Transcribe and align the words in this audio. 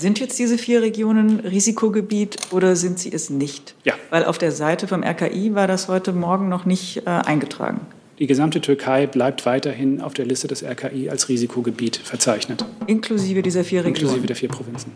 Sind 0.00 0.18
jetzt 0.18 0.38
diese 0.38 0.56
vier 0.56 0.80
Regionen 0.80 1.40
Risikogebiet 1.40 2.38
oder 2.52 2.74
sind 2.74 2.98
sie 2.98 3.12
es 3.12 3.28
nicht? 3.28 3.74
Ja. 3.84 3.92
Weil 4.08 4.24
auf 4.24 4.38
der 4.38 4.50
Seite 4.50 4.88
vom 4.88 5.04
RKI 5.04 5.54
war 5.54 5.66
das 5.66 5.88
heute 5.88 6.14
Morgen 6.14 6.48
noch 6.48 6.64
nicht 6.64 7.02
äh, 7.06 7.10
eingetragen. 7.10 7.82
Die 8.18 8.26
gesamte 8.26 8.62
Türkei 8.62 9.06
bleibt 9.06 9.44
weiterhin 9.44 10.00
auf 10.00 10.14
der 10.14 10.24
Liste 10.24 10.48
des 10.48 10.64
RKI 10.64 11.10
als 11.10 11.28
Risikogebiet 11.28 11.98
verzeichnet. 11.98 12.64
Inklusive 12.86 13.42
dieser 13.42 13.62
vier 13.62 13.80
Regionen? 13.80 13.96
Inklusive 13.96 14.26
der 14.26 14.36
vier 14.36 14.48
Provinzen. 14.48 14.92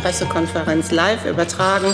Pressekonferenz 0.00 0.92
live 0.92 1.26
übertragen 1.28 1.92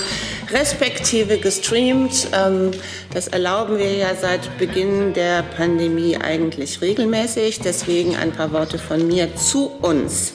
respektive 0.52 1.38
gestreamt. 1.38 2.28
Ähm, 2.32 2.70
das 3.12 3.28
erlauben 3.28 3.78
wir 3.78 3.92
ja 3.92 4.14
seit 4.14 4.58
Beginn 4.58 5.14
der 5.14 5.42
Pandemie 5.42 6.16
eigentlich 6.16 6.80
regelmäßig. 6.80 7.60
Deswegen 7.60 8.16
ein 8.16 8.32
paar 8.32 8.52
Worte 8.52 8.78
von 8.78 9.06
mir 9.06 9.34
zu 9.36 9.66
uns. 9.80 10.34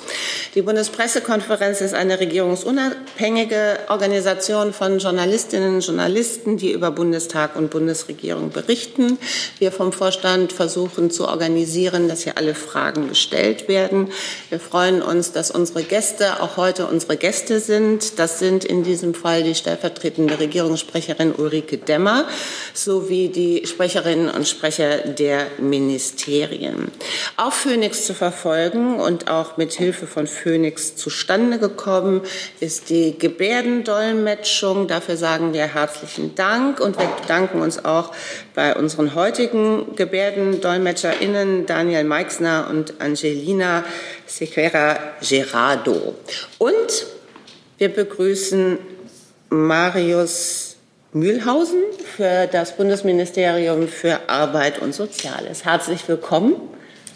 Die 0.55 0.61
Bundespressekonferenz 0.63 1.81
ist 1.81 1.93
eine 1.93 2.19
regierungsunabhängige 2.19 3.77
Organisation 3.89 4.73
von 4.73 4.97
Journalistinnen 4.97 5.75
und 5.75 5.85
Journalisten, 5.85 6.57
die 6.57 6.71
über 6.71 6.89
Bundestag 6.91 7.55
und 7.55 7.69
Bundesregierung 7.69 8.49
berichten. 8.49 9.19
Wir 9.59 9.71
vom 9.71 9.93
Vorstand 9.93 10.51
versuchen 10.53 11.11
zu 11.11 11.27
organisieren, 11.27 12.07
dass 12.07 12.23
hier 12.23 12.37
alle 12.37 12.55
Fragen 12.55 13.09
gestellt 13.09 13.67
werden. 13.67 14.09
Wir 14.49 14.59
freuen 14.59 15.01
uns, 15.01 15.31
dass 15.31 15.51
unsere 15.51 15.83
Gäste 15.83 16.41
auch 16.41 16.57
heute 16.57 16.87
unsere 16.87 17.17
Gäste 17.17 17.59
sind. 17.59 18.17
Das 18.17 18.39
sind 18.39 18.65
in 18.65 18.83
diesem 18.83 19.13
Fall 19.13 19.43
die 19.43 19.53
stellvertretenden 19.53 20.06
stellvertretende 20.07 20.39
Regierungssprecherin 20.39 21.33
Ulrike 21.33 21.77
Demmer 21.77 22.25
sowie 22.73 23.29
die 23.29 23.65
Sprecherinnen 23.65 24.29
und 24.29 24.47
Sprecher 24.47 24.99
der 24.99 25.47
Ministerien. 25.59 26.91
Auf 27.35 27.55
Phoenix 27.55 28.05
zu 28.05 28.13
verfolgen 28.13 28.99
und 28.99 29.29
auch 29.29 29.57
mit 29.57 29.73
Hilfe 29.73 30.07
von 30.07 30.27
Phoenix 30.27 30.95
zustande 30.95 31.59
gekommen 31.59 32.21
ist 32.59 32.89
die 32.89 33.17
Gebärdendolmetschung. 33.17 34.87
Dafür 34.87 35.17
sagen 35.17 35.53
wir 35.53 35.73
herzlichen 35.73 36.35
Dank 36.35 36.79
und 36.79 36.97
wir 36.97 37.07
bedanken 37.21 37.61
uns 37.61 37.83
auch 37.83 38.13
bei 38.55 38.75
unseren 38.75 39.13
heutigen 39.15 39.95
GebärdendolmetscherInnen 39.95 41.65
Daniel 41.65 42.03
Meixner 42.03 42.67
und 42.69 43.01
Angelina 43.01 43.83
Sequera 44.25 44.97
Gerardo. 45.21 46.15
Und 46.57 47.07
wir 47.77 47.89
begrüßen 47.89 48.79
Marius 49.49 50.75
Mühlhausen 51.13 51.81
für 52.15 52.47
das 52.47 52.75
Bundesministerium 52.75 53.87
für 53.87 54.29
Arbeit 54.29 54.79
und 54.81 54.93
Soziales. 54.93 55.63
Herzlich 55.63 56.07
willkommen. 56.07 56.55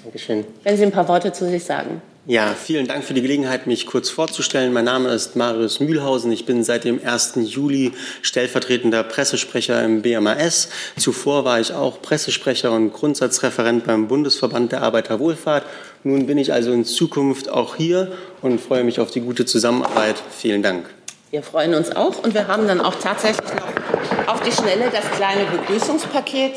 Dankeschön. 0.03 0.45
Wenn 0.63 0.77
Sie 0.77 0.83
ein 0.83 0.91
paar 0.91 1.07
Worte 1.07 1.33
zu 1.33 1.47
sich 1.49 1.63
sagen. 1.63 2.01
Ja, 2.27 2.53
vielen 2.53 2.87
Dank 2.87 3.03
für 3.03 3.15
die 3.15 3.21
Gelegenheit, 3.23 3.65
mich 3.65 3.87
kurz 3.87 4.11
vorzustellen. 4.11 4.73
Mein 4.73 4.85
Name 4.85 5.09
ist 5.09 5.35
Marius 5.35 5.79
Mühlhausen. 5.79 6.31
Ich 6.31 6.45
bin 6.45 6.63
seit 6.63 6.83
dem 6.83 7.03
1. 7.03 7.33
Juli 7.45 7.93
stellvertretender 8.21 9.03
Pressesprecher 9.03 9.83
im 9.83 10.03
BMAS. 10.03 10.69
Zuvor 10.97 11.45
war 11.45 11.59
ich 11.59 11.73
auch 11.73 12.01
Pressesprecher 12.01 12.71
und 12.71 12.93
Grundsatzreferent 12.93 13.85
beim 13.85 14.07
Bundesverband 14.07 14.71
der 14.71 14.83
Arbeiterwohlfahrt. 14.83 15.65
Nun 16.03 16.27
bin 16.27 16.37
ich 16.37 16.53
also 16.53 16.71
in 16.71 16.85
Zukunft 16.85 17.49
auch 17.49 17.75
hier 17.75 18.11
und 18.43 18.61
freue 18.61 18.83
mich 18.83 18.99
auf 18.99 19.09
die 19.09 19.21
gute 19.21 19.45
Zusammenarbeit. 19.45 20.15
Vielen 20.29 20.61
Dank. 20.61 20.85
Wir 21.31 21.43
freuen 21.43 21.73
uns 21.75 21.95
auch 21.95 22.21
und 22.25 22.33
wir 22.33 22.47
haben 22.47 22.67
dann 22.67 22.81
auch 22.81 22.95
tatsächlich 22.95 23.49
noch 23.53 24.27
auf 24.27 24.41
die 24.41 24.51
Schnelle 24.51 24.89
das 24.91 25.09
kleine 25.11 25.45
Begrüßungspaket. 25.45 26.55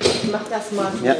Ich 0.00 0.24
mach 0.32 0.48
das 0.48 0.72
mal. 0.72 0.90
Ja. 1.02 1.14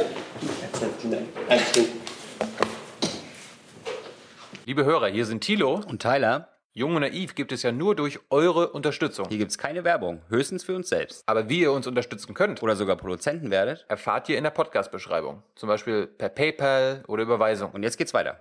Liebe 4.65 4.85
Hörer, 4.85 5.07
hier 5.09 5.27
sind 5.27 5.41
Thilo 5.41 5.81
und 5.87 6.01
Tyler. 6.01 6.49
Jung 6.73 6.95
und 6.95 7.01
Naiv 7.01 7.35
gibt 7.35 7.51
es 7.51 7.61
ja 7.61 7.71
nur 7.71 7.95
durch 7.95 8.19
eure 8.31 8.69
Unterstützung. 8.71 9.27
Hier 9.29 9.37
gibt 9.37 9.51
es 9.51 9.59
keine 9.59 9.83
Werbung, 9.83 10.23
höchstens 10.29 10.63
für 10.63 10.75
uns 10.75 10.89
selbst. 10.89 11.21
Aber 11.27 11.47
wie 11.47 11.59
ihr 11.59 11.71
uns 11.71 11.85
unterstützen 11.85 12.33
könnt 12.33 12.63
oder 12.63 12.75
sogar 12.75 12.95
Produzenten 12.95 13.51
werdet, 13.51 13.85
erfahrt 13.87 14.29
ihr 14.29 14.37
in 14.39 14.43
der 14.43 14.51
Podcast-Beschreibung. 14.51 15.43
Zum 15.55 15.69
Beispiel 15.69 16.07
per 16.07 16.29
PayPal 16.29 17.03
oder 17.07 17.21
Überweisung. 17.21 17.69
Und 17.71 17.83
jetzt 17.83 17.97
geht's 17.99 18.15
weiter. 18.15 18.39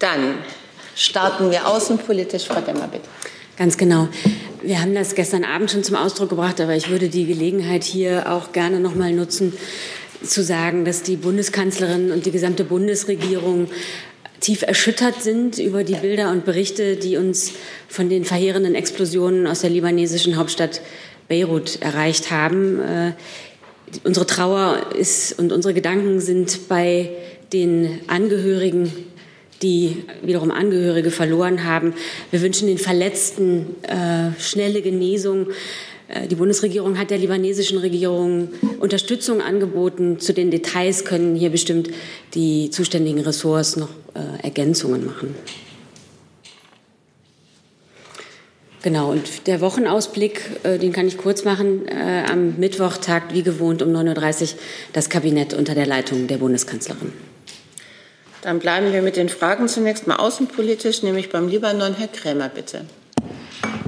Dann 0.00 0.38
starten 0.94 1.50
wir 1.50 1.66
außenpolitisch. 1.66 2.44
Frau 2.44 2.60
Demmer, 2.60 2.88
bitte. 2.88 3.08
Ganz 3.56 3.76
genau. 3.76 4.08
Wir 4.62 4.80
haben 4.80 4.94
das 4.94 5.14
gestern 5.14 5.44
Abend 5.44 5.70
schon 5.70 5.84
zum 5.84 5.96
Ausdruck 5.96 6.30
gebracht, 6.30 6.60
aber 6.60 6.74
ich 6.74 6.88
würde 6.90 7.08
die 7.08 7.26
Gelegenheit 7.26 7.84
hier 7.84 8.32
auch 8.32 8.52
gerne 8.52 8.80
noch 8.80 8.94
mal 8.94 9.12
nutzen, 9.12 9.52
zu 10.22 10.42
sagen, 10.42 10.84
dass 10.84 11.02
die 11.02 11.16
Bundeskanzlerin 11.16 12.10
und 12.10 12.26
die 12.26 12.30
gesamte 12.30 12.64
Bundesregierung 12.64 13.68
tief 14.40 14.62
erschüttert 14.62 15.22
sind 15.22 15.58
über 15.58 15.84
die 15.84 15.94
Bilder 15.94 16.30
und 16.30 16.44
Berichte, 16.44 16.96
die 16.96 17.16
uns 17.16 17.52
von 17.88 18.08
den 18.08 18.24
verheerenden 18.24 18.74
Explosionen 18.74 19.46
aus 19.46 19.60
der 19.60 19.70
libanesischen 19.70 20.36
Hauptstadt 20.36 20.80
Beirut 21.28 21.80
erreicht 21.80 22.30
haben. 22.30 22.80
Äh, 22.80 23.12
unsere 24.02 24.26
Trauer 24.26 24.86
ist 24.98 25.38
und 25.38 25.52
unsere 25.52 25.74
Gedanken 25.74 26.20
sind 26.20 26.68
bei 26.68 27.10
den 27.52 28.00
Angehörigen 28.08 28.92
die 29.62 30.04
wiederum 30.22 30.50
Angehörige 30.50 31.10
verloren 31.10 31.64
haben. 31.64 31.94
Wir 32.30 32.42
wünschen 32.42 32.68
den 32.68 32.78
Verletzten 32.78 33.76
äh, 33.82 34.38
schnelle 34.40 34.82
Genesung. 34.82 35.48
Äh, 36.08 36.28
die 36.28 36.34
Bundesregierung 36.34 36.98
hat 36.98 37.10
der 37.10 37.18
libanesischen 37.18 37.78
Regierung 37.78 38.48
Unterstützung 38.80 39.40
angeboten. 39.40 40.20
Zu 40.20 40.32
den 40.32 40.50
Details 40.50 41.04
können 41.04 41.34
hier 41.34 41.50
bestimmt 41.50 41.90
die 42.34 42.70
zuständigen 42.70 43.20
Ressorts 43.20 43.76
noch 43.76 43.90
äh, 44.14 44.44
Ergänzungen 44.44 45.06
machen. 45.06 45.34
Genau, 48.84 49.10
und 49.10 49.46
der 49.46 49.62
Wochenausblick, 49.62 50.42
äh, 50.62 50.78
den 50.78 50.92
kann 50.92 51.08
ich 51.08 51.16
kurz 51.16 51.44
machen. 51.44 51.88
Äh, 51.88 52.24
am 52.30 52.56
Mittwoch 52.58 52.98
tagt 52.98 53.32
wie 53.32 53.42
gewohnt 53.42 53.80
um 53.80 53.88
9.30 53.88 54.42
Uhr 54.42 54.48
das 54.92 55.08
Kabinett 55.08 55.54
unter 55.54 55.74
der 55.74 55.86
Leitung 55.86 56.26
der 56.26 56.36
Bundeskanzlerin. 56.36 57.10
Dann 58.44 58.58
bleiben 58.58 58.92
wir 58.92 59.00
mit 59.00 59.16
den 59.16 59.30
Fragen 59.30 59.68
zunächst 59.68 60.06
mal 60.06 60.16
außenpolitisch, 60.16 61.02
nämlich 61.02 61.30
beim 61.30 61.48
Libanon. 61.48 61.94
Herr 61.94 62.08
Krämer, 62.08 62.50
bitte. 62.50 62.84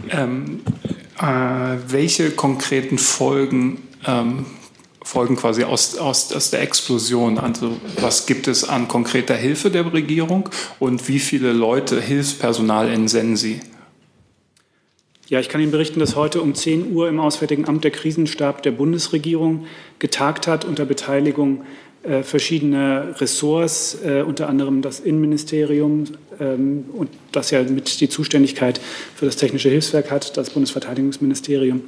Ähm, 0.09 0.62
äh, 1.21 1.77
welche 1.89 2.31
konkreten 2.31 2.97
Folgen 2.97 3.87
ähm, 4.06 4.47
folgen 5.05 5.37
quasi 5.37 5.65
aus, 5.65 5.99
aus, 5.99 6.33
aus 6.33 6.50
der 6.50 6.62
Explosion? 6.62 7.37
Also 7.39 7.77
was 8.00 8.25
gibt 8.25 8.49
es 8.49 8.66
an 8.66 8.89
konkreter 8.89 9.34
Hilfe 9.34 9.71
der 9.71 9.93
Regierung 9.93 10.49
und 10.78 11.06
wie 11.06 11.19
viele 11.19 11.53
Leute, 11.53 12.00
Hilfspersonal 12.00 12.91
entsenden 12.91 13.37
Sie? 13.37 13.61
Ja, 15.28 15.39
ich 15.41 15.50
kann 15.50 15.61
Ihnen 15.61 15.72
berichten, 15.72 16.00
dass 16.00 16.16
heute 16.16 16.41
um 16.41 16.55
10 16.55 16.95
Uhr 16.95 17.09
im 17.09 17.21
Auswärtigen 17.21 17.66
Amt 17.66 17.84
der 17.84 17.91
Krisenstab 17.91 18.62
der 18.62 18.71
Bundesregierung 18.71 19.66
getagt 19.99 20.47
hat 20.47 20.65
unter 20.65 20.87
Beteiligung 20.87 21.65
äh, 22.06 22.22
verschiedene 22.22 23.15
Ressorts, 23.19 23.99
äh, 24.05 24.22
unter 24.22 24.49
anderem 24.49 24.83
das 24.83 25.00
Innenministerium 25.00 26.05
ähm, 26.41 26.84
und 26.93 27.11
das 27.33 27.50
ja 27.50 27.62
mit 27.62 28.00
die 28.00 28.09
Zuständigkeit 28.09 28.81
für 29.15 29.27
das 29.27 29.37
technische 29.37 29.69
Hilfswerk 29.69 30.11
hat, 30.11 30.37
das 30.37 30.50
Bundesverteidigungsministerium, 30.50 31.83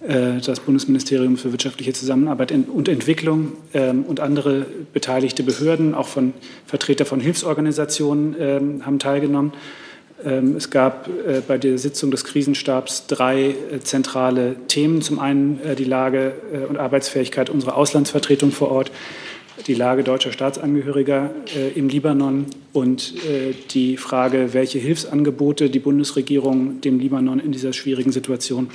äh, 0.00 0.40
das 0.44 0.60
Bundesministerium 0.60 1.36
für 1.36 1.52
wirtschaftliche 1.52 1.92
Zusammenarbeit 1.92 2.52
und 2.52 2.88
Entwicklung 2.88 3.52
ähm, 3.74 4.04
und 4.04 4.20
andere 4.20 4.66
beteiligte 4.92 5.42
Behörden, 5.42 5.94
auch 5.94 6.08
von 6.08 6.32
Vertreter 6.66 7.04
von 7.04 7.20
Hilfsorganisationen 7.20 8.36
ähm, 8.38 8.86
haben 8.86 8.98
teilgenommen. 8.98 9.52
Ähm, 10.24 10.56
es 10.56 10.70
gab 10.70 11.08
äh, 11.08 11.40
bei 11.46 11.58
der 11.58 11.78
Sitzung 11.78 12.10
des 12.10 12.24
Krisenstabs 12.24 13.06
drei 13.06 13.54
äh, 13.72 13.80
zentrale 13.80 14.56
Themen. 14.66 15.00
Zum 15.00 15.18
einen 15.18 15.60
äh, 15.62 15.76
die 15.76 15.84
Lage 15.84 16.32
und 16.68 16.76
Arbeitsfähigkeit 16.76 17.50
unserer 17.50 17.76
Auslandsvertretung 17.76 18.50
vor 18.50 18.70
Ort 18.70 18.90
die 19.66 19.74
Lage 19.74 20.04
deutscher 20.04 20.32
Staatsangehöriger 20.32 21.30
äh, 21.56 21.78
im 21.78 21.88
Libanon 21.88 22.46
und 22.72 23.14
äh, 23.24 23.54
die 23.70 23.96
Frage, 23.96 24.50
welche 24.52 24.78
Hilfsangebote 24.78 25.70
die 25.70 25.78
Bundesregierung 25.78 26.80
dem 26.80 26.98
Libanon 26.98 27.40
in 27.40 27.52
dieser 27.52 27.72
schwierigen 27.72 28.12
Situation 28.12 28.70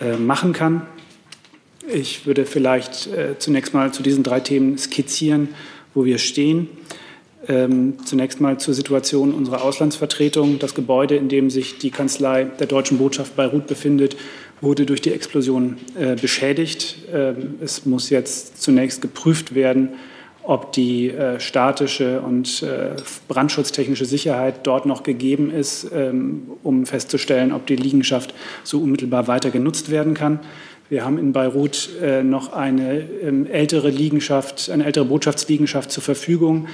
äh, 0.00 0.16
machen 0.16 0.52
kann. 0.52 0.82
Ich 1.92 2.26
würde 2.26 2.44
vielleicht 2.44 3.06
äh, 3.08 3.38
zunächst 3.38 3.74
mal 3.74 3.92
zu 3.92 4.02
diesen 4.02 4.22
drei 4.22 4.40
Themen 4.40 4.78
skizzieren, 4.78 5.48
wo 5.94 6.04
wir 6.04 6.18
stehen. 6.18 6.68
Ähm, 7.46 7.94
zunächst 8.04 8.40
mal 8.40 8.58
zur 8.58 8.74
Situation 8.74 9.32
unserer 9.32 9.62
Auslandsvertretung. 9.62 10.58
Das 10.58 10.74
Gebäude, 10.74 11.16
in 11.16 11.28
dem 11.28 11.50
sich 11.50 11.78
die 11.78 11.90
Kanzlei 11.90 12.44
der 12.44 12.66
deutschen 12.66 12.98
Botschaft 12.98 13.36
Beirut 13.36 13.66
befindet, 13.66 14.16
wurde 14.60 14.86
durch 14.86 15.00
die 15.00 15.12
Explosion 15.12 15.76
äh, 15.98 16.16
beschädigt. 16.16 16.96
Ähm, 17.12 17.54
es 17.60 17.86
muss 17.86 18.10
jetzt 18.10 18.60
zunächst 18.62 19.00
geprüft 19.02 19.54
werden, 19.54 19.90
ob 20.42 20.72
die 20.72 21.10
äh, 21.10 21.38
statische 21.40 22.20
und 22.22 22.62
äh, 22.62 22.96
brandschutztechnische 23.28 24.06
Sicherheit 24.06 24.60
dort 24.66 24.86
noch 24.86 25.02
gegeben 25.02 25.50
ist, 25.50 25.90
ähm, 25.94 26.50
um 26.62 26.86
festzustellen, 26.86 27.52
ob 27.52 27.66
die 27.66 27.76
Liegenschaft 27.76 28.34
so 28.64 28.80
unmittelbar 28.80 29.28
weiter 29.28 29.50
genutzt 29.50 29.90
werden 29.90 30.14
kann. 30.14 30.40
Wir 30.88 31.04
haben 31.04 31.18
in 31.18 31.32
Beirut 31.32 31.90
äh, 32.00 32.22
noch 32.22 32.54
eine 32.54 33.00
ähm, 33.22 33.44
ältere 33.44 33.90
Liegenschaft, 33.90 34.70
eine 34.70 34.86
ältere 34.86 35.04
Botschaftsliegenschaft 35.04 35.92
zur 35.92 36.02
Verfügung, 36.02 36.68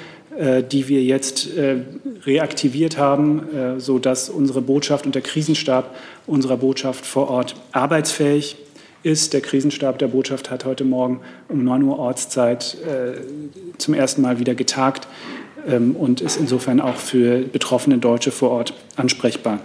die 0.62 0.88
wir 0.88 1.02
jetzt 1.02 1.56
äh, 1.56 1.76
reaktiviert 2.24 2.98
haben, 2.98 3.54
äh, 3.54 3.80
sodass 3.80 4.28
unsere 4.28 4.60
Botschaft 4.60 5.06
und 5.06 5.14
der 5.14 5.22
Krisenstab 5.22 5.94
unserer 6.26 6.56
Botschaft 6.56 7.06
vor 7.06 7.28
Ort 7.30 7.54
arbeitsfähig 7.72 8.56
ist. 9.02 9.32
Der 9.32 9.40
Krisenstab 9.40 9.98
der 9.98 10.08
Botschaft 10.08 10.50
hat 10.50 10.64
heute 10.64 10.84
Morgen 10.84 11.20
um 11.48 11.62
9 11.62 11.82
Uhr 11.82 11.98
Ortszeit 11.98 12.76
äh, 12.84 13.20
zum 13.78 13.94
ersten 13.94 14.22
Mal 14.22 14.40
wieder 14.40 14.54
getagt 14.54 15.06
ähm, 15.68 15.94
und 15.94 16.20
ist 16.20 16.36
insofern 16.36 16.80
auch 16.80 16.96
für 16.96 17.42
betroffene 17.42 17.98
Deutsche 17.98 18.30
vor 18.30 18.50
Ort 18.50 18.74
ansprechbar. 18.96 19.60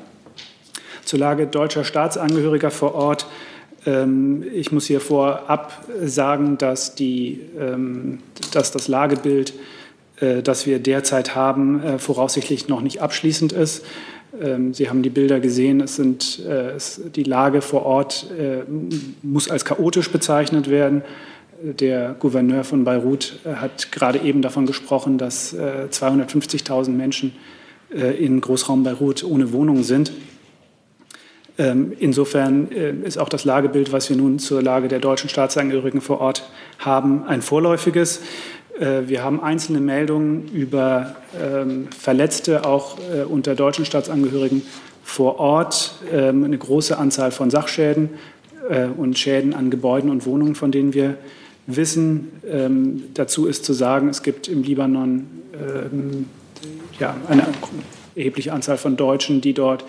Zur 1.06 1.20
Lage 1.20 1.48
deutscher 1.48 1.84
Staatsangehöriger 1.84 2.70
vor 2.70 2.94
Ort 2.94 3.26
ähm, 3.86 4.44
ich 4.54 4.72
muss 4.72 4.86
hier 4.86 5.02
vorab 5.02 5.86
sagen, 6.04 6.58
dass, 6.58 6.96
die, 6.96 7.42
ähm, 7.60 8.20
dass 8.52 8.72
das 8.72 8.88
Lagebild, 8.88 9.54
äh, 10.22 10.42
das 10.42 10.66
wir 10.66 10.80
derzeit 10.80 11.36
haben, 11.36 11.84
äh, 11.84 12.00
voraussichtlich 12.00 12.68
noch 12.68 12.82
nicht 12.82 13.02
abschließend 13.02 13.54
ist. 13.54 13.86
Ähm, 14.42 14.74
Sie 14.74 14.90
haben 14.90 15.02
die 15.02 15.10
Bilder 15.10 15.40
gesehen. 15.40 15.82
Es 15.82 15.96
sind, 15.96 16.40
äh, 16.46 16.72
es, 16.72 17.02
die 17.16 17.24
Lage 17.24 17.62
vor 17.62 17.86
Ort 17.86 18.28
muss 19.22 19.50
als 19.50 19.66
chaotisch 19.66 20.12
bezeichnet 20.12 20.70
werden. 20.70 21.04
Der 21.62 22.16
Gouverneur 22.18 22.64
von 22.64 22.86
Beirut 22.86 23.40
hat 23.44 23.92
gerade 23.92 24.20
eben 24.20 24.42
davon 24.42 24.66
gesprochen, 24.66 25.18
dass 25.18 25.54
250.000 25.54 26.92
Menschen 26.92 27.34
in 27.90 28.40
Großraum 28.40 28.84
Beirut 28.84 29.26
ohne 29.26 29.52
Wohnung 29.52 29.84
sind. 29.84 30.14
Ähm, 31.60 31.92
insofern 32.00 32.72
äh, 32.72 32.94
ist 33.06 33.18
auch 33.18 33.28
das 33.28 33.44
Lagebild, 33.44 33.92
was 33.92 34.10
wir 34.10 34.16
nun 34.16 34.40
zur 34.40 34.62
Lage 34.62 34.88
der 34.88 35.00
deutschen 35.00 35.30
Staatsangehörigen 35.30 36.00
vor 36.00 36.22
Ort 36.22 36.50
haben, 36.80 37.26
ein 37.26 37.42
vorläufiges. 37.42 38.22
Äh, 38.78 39.08
wir 39.08 39.24
haben 39.24 39.42
einzelne 39.42 39.80
Meldungen 39.80 40.48
über 40.50 41.16
ähm, 41.40 41.88
Verletzte 41.98 42.66
auch 42.66 42.98
äh, 43.00 43.24
unter 43.24 43.56
deutschen 43.56 43.86
Staatsangehörigen 43.86 44.64
vor 45.04 45.40
Ort, 45.40 45.96
ähm, 46.12 46.44
eine 46.44 46.58
große 46.58 46.98
Anzahl 46.98 47.32
von 47.32 47.50
Sachschäden 47.50 48.10
und 48.98 49.18
Schäden 49.18 49.56
an 49.56 49.72
Gebäuden 49.72 50.12
und 50.12 50.28
Wohnungen, 50.28 50.54
von 50.54 50.72
denen 50.72 50.94
wir 50.94 51.16
wissen. 51.66 52.28
Dazu 53.16 53.48
ist 53.48 53.66
zu 53.66 53.74
sagen, 53.74 54.10
es 54.10 54.22
gibt 54.22 54.48
im 54.48 54.62
Libanon 54.62 55.26
eine 57.28 57.48
erhebliche 58.16 58.54
Anzahl 58.54 58.78
von 58.78 58.96
Deutschen, 58.96 59.42
die 59.42 59.54
dort 59.54 59.82
äh, 59.82 59.86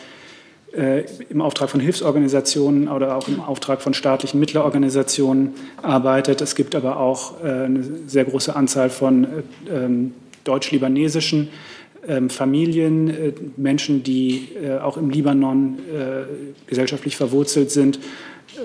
im 0.73 1.41
Auftrag 1.41 1.69
von 1.69 1.81
Hilfsorganisationen 1.81 2.89
oder 2.89 3.17
auch 3.17 3.27
im 3.27 3.41
Auftrag 3.41 3.83
von 3.83 3.93
staatlichen 3.93 4.39
Mittlerorganisationen 4.39 5.55
arbeitet. 5.83 6.41
Es 6.41 6.55
gibt 6.55 6.77
aber 6.77 6.99
auch 6.99 7.43
äh, 7.43 7.65
eine 7.65 7.83
sehr 8.07 8.25
große 8.25 8.55
Anzahl 8.55 8.89
von 8.89 9.25
äh, 9.25 9.27
ähm, 9.69 10.15
deutsch-libanesischen 10.45 11.49
ähm, 12.09 12.31
Familien, 12.31 13.09
äh, 13.11 13.33
Menschen, 13.57 14.03
die 14.03 14.49
äh, 14.63 14.79
auch 14.79 14.97
im 14.97 15.11
Libanon 15.11 15.79
äh, 15.79 16.23
gesellschaftlich 16.67 17.17
verwurzelt 17.17 17.71
sind 17.71 17.99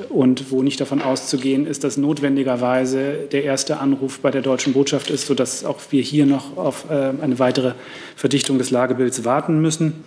und 0.10 0.52
wo 0.52 0.64
nicht 0.64 0.80
davon 0.80 1.02
auszugehen 1.02 1.68
ist, 1.68 1.84
dass 1.84 1.98
notwendigerweise 1.98 3.28
der 3.32 3.44
erste 3.44 3.80
Anruf 3.80 4.20
bei 4.20 4.32
der 4.32 4.42
deutschen 4.42 4.74
Botschaft 4.74 5.10
ist, 5.10 5.28
sodass 5.28 5.64
auch 5.64 5.80
wir 5.92 6.02
hier 6.02 6.26
noch 6.26 6.58
auf 6.58 6.90
eine 6.90 7.38
weitere 7.38 7.74
Verdichtung 8.16 8.58
des 8.58 8.72
Lagebilds 8.72 9.26
warten 9.26 9.62
müssen. 9.62 10.04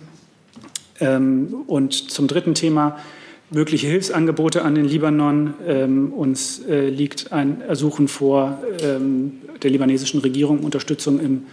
Ähm, 0.99 1.63
und 1.67 1.93
zum 1.93 2.27
dritten 2.27 2.53
Thema 2.53 2.99
mögliche 3.51 3.87
Hilfsangebote 3.87 4.63
an 4.63 4.75
den 4.75 4.85
Libanon. 4.85 5.53
Ähm, 5.65 6.13
uns 6.13 6.61
äh, 6.67 6.89
liegt 6.89 7.31
ein 7.31 7.61
Ersuchen 7.61 8.07
vor 8.07 8.59
ähm, 8.81 9.41
der 9.63 9.71
libanesischen 9.71 10.19
Regierung 10.19 10.59
Unterstützung 10.59 11.19
im 11.19 11.43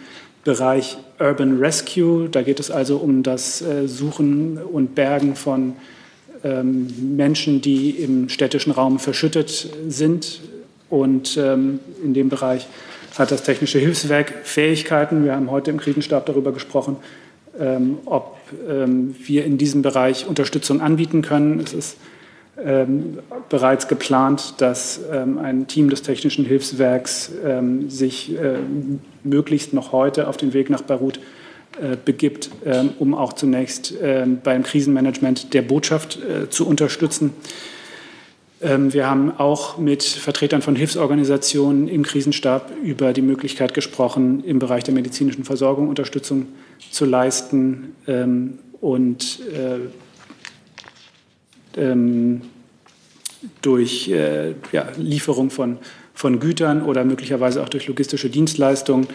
Bereich 0.44 0.98
Urban 1.18 1.58
Rescue. 1.58 2.28
Da 2.28 2.42
geht 2.42 2.60
es 2.60 2.70
also 2.70 2.98
um 2.98 3.22
das 3.22 3.62
äh, 3.62 3.88
Suchen 3.88 4.58
und 4.58 4.94
Bergen 4.94 5.34
von 5.34 5.74
Menschen, 6.42 7.60
die 7.60 7.90
im 7.90 8.28
städtischen 8.28 8.70
Raum 8.70 9.00
verschüttet 9.00 9.68
sind. 9.88 10.42
Und 10.90 11.36
in 11.36 12.14
dem 12.14 12.28
Bereich 12.28 12.68
hat 13.18 13.32
das 13.32 13.42
Technische 13.42 13.80
Hilfswerk 13.80 14.32
Fähigkeiten. 14.44 15.24
Wir 15.24 15.34
haben 15.34 15.50
heute 15.50 15.72
im 15.72 15.78
Krisenstab 15.78 16.26
darüber 16.26 16.52
gesprochen, 16.52 16.98
ob 18.04 18.36
ähm, 18.68 19.14
wir 19.24 19.44
in 19.44 19.58
diesem 19.58 19.82
Bereich 19.82 20.26
Unterstützung 20.26 20.80
anbieten 20.80 21.22
können. 21.22 21.60
Es 21.60 21.72
ist 21.72 21.96
ähm, 22.62 23.18
bereits 23.48 23.88
geplant, 23.88 24.54
dass 24.58 25.00
ein 25.10 25.66
Team 25.66 25.90
des 25.90 26.02
Technischen 26.02 26.44
Hilfswerks 26.44 27.30
sich 27.88 28.34
möglichst 29.22 29.72
noch 29.72 29.92
heute 29.92 30.26
auf 30.26 30.36
den 30.36 30.52
Weg 30.52 30.70
nach 30.70 30.82
Beirut 30.82 31.20
äh, 31.80 31.96
begibt, 32.02 32.50
um 32.98 33.14
auch 33.14 33.34
zunächst 33.34 33.94
beim 34.42 34.62
Krisenmanagement 34.62 35.52
der 35.52 35.60
Botschaft 35.60 36.18
äh, 36.18 36.48
zu 36.48 36.66
unterstützen. 36.66 37.34
Wir 38.58 39.06
haben 39.06 39.32
auch 39.36 39.76
mit 39.76 40.02
Vertretern 40.02 40.62
von 40.62 40.74
Hilfsorganisationen 40.74 41.88
im 41.88 42.04
Krisenstab 42.04 42.72
über 42.82 43.12
die 43.12 43.20
Möglichkeit 43.20 43.74
gesprochen, 43.74 44.42
im 44.44 44.58
Bereich 44.58 44.82
der 44.82 44.94
medizinischen 44.94 45.44
Versorgung 45.44 45.90
Unterstützung 45.90 46.46
zu 46.90 47.04
leisten 47.04 47.94
ähm, 48.06 48.58
und 48.80 49.40
äh, 49.52 49.78
ähm, 51.80 52.42
durch 53.62 54.08
äh, 54.08 54.54
ja, 54.72 54.88
Lieferung 54.96 55.50
von, 55.50 55.78
von 56.14 56.40
Gütern 56.40 56.82
oder 56.82 57.04
möglicherweise 57.04 57.62
auch 57.62 57.68
durch 57.68 57.86
logistische 57.86 58.30
Dienstleistungen. 58.30 59.06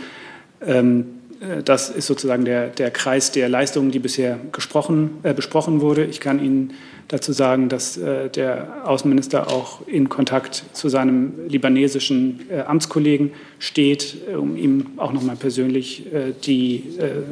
Ähm, 0.62 1.00
äh, 1.00 1.21
das 1.66 1.90
ist 1.90 2.06
sozusagen 2.06 2.46
der, 2.46 2.68
der 2.68 2.92
Kreis 2.92 3.32
der 3.32 3.50
Leistungen, 3.50 3.90
die 3.90 4.00
bisher 4.00 4.40
gesprochen, 4.52 5.18
äh, 5.24 5.34
besprochen 5.34 5.82
wurde. 5.82 6.06
Ich 6.06 6.20
kann 6.20 6.44
Ihnen 6.44 6.74
dazu 7.12 7.34
sagen, 7.34 7.68
dass 7.68 7.98
äh, 7.98 8.30
der 8.30 8.88
Außenminister 8.88 9.48
auch 9.52 9.86
in 9.88 10.08
Kontakt 10.08 10.64
zu 10.74 10.88
seinem 10.88 11.34
libanesischen 11.48 12.42
äh, 12.50 12.62
Amtskollegen 12.62 13.32
steht, 13.60 14.18
äh, 14.32 14.36
um 14.36 14.56
ihm 14.56 14.92
auch 14.98 15.12
noch 15.12 15.22
mal 15.22 15.36
persönlich 15.36 16.06
die 16.46 16.84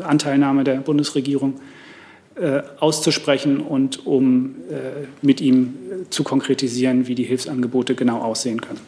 Anteilnahme 0.04 0.64
der 0.64 0.76
Bundesregierung 0.76 1.60
auszusprechen 2.80 3.60
und 3.60 4.06
um 4.06 4.56
mit 5.22 5.42
ihm 5.42 5.74
zu 6.10 6.24
konkretisieren, 6.24 7.08
wie 7.08 7.16
die 7.16 7.24
Hilfsangebote 7.24 7.96
genau 7.96 8.20
aussehen 8.22 8.62
können. 8.62 8.80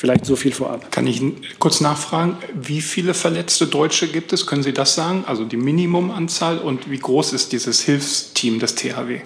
Vielleicht 0.00 0.24
so 0.24 0.34
viel 0.34 0.52
vorab. 0.52 0.90
Kann 0.92 1.06
ich 1.06 1.20
kurz 1.58 1.82
nachfragen, 1.82 2.38
wie 2.54 2.80
viele 2.80 3.12
verletzte 3.12 3.66
Deutsche 3.66 4.08
gibt 4.08 4.32
es? 4.32 4.46
Können 4.46 4.62
Sie 4.62 4.72
das 4.72 4.94
sagen? 4.94 5.24
Also 5.26 5.44
die 5.44 5.58
Minimumanzahl 5.58 6.56
und 6.56 6.90
wie 6.90 6.96
groß 6.96 7.34
ist 7.34 7.52
dieses 7.52 7.82
Hilfsteam 7.82 8.60
des 8.60 8.76
THW? 8.76 9.20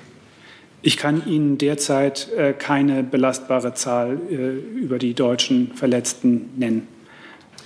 Ich 0.82 0.96
kann 0.96 1.28
Ihnen 1.28 1.58
derzeit 1.58 2.28
äh, 2.36 2.54
keine 2.54 3.04
belastbare 3.04 3.74
Zahl 3.74 4.18
äh, 4.28 4.34
über 4.34 4.98
die 4.98 5.14
deutschen 5.14 5.70
Verletzten 5.76 6.50
nennen. 6.56 6.88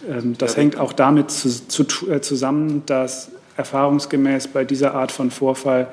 Ähm, 0.07 0.37
das 0.37 0.59
hängt 0.59 0.77
auch 0.77 0.93
damit 0.93 1.31
zu, 1.31 1.67
zu, 1.67 2.11
äh, 2.11 2.21
zusammen, 2.21 2.83
dass 2.85 3.31
erfahrungsgemäß 3.57 4.49
bei 4.49 4.67
dieser 4.67 4.93
Art 4.93 5.12
von 5.12 5.31
Vorfall 5.31 5.88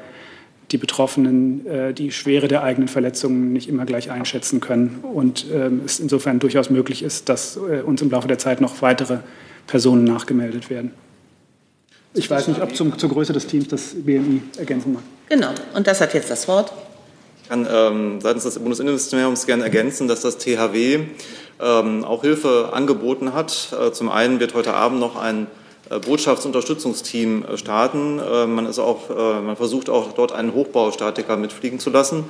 die 0.76 0.78
Betroffenen 0.78 1.66
äh, 1.66 1.94
die 1.94 2.12
Schwere 2.12 2.50
der 2.50 2.62
eigenen 2.62 2.90
Verletzungen 2.90 3.54
nicht 3.54 3.70
immer 3.70 3.86
gleich 3.86 4.12
einschätzen 4.12 4.60
können 4.60 5.00
und 5.04 5.46
ähm, 5.54 5.84
es 5.86 6.02
insofern 6.02 6.40
durchaus 6.40 6.70
möglich 6.70 7.02
ist, 7.02 7.30
dass 7.30 7.56
äh, 7.56 7.80
uns 7.80 8.02
im 8.02 8.10
Laufe 8.10 8.28
der 8.28 8.38
Zeit 8.38 8.60
noch 8.60 8.82
weitere 8.82 9.20
Personen 9.68 10.04
nachgemeldet 10.04 10.70
werden. 10.70 10.92
Ich 12.14 12.30
weiß 12.30 12.50
nicht, 12.50 12.62
ob 12.62 12.76
zum, 12.76 12.98
zur 12.98 13.10
Größe 13.10 13.32
des 13.32 13.48
Teams 13.48 13.70
das 13.70 13.96
BMI 13.96 14.42
ergänzen 14.58 14.92
mag. 14.92 15.04
Genau, 15.30 15.52
und 15.74 15.88
das 15.88 16.02
hat 16.02 16.14
jetzt 16.14 16.30
das 16.30 16.46
Wort 16.50 16.74
ich 17.42 17.50
kann 17.50 17.68
ähm, 17.72 18.22
seitens 18.22 18.44
des 18.44 18.58
Bundesinnenministeriums 18.58 19.46
gerne 19.46 19.64
ergänzen, 19.64 20.08
dass 20.08 20.22
das 20.22 20.40
THW 20.40 21.02
ähm, 21.62 22.04
auch 22.04 22.22
Hilfe 22.24 22.72
angeboten 22.74 23.36
hat. 23.36 23.72
Äh, 23.80 23.92
zum 23.92 24.10
einen 24.10 24.40
wird 24.40 24.56
heute 24.56 24.74
Abend 24.74 25.00
noch 25.00 25.16
ein 25.16 25.46
Botschaftsunterstützungsteam 25.90 27.46
äh, 27.46 27.58
starten. 27.58 28.20
Äh, 28.20 28.48
man, 28.48 28.66
ist 28.66 28.80
auch, 28.80 29.10
äh, 29.10 29.42
man 29.42 29.56
versucht 29.56 29.90
auch 29.90 30.14
dort 30.14 30.32
einen 30.32 30.54
Hochbaustatiker 30.54 31.38
mitfliegen 31.38 31.80
zu 31.80 31.90
lassen, 31.90 32.26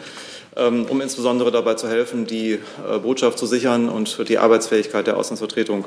ähm, 0.56 0.86
um 0.90 1.02
insbesondere 1.02 1.52
dabei 1.52 1.76
zu 1.76 1.88
helfen, 1.88 2.26
die 2.26 2.54
äh, 2.54 3.00
Botschaft 3.00 3.38
zu 3.38 3.46
sichern 3.46 3.90
und 3.90 4.28
die 4.28 4.38
Arbeitsfähigkeit 4.38 5.08
der 5.08 5.18
Auslandsvertretung 5.18 5.86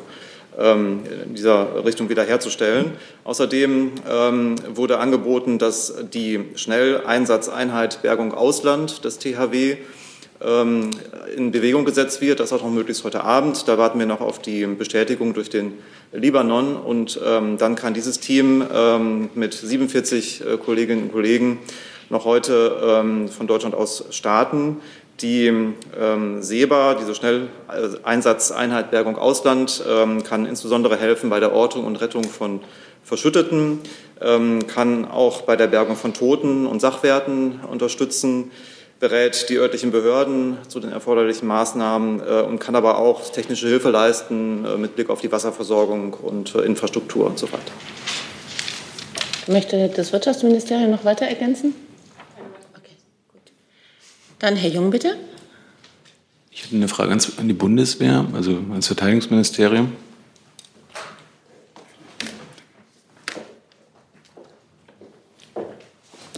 ähm, 0.59 1.03
in 1.27 1.35
dieser 1.35 1.85
Richtung 1.85 2.09
wiederherzustellen. 2.09 2.93
Außerdem 3.25 3.93
ähm, 4.11 4.57
wurde 4.75 4.99
angeboten, 4.99 5.59
dass 5.59 5.95
die 6.13 6.47
Schnelleinsatzeinheit 6.55 8.03
Bergung 8.03 8.33
Ausland 8.33 9.05
des 9.05 9.19
THW 9.19 9.77
in 10.41 11.51
Bewegung 11.51 11.85
gesetzt 11.85 12.21
wird. 12.21 12.39
Das 12.39 12.53
auch 12.53 12.63
noch 12.63 12.71
möglichst 12.71 13.03
heute 13.03 13.25
Abend. 13.25 13.67
Da 13.67 13.77
warten 13.77 13.99
wir 13.99 14.07
noch 14.07 14.21
auf 14.21 14.39
die 14.39 14.65
Bestätigung 14.67 15.35
durch 15.35 15.51
den 15.51 15.73
Libanon. 16.13 16.77
Und 16.77 17.21
dann 17.21 17.75
kann 17.75 17.95
dieses 17.95 18.21
Team 18.21 18.65
mit 19.35 19.55
47 19.55 20.41
äh, 20.41 20.57
Kolleginnen 20.57 21.05
und 21.05 21.13
Kollegen 21.13 21.59
noch 22.11 22.25
heute 22.25 23.05
von 23.31 23.47
Deutschland 23.47 23.75
aus 23.75 24.05
starten. 24.11 24.79
Die 25.21 25.47
ähm, 25.47 26.43
SEBA, 26.43 26.95
diese 26.95 27.13
Schnelleinsatzeinheit 27.15 28.93
Bergung 28.93 29.19
Ausland, 29.19 29.83
ähm, 29.89 30.23
kann 30.23 30.47
insbesondere 30.47 30.97
helfen 30.97 31.29
bei 31.29 31.41
der 31.41 31.53
Ortung 31.53 31.85
und 31.85 31.97
Rettung 31.97 32.23
von 32.23 32.61
Verschütteten, 33.03 33.81
ähm, 34.21 34.69
kann 34.69 35.07
auch 35.07 35.43
bei 35.43 35.57
der 35.57 35.67
Bergung 35.67 35.97
von 35.97 36.15
Toten 36.15 36.67
und 36.67 36.81
Sachwerten 36.81 37.59
unterstützen, 37.69 38.53
berät 39.01 39.49
die 39.49 39.57
örtlichen 39.57 39.91
Behörden 39.91 40.59
zu 40.69 40.81
den 40.81 40.91
erforderlichen 40.91 41.47
Maßnahmen 41.47 42.21
äh, 42.21 42.43
und 42.43 42.59
kann 42.59 42.75
aber 42.75 42.99
auch 42.99 43.31
technische 43.31 43.69
Hilfe 43.69 43.91
leisten 43.91 44.65
äh, 44.65 44.77
mit 44.77 44.97
Blick 44.97 45.11
auf 45.11 45.21
die 45.21 45.31
Wasserversorgung 45.31 46.15
und 46.15 46.55
äh, 46.55 46.61
Infrastruktur 46.63 47.27
und 47.27 47.39
so 47.39 47.47
weiter. 47.53 47.73
Möchte 49.47 49.89
das 49.89 50.13
Wirtschaftsministerium 50.13 50.91
noch 50.91 51.05
weiter 51.05 51.27
ergänzen? 51.27 51.75
Okay, 52.77 52.97
gut. 53.33 53.53
Dann 54.41 54.57
Herr 54.57 54.71
Jung, 54.71 54.91
bitte. 54.91 55.17
Ich 56.51 56.65
hätte 56.65 56.75
eine 56.75 56.89
Frage 56.89 57.13
an 57.13 57.49
die 57.49 57.55
Bundeswehr, 57.55 58.27
also 58.35 58.59
ans 58.73 58.89
Verteidigungsministerium. 58.89 59.93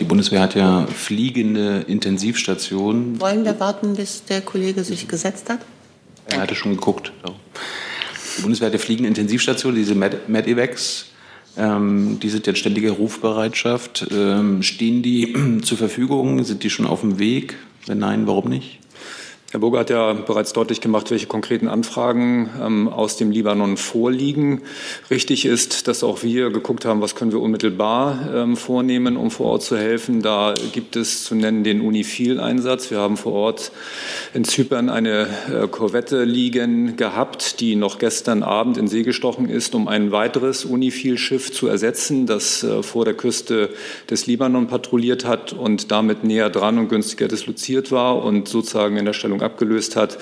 Die 0.01 0.05
Bundeswehr 0.05 0.41
hat 0.41 0.55
ja 0.55 0.87
fliegende 0.87 1.85
Intensivstationen. 1.87 3.21
Wollen 3.21 3.45
wir 3.45 3.61
warten, 3.61 3.97
bis 3.97 4.25
der 4.25 4.41
Kollege 4.41 4.83
sich 4.83 5.07
gesetzt 5.07 5.51
hat? 5.51 5.61
Er 6.27 6.41
hatte 6.41 6.55
schon 6.55 6.73
geguckt. 6.73 7.13
Die 8.39 8.43
Bundeswehr 8.43 8.67
hat 8.67 8.73
ja 8.73 8.79
fliegende 8.79 9.09
Intensivstationen, 9.09 9.77
diese 9.77 9.95
Medivacs. 9.95 11.07
Ähm, 11.59 12.19
die 12.19 12.31
sind 12.31 12.47
ja 12.47 12.53
in 12.53 12.57
ständiger 12.57 12.93
Rufbereitschaft. 12.93 14.07
Ähm, 14.11 14.63
stehen 14.63 15.03
die 15.03 15.61
zur 15.63 15.77
Verfügung? 15.77 16.43
Sind 16.45 16.63
die 16.63 16.71
schon 16.71 16.87
auf 16.87 17.03
dem 17.03 17.19
Weg? 17.19 17.57
Wenn 17.85 17.99
nein, 17.99 18.27
warum 18.27 18.49
nicht? 18.49 18.79
Herr 19.53 19.59
Burger 19.59 19.81
hat 19.81 19.91
ja 19.91 20.13
bereits 20.13 20.53
deutlich 20.53 20.81
gemacht, 20.81 21.11
welche 21.11 21.27
konkreten 21.27 21.67
Anfragen 21.67 22.51
ähm, 22.65 22.87
aus 22.87 23.17
dem 23.17 23.33
Libanon 23.33 23.77
vorliegen. 23.77 24.63
Richtig 25.11 25.45
ist, 25.45 25.89
dass 25.89 26.05
auch 26.05 26.23
wir 26.23 26.51
geguckt 26.51 26.85
haben, 26.85 27.01
was 27.01 27.17
können 27.17 27.33
wir 27.33 27.41
unmittelbar 27.41 28.31
ähm, 28.33 28.57
vornehmen, 28.57 29.17
um 29.17 29.33
vor 29.33 29.47
Ort 29.47 29.63
zu 29.65 29.77
helfen. 29.77 30.23
Da 30.23 30.55
gibt 30.73 30.95
es 30.95 31.25
zu 31.25 31.35
nennen 31.35 31.65
den 31.65 31.81
Unifil-Einsatz. 31.81 32.93
Wir 32.93 32.99
haben 32.99 33.17
vor 33.17 33.33
Ort 33.33 33.73
in 34.35 34.45
Zypern 34.45 34.89
eine 34.89 35.27
äh, 35.53 35.67
Korvette 35.67 36.23
liegen 36.23 36.95
gehabt, 36.97 37.59
die 37.59 37.75
noch 37.75 37.99
gestern 37.99 38.45
Abend 38.45 38.77
in 38.77 38.87
See 38.87 39.03
gestochen 39.03 39.49
ist, 39.49 39.75
um 39.75 39.89
ein 39.89 40.13
weiteres 40.13 40.65
Unifil-Schiff 40.65 41.53
zu 41.53 41.67
ersetzen, 41.67 42.27
das 42.27 42.63
äh, 42.63 42.85
vor 42.85 43.05
der 43.05 43.15
Küste 43.15 43.71
des 44.09 44.29
Libanon 44.29 44.69
patrouilliert 44.69 45.25
hat 45.25 45.53
und 45.53 45.91
damit 45.91 46.23
näher 46.23 46.51
dran 46.51 46.79
und 46.79 46.89
günstiger 46.89 47.27
disloziert 47.27 47.91
war 47.91 48.25
und 48.25 48.47
sozusagen 48.47 48.97
in 48.97 49.07
der 49.07 49.13
Stellung 49.13 49.40
Besatzung 49.41 49.43
abgelöst 49.43 49.97
hat, 49.97 50.19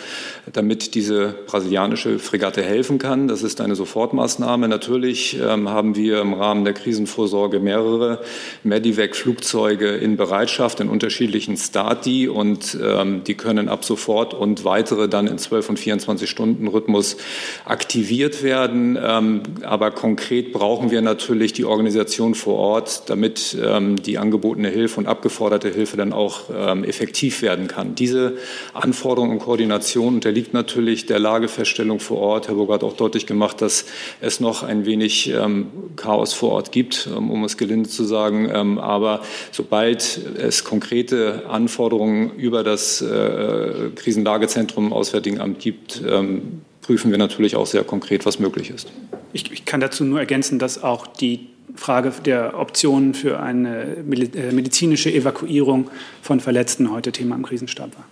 damit 0.53 0.95
diese 0.95 1.35
brasilianische 1.47 2.19
Fregatte 2.19 2.63
helfen 2.63 2.99
kann. 2.99 3.29
Das 3.29 3.43
ist 3.43 3.61
eine 3.61 3.75
Sofortmaßnahme. 3.75 4.69
Natürlich 4.69 5.39
ähm, 5.41 5.69
haben 5.69 5.97
wir 5.97 6.21
im 6.21 6.35
Rahmen 6.35 6.65
der 6.65 6.75
Krisenvorsorge 6.75 7.61
mehrere 7.61 8.21
Medivac-Flugzeuge 8.65 9.97
in 9.97 10.17
Bereitschaft 10.17 10.81
in 10.81 10.89
unterschiedlichen 10.89 11.57
Stati 11.57 12.29
und 12.29 12.79
ähm, 12.83 13.23
die 13.25 13.35
können 13.35 13.69
ab 13.69 13.85
sofort 13.85 14.35
und 14.35 14.65
weitere 14.65 15.09
dann 15.09 15.27
in 15.27 15.39
12 15.39 15.71
und 15.71 15.79
24 15.79 16.31
Stunden 16.31 16.69
Rhythmus 16.69 17.17
aktiviert 17.65 18.43
werden. 18.43 18.99
Ähm, 19.01 19.43
aber 19.63 19.91
konkret 19.91 20.53
brauchen 20.53 20.91
wir 20.91 21.03
natürlich 21.03 21.53
die 21.53 21.65
Organisation 21.65 22.35
vor 22.35 22.57
Ort, 22.57 23.03
damit 23.07 23.57
ähm, 23.63 23.97
die 23.97 24.19
angebotene 24.19 24.69
Hilfe 24.69 25.01
und 25.01 25.07
abgeforderte 25.07 25.69
Hilfe 25.69 25.97
dann 25.97 26.13
auch 26.13 26.43
ähm, 26.55 26.85
effektiv 26.85 27.43
werden 27.43 27.69
kann. 27.69 27.95
Diese 27.95 28.37
Anforderungen 28.75 29.08
Anforderungen 29.09 29.39
und 29.39 29.43
Koordination 29.43 30.17
unterliegt 30.17 30.53
natürlich 30.53 31.07
der 31.07 31.19
Lagefeststellung 31.19 31.99
vor 31.99 32.19
Ort. 32.19 32.49
Herr 32.49 32.57
Burger 32.57 32.75
hat 32.75 32.85
auch 32.85 32.93
deutlich 32.93 33.27
gemacht, 33.27 33.63
dass 33.63 33.87
es 34.21 34.39
noch 34.39 34.63
ein 34.63 34.85
wenig 34.85 35.31
ähm, 35.31 35.69
Chaos 35.97 36.35
vor 36.35 36.53
Ort 36.53 36.73
gibt, 36.73 37.09
ähm, 37.17 37.31
um 37.31 37.43
es 37.45 37.57
gelinde 37.57 37.89
zu 37.89 38.05
sagen. 38.05 38.51
Ähm, 38.53 38.79
aber 38.79 39.23
sobald 39.51 40.21
es 40.37 40.63
konkrete 40.63 41.45
Anforderungen 41.49 42.35
über 42.37 42.63
das 42.63 43.01
äh, 43.01 43.89
Krisenlagezentrum 43.95 44.93
Auswärtigen 44.93 45.41
Amt 45.41 45.61
gibt, 45.61 46.03
ähm, 46.07 46.61
prüfen 46.83 47.11
wir 47.11 47.17
natürlich 47.17 47.57
auch 47.57 47.67
sehr 47.67 47.85
konkret, 47.85 48.27
was 48.27 48.39
möglich 48.39 48.69
ist. 48.69 48.93
Ich, 49.33 49.51
ich 49.51 49.65
kann 49.65 49.81
dazu 49.81 50.05
nur 50.05 50.21
ergänzen, 50.21 50.59
dass 50.59 50.83
auch 50.83 51.07
die 51.07 51.47
Frage 51.77 52.13
der 52.27 52.59
Optionen 52.59 53.15
für 53.15 53.41
eine 53.41 53.85
äh, 53.85 54.53
medizinische 54.53 55.11
Evakuierung 55.11 55.89
von 56.21 56.41
Verletzten 56.41 56.91
heute 56.91 57.11
Thema 57.11 57.37
im 57.37 57.43
Krisenstab 57.43 57.97
war. 57.97 58.05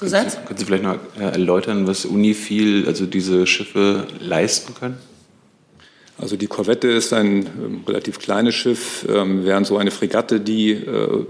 Zusatz? 0.00 0.38
Können 0.46 0.58
Sie 0.58 0.64
vielleicht 0.64 0.82
noch 0.82 0.96
äh, 1.18 1.24
erläutern, 1.24 1.86
was 1.86 2.06
Unifil, 2.06 2.86
also 2.86 3.04
diese 3.04 3.46
Schiffe 3.46 4.06
leisten 4.18 4.74
können? 4.74 4.96
Also 6.16 6.36
die 6.36 6.46
Korvette 6.46 6.88
ist 6.88 7.12
ein 7.12 7.46
ähm, 7.46 7.80
relativ 7.86 8.18
kleines 8.18 8.54
Schiff, 8.54 9.06
ähm, 9.10 9.44
während 9.44 9.66
so 9.66 9.76
eine 9.76 9.90
Fregatte, 9.90 10.40
die 10.40 10.72
äh, 10.72 11.24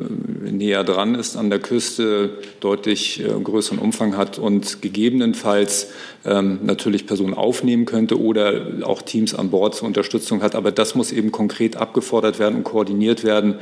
näher 0.50 0.85
dran 0.85 1.17
ist 1.17 1.37
an 1.37 1.50
der 1.50 1.59
Küste, 1.59 2.31
deutlich 2.61 3.21
äh, 3.21 3.29
größeren 3.29 3.81
Umfang 3.81 4.17
hat 4.17 4.39
und 4.39 4.83
gegebenenfalls 4.83 5.89
ähm, 6.25 6.61
natürlich 6.62 7.07
Personen 7.09 7.35
aufnehmen 7.35 7.87
könnte 7.87 8.21
oder 8.21 8.67
auch 8.83 9.03
Teams 9.03 9.35
an 9.35 9.50
Bord 9.50 9.75
zur 9.75 9.89
Unterstützung 9.89 10.43
hat. 10.43 10.55
Aber 10.55 10.71
das 10.71 10.95
muss 10.95 11.11
eben 11.11 11.33
konkret 11.33 11.77
abgefordert 11.77 12.39
werden 12.39 12.57
und 12.57 12.65
koordiniert 12.65 13.25
werden. 13.25 13.57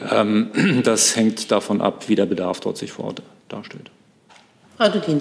Das 0.84 1.16
hängt 1.16 1.50
davon 1.50 1.80
ab, 1.80 2.08
wie 2.08 2.14
der 2.14 2.26
Bedarf 2.26 2.60
dort 2.60 2.78
sich 2.78 2.92
vor 2.92 3.06
Ort 3.06 3.22
darstellt. 3.48 3.90
Frau 4.82 4.88
Dudin. 4.88 5.20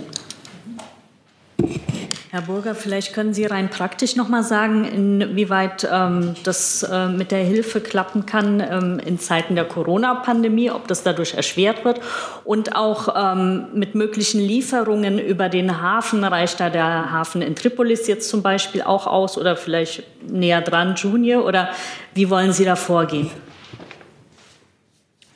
Herr 2.31 2.41
Burger, 2.41 2.73
vielleicht 2.73 3.13
können 3.13 3.35
Sie 3.35 3.45
rein 3.45 3.69
praktisch 3.69 4.15
noch 4.15 4.27
mal 4.27 4.41
sagen, 4.41 4.85
inwieweit 4.85 5.87
ähm, 5.91 6.33
das 6.43 6.81
äh, 6.81 7.09
mit 7.09 7.29
der 7.29 7.43
Hilfe 7.43 7.79
klappen 7.79 8.25
kann 8.25 8.59
ähm, 8.59 8.99
in 9.05 9.19
Zeiten 9.19 9.53
der 9.53 9.65
Corona-Pandemie, 9.65 10.71
ob 10.71 10.87
das 10.87 11.03
dadurch 11.03 11.35
erschwert 11.35 11.85
wird 11.85 11.99
und 12.43 12.75
auch 12.75 13.13
ähm, 13.15 13.67
mit 13.75 13.93
möglichen 13.93 14.41
Lieferungen 14.41 15.19
über 15.19 15.47
den 15.47 15.79
Hafen. 15.79 16.23
Reicht 16.23 16.59
da 16.59 16.71
der 16.71 17.11
Hafen 17.11 17.43
in 17.43 17.55
Tripolis 17.55 18.07
jetzt 18.07 18.29
zum 18.29 18.41
Beispiel 18.41 18.81
auch 18.81 19.05
aus 19.05 19.37
oder 19.37 19.55
vielleicht 19.55 20.01
näher 20.27 20.61
dran 20.61 20.95
Junior 20.95 21.45
oder 21.45 21.69
wie 22.15 22.31
wollen 22.31 22.51
Sie 22.51 22.65
da 22.65 22.75
vorgehen? 22.75 23.29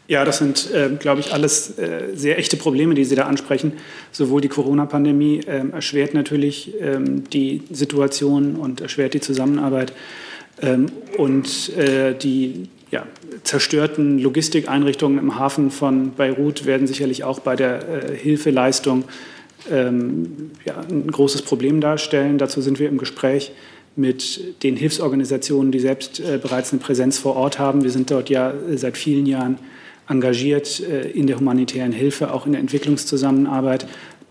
Ja, 0.07 0.23
das 0.23 0.37
sind, 0.37 0.71
äh, 0.71 0.89
glaube 0.99 1.21
ich, 1.21 1.33
alles 1.33 1.79
äh, 1.79 2.09
sehr 2.13 2.37
echte 2.37 2.57
Probleme, 2.57 2.93
die 2.93 3.05
Sie 3.05 3.15
da 3.15 3.25
ansprechen. 3.25 3.73
Sowohl 4.11 4.39
die 4.39 4.49
Corona-Pandemie 4.49 5.41
äh, 5.47 5.63
erschwert 5.71 6.13
natürlich 6.13 6.73
ähm, 6.79 7.23
die 7.31 7.63
Situation 7.71 8.55
und 8.55 8.81
erschwert 8.81 9.15
die 9.15 9.19
Zusammenarbeit. 9.19 9.93
Ähm, 10.61 10.87
und 11.17 11.75
äh, 11.75 12.13
die 12.13 12.69
ja, 12.91 13.07
zerstörten 13.43 14.19
Logistikeinrichtungen 14.19 15.17
im 15.17 15.39
Hafen 15.39 15.71
von 15.71 16.11
Beirut 16.11 16.65
werden 16.65 16.85
sicherlich 16.85 17.23
auch 17.23 17.39
bei 17.39 17.55
der 17.55 18.11
äh, 18.11 18.15
Hilfeleistung 18.15 19.05
ähm, 19.71 20.51
ja, 20.65 20.75
ein 20.87 21.09
großes 21.09 21.41
Problem 21.41 21.81
darstellen. 21.81 22.37
Dazu 22.37 22.61
sind 22.61 22.79
wir 22.79 22.89
im 22.89 22.99
Gespräch 22.99 23.51
mit 23.95 24.61
den 24.61 24.75
Hilfsorganisationen, 24.75 25.71
die 25.71 25.79
selbst 25.79 26.19
äh, 26.19 26.37
bereits 26.39 26.71
eine 26.71 26.81
Präsenz 26.81 27.17
vor 27.17 27.35
Ort 27.35 27.57
haben. 27.57 27.83
Wir 27.83 27.89
sind 27.89 28.11
dort 28.11 28.29
ja 28.29 28.53
seit 28.75 28.97
vielen 28.97 29.25
Jahren 29.25 29.57
engagiert 30.07 30.79
äh, 30.79 31.09
in 31.09 31.27
der 31.27 31.37
humanitären 31.37 31.91
Hilfe, 31.91 32.33
auch 32.33 32.45
in 32.45 32.53
der 32.53 32.61
Entwicklungszusammenarbeit. 32.61 33.87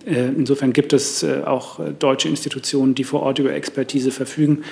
Äh, 0.07 0.29
insofern 0.29 0.73
gibt 0.73 0.93
es 0.93 1.23
äh, 1.23 1.43
auch 1.45 1.81
deutsche 1.99 2.29
Institutionen, 2.29 2.95
die 2.95 3.05
vor 3.05 3.23
Ort 3.23 3.39
über 3.39 3.53
Expertise 3.53 4.11
verfügen. 4.11 4.65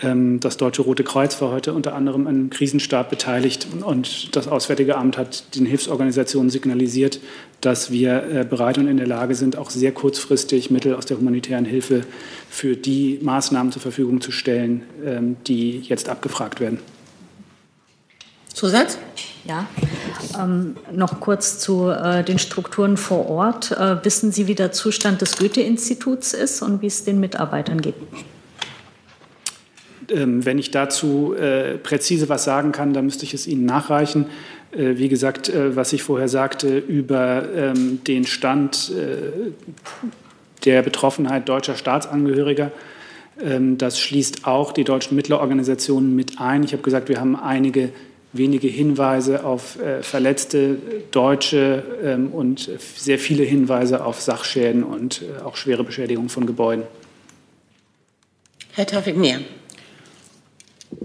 Ähm, 0.00 0.40
das 0.40 0.56
Deutsche 0.56 0.82
Rote 0.82 1.04
Kreuz 1.04 1.40
war 1.42 1.50
heute 1.50 1.74
unter 1.74 1.94
anderem 1.94 2.26
am 2.26 2.50
Krisenstab 2.50 3.10
beteiligt 3.10 3.68
und 3.84 4.34
das 4.34 4.48
Auswärtige 4.48 4.96
Amt 4.96 5.18
hat 5.18 5.54
den 5.54 5.66
Hilfsorganisationen 5.66 6.48
signalisiert, 6.50 7.20
dass 7.60 7.90
wir 7.90 8.46
bereit 8.48 8.78
und 8.78 8.86
in 8.86 8.98
der 8.98 9.06
Lage 9.08 9.34
sind, 9.34 9.56
auch 9.56 9.70
sehr 9.70 9.90
kurzfristig 9.90 10.70
Mittel 10.70 10.94
aus 10.94 11.06
der 11.06 11.18
humanitären 11.18 11.64
Hilfe 11.64 12.02
für 12.48 12.76
die 12.76 13.18
Maßnahmen 13.20 13.72
zur 13.72 13.82
Verfügung 13.82 14.20
zu 14.20 14.30
stellen, 14.30 14.84
ähm, 15.04 15.36
die 15.46 15.80
jetzt 15.80 16.08
abgefragt 16.08 16.60
werden. 16.60 16.78
Zusatz? 18.58 18.98
Ja, 19.48 19.66
ähm, 20.38 20.76
noch 20.92 21.20
kurz 21.20 21.58
zu 21.58 21.88
äh, 21.88 22.22
den 22.22 22.38
Strukturen 22.38 22.98
vor 22.98 23.30
Ort. 23.30 23.72
Äh, 23.72 24.04
wissen 24.04 24.30
Sie, 24.30 24.46
wie 24.46 24.54
der 24.54 24.72
Zustand 24.72 25.22
des 25.22 25.38
Goethe-Instituts 25.38 26.34
ist 26.34 26.60
und 26.60 26.82
wie 26.82 26.86
es 26.86 27.04
den 27.04 27.18
Mitarbeitern 27.18 27.80
geht? 27.80 27.94
Ähm, 30.10 30.44
wenn 30.44 30.58
ich 30.58 30.70
dazu 30.70 31.34
äh, 31.34 31.78
präzise 31.78 32.28
was 32.28 32.44
sagen 32.44 32.72
kann, 32.72 32.92
dann 32.92 33.06
müsste 33.06 33.24
ich 33.24 33.32
es 33.32 33.46
Ihnen 33.46 33.64
nachreichen. 33.64 34.26
Äh, 34.72 34.98
wie 34.98 35.08
gesagt, 35.08 35.48
äh, 35.48 35.74
was 35.74 35.94
ich 35.94 36.02
vorher 36.02 36.28
sagte 36.28 36.76
über 36.76 37.48
ähm, 37.54 38.04
den 38.04 38.26
Stand 38.26 38.92
äh, 38.94 39.52
der 40.66 40.82
Betroffenheit 40.82 41.48
deutscher 41.48 41.76
Staatsangehöriger, 41.76 42.70
ähm, 43.42 43.78
das 43.78 43.98
schließt 43.98 44.46
auch 44.46 44.72
die 44.72 44.84
deutschen 44.84 45.16
Mittlerorganisationen 45.16 46.14
mit 46.14 46.38
ein. 46.38 46.64
Ich 46.64 46.72
habe 46.72 46.82
gesagt, 46.82 47.08
wir 47.08 47.18
haben 47.18 47.34
einige 47.34 47.90
wenige 48.38 48.68
Hinweise 48.68 49.44
auf 49.44 49.80
äh, 49.80 50.02
verletzte 50.02 50.78
Deutsche 51.10 51.82
ähm, 52.02 52.32
und 52.32 52.70
sehr 52.96 53.18
viele 53.18 53.44
Hinweise 53.44 54.04
auf 54.04 54.20
Sachschäden 54.20 54.82
und 54.84 55.22
äh, 55.22 55.42
auch 55.42 55.56
schwere 55.56 55.84
Beschädigungen 55.84 56.30
von 56.30 56.46
Gebäuden. 56.46 56.84
Herr 58.72 58.86
Taufik 58.86 59.16
Mehr. 59.16 59.40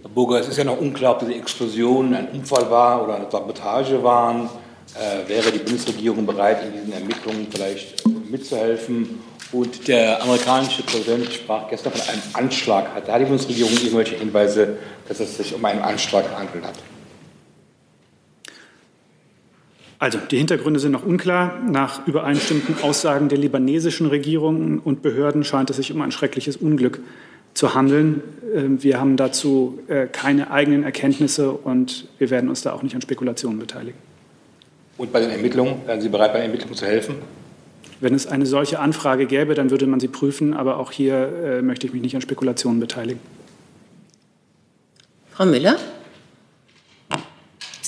Herr 0.02 0.10
Burger, 0.10 0.40
es 0.40 0.48
ist 0.48 0.58
ja 0.58 0.64
noch 0.64 0.80
unklar, 0.80 1.14
ob 1.14 1.20
diese 1.20 1.34
Explosion 1.34 2.14
ein 2.14 2.30
Unfall 2.30 2.70
war 2.70 3.04
oder 3.04 3.16
eine 3.16 3.30
Sabotage 3.30 4.02
waren. 4.04 4.50
Äh, 4.96 5.28
wäre 5.28 5.52
die 5.52 5.60
Bundesregierung 5.60 6.26
bereit, 6.26 6.64
in 6.66 6.74
diesen 6.74 6.94
Ermittlungen 6.94 7.48
vielleicht 7.50 8.04
mitzuhelfen? 8.30 9.20
Und 9.52 9.88
der 9.88 10.22
amerikanische 10.22 10.84
Präsident 10.84 11.32
sprach 11.32 11.70
gestern 11.70 11.94
von 11.94 12.02
einem 12.10 12.22
Anschlag. 12.34 12.94
Hat 12.96 13.08
da 13.08 13.20
die 13.20 13.26
Bundesregierung 13.26 13.72
irgendwelche 13.72 14.16
Hinweise, 14.16 14.78
dass 15.08 15.20
es 15.20 15.38
sich 15.38 15.54
um 15.54 15.64
einen 15.64 15.82
Anschlag 15.82 16.30
gehandelt 16.30 16.64
hat? 16.64 16.76
Also, 20.04 20.20
die 20.20 20.38
Hintergründe 20.38 20.82
sind 20.82 20.92
noch 20.92 21.06
unklar. 21.06 21.62
Nach 21.66 22.06
übereinstimmenden 22.06 22.84
Aussagen 22.84 23.30
der 23.30 23.38
libanesischen 23.38 24.08
Regierung 24.08 24.80
und 24.80 25.02
Behörden 25.02 25.46
scheint 25.46 25.70
es 25.70 25.78
sich 25.78 25.94
um 25.94 26.02
ein 26.02 26.12
schreckliches 26.12 26.58
Unglück 26.58 27.00
zu 27.54 27.74
handeln. 27.74 28.22
Ähm, 28.54 28.84
wir 28.84 29.00
haben 29.00 29.16
dazu 29.16 29.80
äh, 29.88 30.08
keine 30.08 30.52
eigenen 30.52 30.84
Erkenntnisse 30.84 31.54
und 31.54 32.10
wir 32.18 32.30
werden 32.32 32.50
uns 32.50 32.64
da 32.64 32.74
auch 32.74 32.84
nicht 32.84 32.96
an 32.96 33.02
Spekulationen 33.02 33.58
beteiligen. 33.60 33.98
Und 34.98 35.14
bei 35.14 35.22
den 35.22 35.30
Ermittlungen, 35.30 35.76
wären 35.86 36.02
Sie 36.02 36.10
bereit, 36.10 36.34
bei 36.34 36.40
den 36.40 36.48
Ermittlungen 36.48 36.76
zu 36.76 36.86
helfen? 36.86 37.16
Wenn 38.02 38.14
es 38.14 38.28
eine 38.28 38.46
solche 38.46 38.80
Anfrage 38.80 39.26
gäbe, 39.26 39.56
dann 39.56 39.70
würde 39.70 39.88
man 39.88 40.02
sie 40.02 40.10
prüfen, 40.10 40.54
aber 40.54 40.80
auch 40.80 40.92
hier 40.92 41.32
äh, 41.46 41.62
möchte 41.62 41.88
ich 41.88 41.94
mich 41.94 42.02
nicht 42.02 42.16
an 42.16 42.22
Spekulationen 42.22 42.82
beteiligen. 42.82 43.22
Frau 45.32 45.46
Müller? 45.46 45.78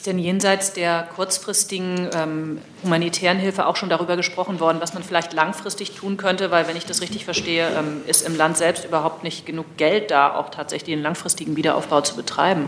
Denn 0.05 0.19
jenseits 0.19 0.73
der 0.73 1.07
kurzfristigen 1.15 2.09
ähm, 2.13 2.59
humanitären 2.83 3.39
Hilfe 3.39 3.65
auch 3.65 3.75
schon 3.75 3.89
darüber 3.89 4.15
gesprochen 4.15 4.59
worden, 4.59 4.77
was 4.79 4.93
man 4.93 5.03
vielleicht 5.03 5.33
langfristig 5.33 5.91
tun 5.91 6.17
könnte? 6.17 6.51
Weil, 6.51 6.67
wenn 6.67 6.77
ich 6.77 6.85
das 6.85 7.01
richtig 7.01 7.25
verstehe, 7.25 7.67
ähm, 7.75 8.01
ist 8.07 8.27
im 8.27 8.35
Land 8.35 8.57
selbst 8.57 8.85
überhaupt 8.85 9.23
nicht 9.23 9.45
genug 9.45 9.65
Geld 9.77 10.11
da, 10.11 10.35
auch 10.35 10.49
tatsächlich 10.49 10.95
den 10.95 11.01
langfristigen 11.01 11.55
Wiederaufbau 11.55 12.01
zu 12.01 12.15
betreiben. 12.15 12.67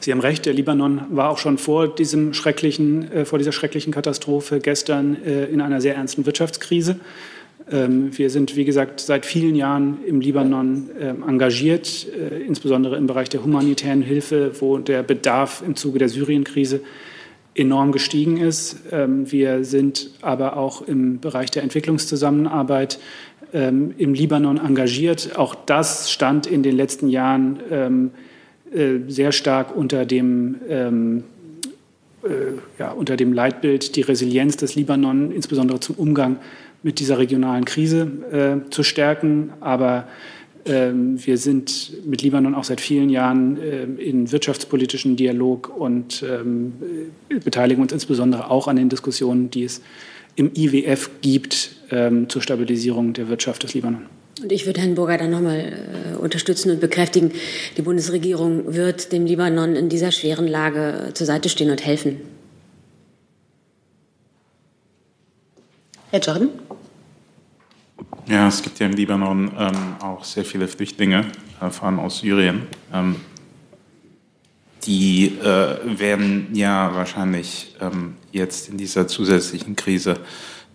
Sie 0.00 0.10
haben 0.10 0.20
recht, 0.20 0.46
der 0.46 0.54
Libanon 0.54 1.02
war 1.10 1.30
auch 1.30 1.38
schon 1.38 1.58
vor, 1.58 1.86
diesem 1.86 2.34
schrecklichen, 2.34 3.12
äh, 3.12 3.24
vor 3.24 3.38
dieser 3.38 3.52
schrecklichen 3.52 3.92
Katastrophe 3.92 4.58
gestern 4.58 5.22
äh, 5.24 5.44
in 5.44 5.60
einer 5.60 5.80
sehr 5.80 5.94
ernsten 5.94 6.26
Wirtschaftskrise. 6.26 6.98
Ähm, 7.70 8.16
wir 8.16 8.30
sind, 8.30 8.56
wie 8.56 8.64
gesagt, 8.64 9.00
seit 9.00 9.26
vielen 9.26 9.54
Jahren 9.54 9.98
im 10.06 10.20
Libanon 10.20 10.90
äh, 10.98 11.08
engagiert, 11.08 12.06
äh, 12.08 12.42
insbesondere 12.42 12.96
im 12.96 13.06
Bereich 13.06 13.28
der 13.28 13.44
humanitären 13.44 14.02
Hilfe, 14.02 14.52
wo 14.60 14.78
der 14.78 15.02
Bedarf 15.02 15.62
im 15.64 15.76
Zuge 15.76 15.98
der 15.98 16.08
Syrienkrise 16.08 16.80
enorm 17.54 17.92
gestiegen 17.92 18.38
ist. 18.38 18.80
Ähm, 18.90 19.30
wir 19.30 19.64
sind 19.64 20.10
aber 20.22 20.56
auch 20.56 20.82
im 20.82 21.20
Bereich 21.20 21.50
der 21.50 21.62
Entwicklungszusammenarbeit 21.62 22.98
ähm, 23.52 23.94
im 23.98 24.14
Libanon 24.14 24.58
engagiert. 24.58 25.36
Auch 25.36 25.54
das 25.54 26.10
stand 26.10 26.46
in 26.46 26.62
den 26.62 26.76
letzten 26.76 27.08
Jahren 27.08 27.60
ähm, 27.70 28.10
äh, 28.74 29.00
sehr 29.08 29.32
stark 29.32 29.76
unter 29.76 30.06
dem, 30.06 30.56
ähm, 30.68 31.24
äh, 32.24 32.28
ja, 32.78 32.92
unter 32.92 33.16
dem 33.16 33.32
Leitbild, 33.32 33.96
die 33.96 34.00
Resilienz 34.00 34.56
des 34.56 34.74
Libanon, 34.74 35.30
insbesondere 35.30 35.78
zum 35.80 35.96
Umgang 35.96 36.38
mit 36.82 36.98
dieser 36.98 37.18
regionalen 37.18 37.64
Krise 37.64 38.62
äh, 38.66 38.70
zu 38.70 38.82
stärken. 38.82 39.52
Aber 39.60 40.08
ähm, 40.64 41.24
wir 41.24 41.38
sind 41.38 41.92
mit 42.06 42.22
Libanon 42.22 42.54
auch 42.54 42.64
seit 42.64 42.80
vielen 42.80 43.10
Jahren 43.10 43.58
äh, 43.60 43.84
in 43.84 44.30
wirtschaftspolitischen 44.30 45.16
Dialog 45.16 45.72
und 45.76 46.24
ähm, 46.28 46.74
beteiligen 47.44 47.82
uns 47.82 47.92
insbesondere 47.92 48.50
auch 48.50 48.68
an 48.68 48.76
den 48.76 48.88
Diskussionen, 48.88 49.50
die 49.50 49.64
es 49.64 49.80
im 50.36 50.50
IWF 50.54 51.10
gibt 51.20 51.72
ähm, 51.90 52.28
zur 52.28 52.42
Stabilisierung 52.42 53.12
der 53.12 53.28
Wirtschaft 53.28 53.64
des 53.64 53.74
Libanon. 53.74 54.06
Und 54.40 54.50
ich 54.50 54.66
würde 54.66 54.80
Herrn 54.80 54.94
Burger 54.94 55.18
dann 55.18 55.30
nochmal 55.30 55.72
äh, 56.14 56.16
unterstützen 56.16 56.70
und 56.70 56.80
bekräftigen, 56.80 57.32
die 57.76 57.82
Bundesregierung 57.82 58.74
wird 58.74 59.12
dem 59.12 59.26
Libanon 59.26 59.76
in 59.76 59.88
dieser 59.88 60.10
schweren 60.10 60.46
Lage 60.46 61.10
zur 61.14 61.26
Seite 61.26 61.48
stehen 61.48 61.70
und 61.70 61.84
helfen. 61.84 62.16
Herr 66.12 66.20
Jordan? 66.20 66.50
Ja, 68.26 68.46
es 68.46 68.60
gibt 68.60 68.78
ja 68.78 68.84
im 68.84 68.92
Libanon 68.92 69.50
ähm, 69.58 69.96
auch 70.02 70.24
sehr 70.24 70.44
viele 70.44 70.68
Flüchtlinge, 70.68 71.24
äh, 71.58 71.70
vor 71.70 71.86
allem 71.86 71.98
aus 72.00 72.18
Syrien. 72.18 72.66
Ähm, 72.92 73.16
die 74.84 75.38
äh, 75.38 75.98
werden 75.98 76.48
ja 76.52 76.94
wahrscheinlich 76.94 77.74
ähm, 77.80 78.16
jetzt 78.30 78.68
in 78.68 78.76
dieser 78.76 79.08
zusätzlichen 79.08 79.74
Krise 79.74 80.18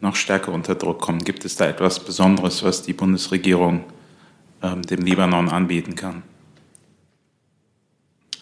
noch 0.02 0.15
stärker 0.15 0.52
unter 0.52 0.73
Druck 0.73 1.02
kommen. 1.02 1.23
Gibt 1.23 1.45
es 1.45 1.56
da 1.56 1.67
etwas 1.67 2.00
Besonderes, 2.00 2.63
was 2.63 2.82
die 2.82 2.93
Bundesregierung 2.93 3.84
ähm, 4.63 4.82
dem 4.82 5.02
Libanon 5.02 5.50
anbieten 5.50 5.93
kann? 5.93 6.23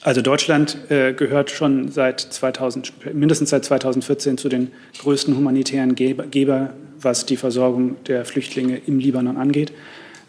Also 0.06 0.22
Deutschland 0.22 0.78
äh, 0.92 1.14
gehört 1.14 1.50
schon 1.50 1.90
seit 1.90 2.20
2000, 2.20 3.16
mindestens 3.16 3.50
seit 3.50 3.66
2014 3.66 4.38
zu 4.38 4.50
den 4.50 4.72
größten 5.00 5.36
humanitären 5.36 5.96
Geber, 5.96 6.74
was 7.02 7.26
die 7.26 7.38
Versorgung 7.38 7.96
der 8.06 8.24
Flüchtlinge 8.24 8.80
im 8.86 9.00
Libanon 9.00 9.36
angeht. 9.36 9.74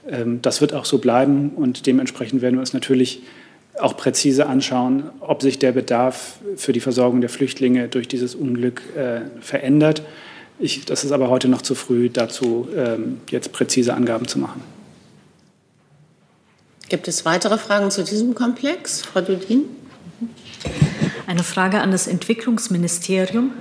Ähm, 0.09 0.41
das 0.41 0.63
wird 0.63 0.73
auch 0.73 0.87
so 0.87 0.97
bleiben 0.97 1.51
und 1.51 1.85
dementsprechend 1.85 2.41
werden 2.41 2.55
wir 2.55 2.61
uns 2.61 2.73
natürlich 2.73 3.21
auch 3.79 3.99
präzise 3.99 4.47
anschauen, 4.47 5.11
ob 5.21 5.43
sich 5.43 5.59
der 5.59 5.73
Bedarf 5.73 6.39
für 6.57 6.73
die 6.73 6.81
Versorgung 6.81 7.21
der 7.21 7.29
Flüchtlinge 7.29 7.89
durch 7.89 8.09
dieses 8.09 8.35
Unglück 8.35 8.81
äh, 8.97 9.21
verändert. 9.43 10.01
Ich, 10.59 10.87
das 10.87 11.05
ist 11.05 11.13
aber 11.13 11.29
heute 11.29 11.49
noch 11.49 11.61
zu 11.61 11.75
früh, 11.75 12.09
dazu 12.09 12.67
ähm, 12.75 13.21
jetzt 13.31 13.53
präzise 13.53 13.93
Angaben 13.93 14.27
zu 14.27 14.39
machen. 14.39 14.76
Gibt 16.89 17.09
es 17.09 17.25
weitere 17.25 17.59
Fragen 17.59 17.91
zu 17.91 18.05
diesem 18.05 18.35
Komplex? 18.37 19.03
Frau 19.03 19.21
Dudin? 19.21 19.65
Eine 21.27 21.43
Frage 21.43 21.81
an 21.81 21.91
das 21.91 22.07
Entwicklungsministerium. 22.07 23.53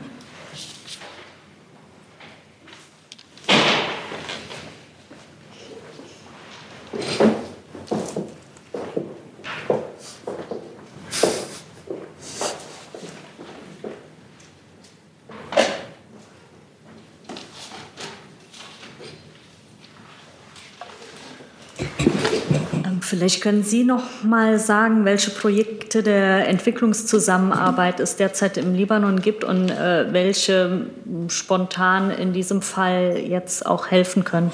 Vielleicht 23.06 23.41
können 23.41 23.62
Sie 23.62 23.84
noch 23.84 24.24
mal 24.24 24.58
sagen, 24.58 25.06
welche 25.06 25.30
Projekte 25.30 26.02
der 26.02 26.48
Entwicklungszusammenarbeit 26.48 28.00
es 28.00 28.15
derzeit 28.15 28.58
im 28.58 28.74
Libanon 28.74 29.22
gibt 29.22 29.44
und 29.44 29.70
äh, 29.70 30.12
welche 30.12 30.88
spontan 31.28 32.10
in 32.10 32.34
diesem 32.34 32.63
Fall 32.63 33.20
jetzt 33.20 33.68
auch 33.68 33.91
helfen 33.91 34.24
können. 34.24 34.52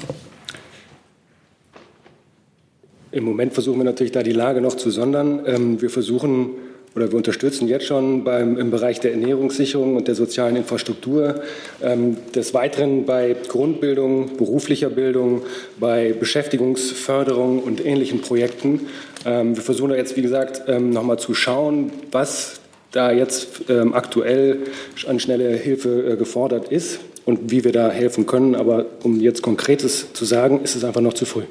Im 3.11 3.23
Moment 3.23 3.53
versuchen 3.53 3.79
wir 3.79 3.85
natürlich 3.85 4.11
da 4.11 4.21
die 4.21 4.33
Lage 4.33 4.59
noch 4.59 4.75
zu 4.75 4.89
sondern. 4.89 5.45
Ähm, 5.45 5.81
wir 5.81 5.89
versuchen 5.89 6.49
oder 6.95 7.09
wir 7.09 7.17
unterstützen 7.17 7.67
jetzt 7.67 7.85
schon 7.85 8.23
beim, 8.23 8.57
im 8.57 8.69
Bereich 8.69 8.99
der 8.99 9.11
Ernährungssicherung 9.11 9.95
und 9.95 10.07
der 10.07 10.15
sozialen 10.15 10.57
Infrastruktur, 10.57 11.41
ähm, 11.81 12.17
des 12.35 12.53
Weiteren 12.53 13.05
bei 13.05 13.35
Grundbildung, 13.47 14.35
beruflicher 14.37 14.89
Bildung, 14.89 15.43
bei 15.79 16.13
Beschäftigungsförderung 16.13 17.63
und 17.63 17.85
ähnlichen 17.85 18.21
Projekten. 18.21 18.87
Ähm, 19.25 19.55
wir 19.55 19.63
versuchen 19.63 19.91
da 19.91 19.95
jetzt, 19.95 20.17
wie 20.17 20.21
gesagt, 20.21 20.63
ähm, 20.67 20.89
nochmal 20.89 21.17
zu 21.17 21.33
schauen, 21.33 21.91
was 22.11 22.59
da 22.91 23.11
jetzt 23.11 23.69
ähm, 23.69 23.93
aktuell 23.93 24.59
an 25.07 25.19
schnelle 25.19 25.55
Hilfe 25.55 26.11
äh, 26.11 26.17
gefordert 26.17 26.69
ist 26.69 26.99
und 27.23 27.51
wie 27.51 27.63
wir 27.63 27.71
da 27.71 27.89
helfen 27.89 28.25
können. 28.25 28.53
Aber 28.53 28.85
um 29.03 29.21
jetzt 29.21 29.41
Konkretes 29.41 30.11
zu 30.11 30.25
sagen, 30.25 30.61
ist 30.61 30.75
es 30.75 30.83
einfach 30.83 31.01
noch 31.01 31.13
zu 31.13 31.23
früh. 31.23 31.43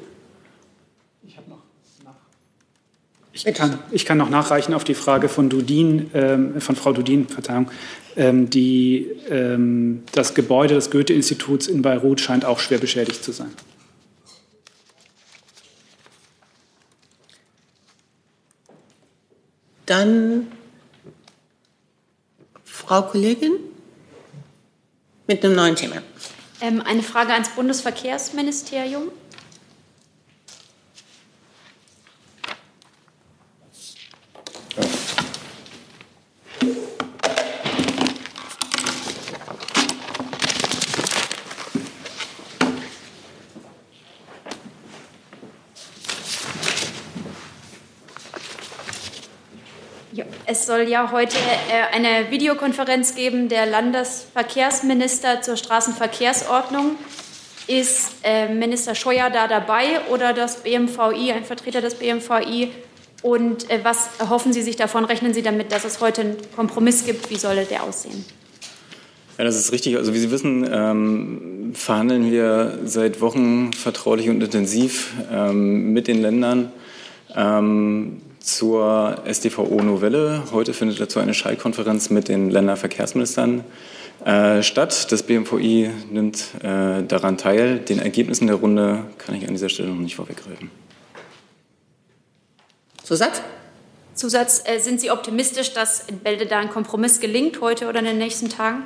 Ich 3.33 3.45
kann, 3.45 3.79
ich 3.91 4.05
kann 4.05 4.17
noch 4.17 4.29
nachreichen 4.29 4.73
auf 4.73 4.83
die 4.83 4.93
Frage 4.93 5.29
von 5.29 5.49
Dudin, 5.49 6.11
ähm, 6.13 6.59
von 6.59 6.75
Frau 6.75 6.91
Dudin, 6.91 7.27
Verzeihung. 7.27 7.71
Ähm, 8.17 8.49
die, 8.49 9.07
ähm, 9.29 10.03
das 10.11 10.33
Gebäude 10.33 10.73
des 10.73 10.91
Goethe-Instituts 10.91 11.67
in 11.67 11.81
Beirut 11.81 12.19
scheint 12.19 12.43
auch 12.43 12.59
schwer 12.59 12.77
beschädigt 12.77 13.23
zu 13.23 13.31
sein. 13.31 13.51
Dann 19.85 20.47
Frau 22.65 23.03
Kollegin 23.03 23.53
mit 25.27 25.43
einem 25.45 25.55
neuen 25.55 25.75
Thema. 25.77 25.97
Ähm, 26.59 26.81
eine 26.81 27.03
Frage 27.03 27.31
ans 27.31 27.49
Bundesverkehrsministerium. 27.49 29.03
Es 50.45 50.65
soll 50.65 50.81
ja 50.81 51.11
heute 51.13 51.37
äh, 51.37 51.95
eine 51.95 52.29
Videokonferenz 52.29 53.15
geben 53.15 53.47
der 53.47 53.65
Landesverkehrsminister 53.65 55.41
zur 55.41 55.55
Straßenverkehrsordnung. 55.55 56.97
Ist 57.67 58.15
äh, 58.23 58.49
Minister 58.49 58.93
Scheuer 58.93 59.29
da 59.29 59.47
dabei 59.47 60.01
oder 60.09 60.33
das 60.33 60.61
BMVI, 60.61 61.31
ein 61.31 61.45
Vertreter 61.45 61.79
des 61.79 61.95
BMVI? 61.95 62.69
Und 63.21 63.69
äh, 63.69 63.79
was 63.83 64.09
erhoffen 64.19 64.53
Sie 64.53 64.61
sich 64.61 64.75
davon? 64.75 65.05
Rechnen 65.05 65.33
Sie 65.33 65.41
damit, 65.41 65.71
dass 65.71 65.85
es 65.85 66.01
heute 66.01 66.21
einen 66.21 66.37
Kompromiss 66.55 67.05
gibt? 67.05 67.29
Wie 67.29 67.37
soll 67.37 67.65
der 67.65 67.83
aussehen? 67.83 68.25
Ja, 69.37 69.43
das 69.43 69.57
ist 69.57 69.71
richtig. 69.71 69.97
Also 69.97 70.13
wie 70.13 70.19
Sie 70.19 70.31
wissen, 70.31 70.67
ähm, 70.71 71.71
verhandeln 71.73 72.31
wir 72.31 72.79
seit 72.85 73.21
Wochen 73.21 73.73
vertraulich 73.73 74.29
und 74.29 74.41
intensiv 74.41 75.13
ähm, 75.31 75.93
mit 75.93 76.07
den 76.07 76.21
Ländern 76.21 76.71
ähm, 77.35 78.21
zur 78.39 79.17
SDVO-Novelle. 79.25 80.43
Heute 80.51 80.73
findet 80.73 80.99
dazu 80.99 81.19
eine 81.19 81.33
Schallkonferenz 81.33 82.09
mit 82.09 82.27
den 82.27 82.49
Länderverkehrsministern 82.49 83.63
äh, 84.25 84.63
statt. 84.63 85.11
Das 85.11 85.23
BMVI 85.23 85.91
nimmt 86.11 86.45
äh, 86.63 87.03
daran 87.03 87.37
teil. 87.37 87.79
Den 87.79 87.99
Ergebnissen 87.99 88.47
der 88.47 88.57
Runde 88.57 89.05
kann 89.17 89.35
ich 89.35 89.47
an 89.47 89.53
dieser 89.53 89.69
Stelle 89.69 89.89
noch 89.89 89.99
nicht 89.99 90.15
vorweggreifen. 90.15 90.71
Zusatz? 93.11 93.41
Zusatz, 94.15 94.63
äh, 94.63 94.79
sind 94.79 95.01
Sie 95.01 95.11
optimistisch, 95.11 95.73
dass 95.73 96.07
in 96.07 96.19
Bälde 96.19 96.45
da 96.45 96.59
ein 96.59 96.69
Kompromiss 96.69 97.19
gelingt, 97.19 97.59
heute 97.59 97.89
oder 97.89 97.99
in 97.99 98.05
den 98.05 98.17
nächsten 98.17 98.47
Tagen? 98.47 98.83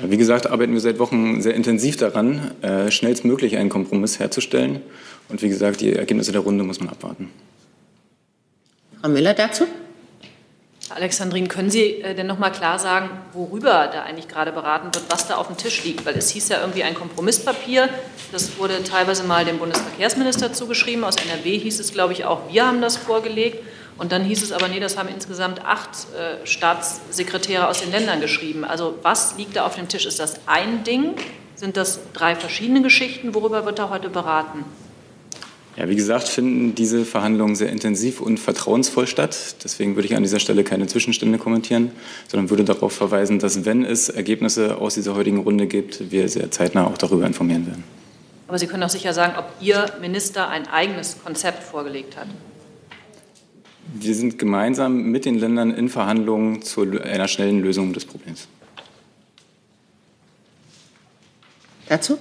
Ja, 0.00 0.10
wie 0.10 0.16
gesagt, 0.16 0.46
arbeiten 0.46 0.72
wir 0.72 0.80
seit 0.80 0.98
Wochen 0.98 1.42
sehr 1.42 1.54
intensiv 1.54 1.98
daran, 1.98 2.52
äh, 2.62 2.90
schnellstmöglich 2.90 3.58
einen 3.58 3.68
Kompromiss 3.68 4.18
herzustellen. 4.18 4.80
Und 5.28 5.42
wie 5.42 5.50
gesagt, 5.50 5.82
die 5.82 5.92
Ergebnisse 5.92 6.32
der 6.32 6.40
Runde 6.40 6.64
muss 6.64 6.80
man 6.80 6.88
abwarten. 6.88 7.28
Frau 9.02 9.10
Müller 9.10 9.34
dazu? 9.34 9.66
Alexandrin, 10.94 11.48
können 11.48 11.70
Sie 11.70 12.02
äh, 12.02 12.14
denn 12.14 12.26
noch 12.26 12.38
mal 12.38 12.50
klar 12.50 12.78
sagen, 12.78 13.10
worüber 13.32 13.88
da 13.92 14.02
eigentlich 14.02 14.28
gerade 14.28 14.52
beraten 14.52 14.94
wird, 14.94 15.04
was 15.08 15.26
da 15.28 15.36
auf 15.36 15.46
dem 15.46 15.56
Tisch 15.56 15.84
liegt? 15.84 16.04
Weil 16.04 16.16
es 16.16 16.30
hieß 16.30 16.48
ja 16.48 16.60
irgendwie 16.60 16.82
ein 16.82 16.94
Kompromisspapier. 16.94 17.88
Das 18.30 18.58
wurde 18.58 18.82
teilweise 18.84 19.24
mal 19.24 19.44
dem 19.44 19.58
Bundesverkehrsminister 19.58 20.52
zugeschrieben. 20.52 21.04
Aus 21.04 21.16
NRW 21.16 21.58
hieß 21.58 21.80
es, 21.80 21.92
glaube 21.92 22.12
ich, 22.12 22.24
auch 22.24 22.40
wir 22.50 22.66
haben 22.66 22.80
das 22.80 22.96
vorgelegt. 22.96 23.64
Und 23.98 24.12
dann 24.12 24.24
hieß 24.24 24.42
es 24.42 24.52
aber, 24.52 24.68
nee, 24.68 24.80
das 24.80 24.96
haben 24.96 25.08
insgesamt 25.08 25.64
acht 25.64 25.90
äh, 25.90 26.46
Staatssekretäre 26.46 27.68
aus 27.68 27.80
den 27.80 27.90
Ländern 27.90 28.20
geschrieben. 28.20 28.64
Also 28.64 28.98
was 29.02 29.36
liegt 29.36 29.56
da 29.56 29.66
auf 29.66 29.76
dem 29.76 29.88
Tisch? 29.88 30.06
Ist 30.06 30.18
das 30.18 30.40
ein 30.46 30.84
Ding? 30.84 31.14
Sind 31.54 31.76
das 31.76 32.00
drei 32.12 32.34
verschiedene 32.34 32.82
Geschichten? 32.82 33.34
Worüber 33.34 33.64
wird 33.64 33.78
da 33.78 33.90
heute 33.90 34.08
beraten? 34.08 34.64
Ja, 35.76 35.88
wie 35.88 35.96
gesagt, 35.96 36.28
finden 36.28 36.74
diese 36.74 37.06
Verhandlungen 37.06 37.56
sehr 37.56 37.70
intensiv 37.70 38.20
und 38.20 38.38
vertrauensvoll 38.38 39.06
statt. 39.06 39.56
Deswegen 39.64 39.96
würde 39.96 40.06
ich 40.06 40.14
an 40.14 40.22
dieser 40.22 40.38
Stelle 40.38 40.64
keine 40.64 40.86
Zwischenstände 40.86 41.38
kommentieren, 41.38 41.92
sondern 42.28 42.50
würde 42.50 42.64
darauf 42.64 42.92
verweisen, 42.92 43.38
dass 43.38 43.64
wenn 43.64 43.82
es 43.82 44.10
Ergebnisse 44.10 44.76
aus 44.76 44.94
dieser 44.94 45.14
heutigen 45.14 45.38
Runde 45.38 45.66
gibt, 45.66 46.10
wir 46.10 46.28
sehr 46.28 46.50
zeitnah 46.50 46.86
auch 46.86 46.98
darüber 46.98 47.26
informieren 47.26 47.66
werden. 47.66 47.84
Aber 48.48 48.58
Sie 48.58 48.66
können 48.66 48.82
doch 48.82 48.90
sicher 48.90 49.14
sagen, 49.14 49.32
ob 49.38 49.46
Ihr 49.62 49.86
Minister 49.98 50.50
ein 50.50 50.66
eigenes 50.68 51.16
Konzept 51.24 51.62
vorgelegt 51.62 52.18
hat. 52.18 52.26
Wir 53.94 54.14
sind 54.14 54.38
gemeinsam 54.38 55.04
mit 55.04 55.24
den 55.24 55.38
Ländern 55.38 55.72
in 55.72 55.88
Verhandlungen 55.88 56.60
zu 56.60 56.82
einer 57.00 57.28
schnellen 57.28 57.60
Lösung 57.62 57.94
des 57.94 58.04
Problems. 58.04 58.46
Dazu? 61.88 62.18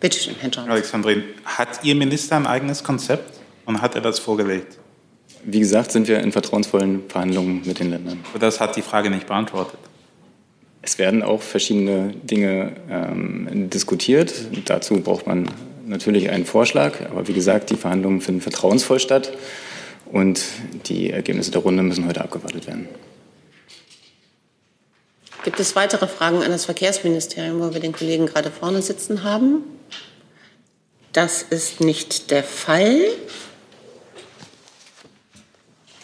Bitte 0.00 0.18
schön, 0.18 0.34
Herr 0.40 0.48
John. 0.48 0.70
Alexandrin, 0.70 1.24
hat 1.44 1.84
Ihr 1.84 1.94
Minister 1.94 2.36
ein 2.36 2.46
eigenes 2.46 2.82
Konzept 2.82 3.38
und 3.66 3.82
hat 3.82 3.94
er 3.94 4.00
das 4.00 4.18
vorgelegt? 4.18 4.78
Wie 5.44 5.60
gesagt, 5.60 5.92
sind 5.92 6.08
wir 6.08 6.20
in 6.20 6.32
vertrauensvollen 6.32 7.02
Verhandlungen 7.08 7.62
mit 7.66 7.78
den 7.78 7.90
Ländern. 7.90 8.24
Das 8.38 8.60
hat 8.60 8.76
die 8.76 8.82
Frage 8.82 9.10
nicht 9.10 9.26
beantwortet. 9.26 9.78
Es 10.80 10.98
werden 10.98 11.22
auch 11.22 11.42
verschiedene 11.42 12.14
Dinge 12.22 12.72
ähm, 12.88 13.68
diskutiert. 13.68 14.32
Dazu 14.64 15.00
braucht 15.00 15.26
man 15.26 15.50
natürlich 15.84 16.30
einen 16.30 16.46
Vorschlag. 16.46 16.94
Aber 17.10 17.28
wie 17.28 17.34
gesagt, 17.34 17.68
die 17.68 17.76
Verhandlungen 17.76 18.22
finden 18.22 18.40
vertrauensvoll 18.40 19.00
statt. 19.00 19.32
Und 20.06 20.42
die 20.86 21.10
Ergebnisse 21.10 21.50
der 21.50 21.60
Runde 21.60 21.82
müssen 21.82 22.06
heute 22.06 22.22
abgewartet 22.22 22.66
werden. 22.66 22.88
Gibt 25.44 25.60
es 25.60 25.76
weitere 25.76 26.06
Fragen 26.06 26.42
an 26.42 26.50
das 26.50 26.64
Verkehrsministerium, 26.64 27.60
wo 27.60 27.74
wir 27.74 27.80
den 27.80 27.92
Kollegen 27.92 28.26
gerade 28.26 28.50
vorne 28.50 28.80
sitzen 28.80 29.24
haben? 29.24 29.62
Das 31.12 31.42
ist 31.42 31.80
nicht 31.80 32.30
der 32.30 32.44
Fall. 32.44 33.00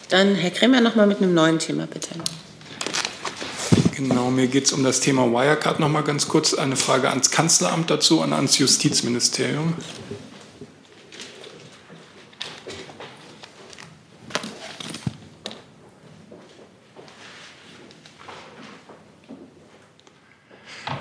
Dann 0.09 0.35
Herr 0.35 0.51
Kremer 0.51 0.81
noch 0.81 0.95
mal 0.95 1.07
mit 1.07 1.21
einem 1.21 1.33
neuen 1.33 1.59
Thema, 1.59 1.87
bitte. 1.87 2.09
Genau, 3.95 4.29
mir 4.29 4.47
geht 4.47 4.65
es 4.65 4.73
um 4.73 4.83
das 4.83 4.99
Thema 4.99 5.31
Wirecard 5.31 5.79
noch 5.79 5.89
mal 5.89 6.03
ganz 6.03 6.27
kurz. 6.27 6.53
Eine 6.53 6.75
Frage 6.75 7.09
ans 7.09 7.31
Kanzleramt 7.31 7.89
dazu 7.89 8.21
und 8.21 8.31
ans 8.31 8.57
Justizministerium. 8.57 9.73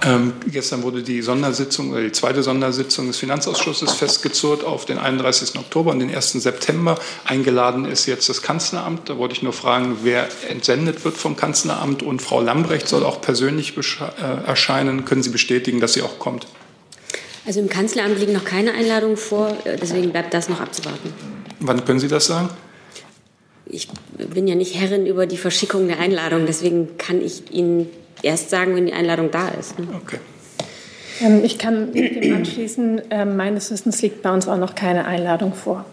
Ähm, 0.06 0.34
gestern 0.46 0.84
wurde 0.84 1.02
die 1.02 1.20
Sondersitzung, 1.20 1.90
oder 1.90 2.02
die 2.02 2.12
zweite 2.12 2.44
Sondersitzung 2.44 3.08
des 3.08 3.16
Finanzausschusses 3.16 3.92
festgezurrt 3.94 4.62
auf 4.62 4.84
den 4.84 4.98
31. 4.98 5.58
Oktober 5.58 5.90
und 5.90 5.98
den 5.98 6.14
1. 6.14 6.32
September. 6.32 6.96
Eingeladen 7.24 7.86
ist 7.86 8.06
jetzt 8.06 8.28
das 8.28 8.40
Kanzleramt. 8.40 9.08
Da 9.08 9.18
wollte 9.18 9.34
ich 9.34 9.42
nur 9.42 9.52
fragen, 9.52 9.98
wer 10.04 10.28
entsendet 10.48 11.04
wird 11.04 11.16
vom 11.16 11.34
Kanzleramt 11.34 12.04
und 12.04 12.22
Frau 12.22 12.40
Lambrecht 12.40 12.86
soll 12.86 13.04
auch 13.04 13.20
persönlich 13.20 13.74
äh, 13.76 14.46
erscheinen. 14.46 15.04
Können 15.04 15.24
Sie 15.24 15.30
bestätigen, 15.30 15.80
dass 15.80 15.94
sie 15.94 16.02
auch 16.02 16.20
kommt? 16.20 16.46
Also 17.44 17.58
im 17.58 17.68
Kanzleramt 17.68 18.20
liegen 18.20 18.32
noch 18.32 18.44
keine 18.44 18.74
Einladungen 18.74 19.16
vor, 19.16 19.56
deswegen 19.80 20.10
bleibt 20.10 20.34
das 20.34 20.48
noch 20.48 20.60
abzuwarten. 20.60 21.12
Wann 21.60 21.84
können 21.84 21.98
Sie 21.98 22.08
das 22.08 22.26
sagen? 22.26 22.50
Ich 23.66 23.88
bin 24.16 24.46
ja 24.46 24.54
nicht 24.54 24.74
Herrin 24.74 25.06
über 25.06 25.26
die 25.26 25.36
Verschickung 25.36 25.88
der 25.88 25.98
Einladung, 25.98 26.46
deswegen 26.46 26.96
kann 26.96 27.20
ich 27.20 27.52
Ihnen 27.52 27.88
erst 28.26 28.50
sagen, 28.50 28.74
wenn 28.74 28.86
die 28.86 28.92
Einladung 28.92 29.30
da 29.30 29.48
ist. 29.48 29.78
Ne? 29.78 29.86
Okay. 29.94 30.18
Ähm, 31.20 31.42
ich 31.44 31.58
kann 31.58 31.92
dem 31.92 32.34
anschließen, 32.34 33.10
äh, 33.10 33.24
meines 33.24 33.70
Wissens 33.70 34.02
liegt 34.02 34.22
bei 34.22 34.32
uns 34.32 34.46
auch 34.48 34.58
noch 34.58 34.74
keine 34.74 35.06
Einladung 35.06 35.54
vor. 35.54 35.86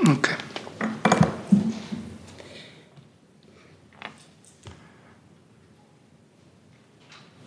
Okay. 0.00 0.34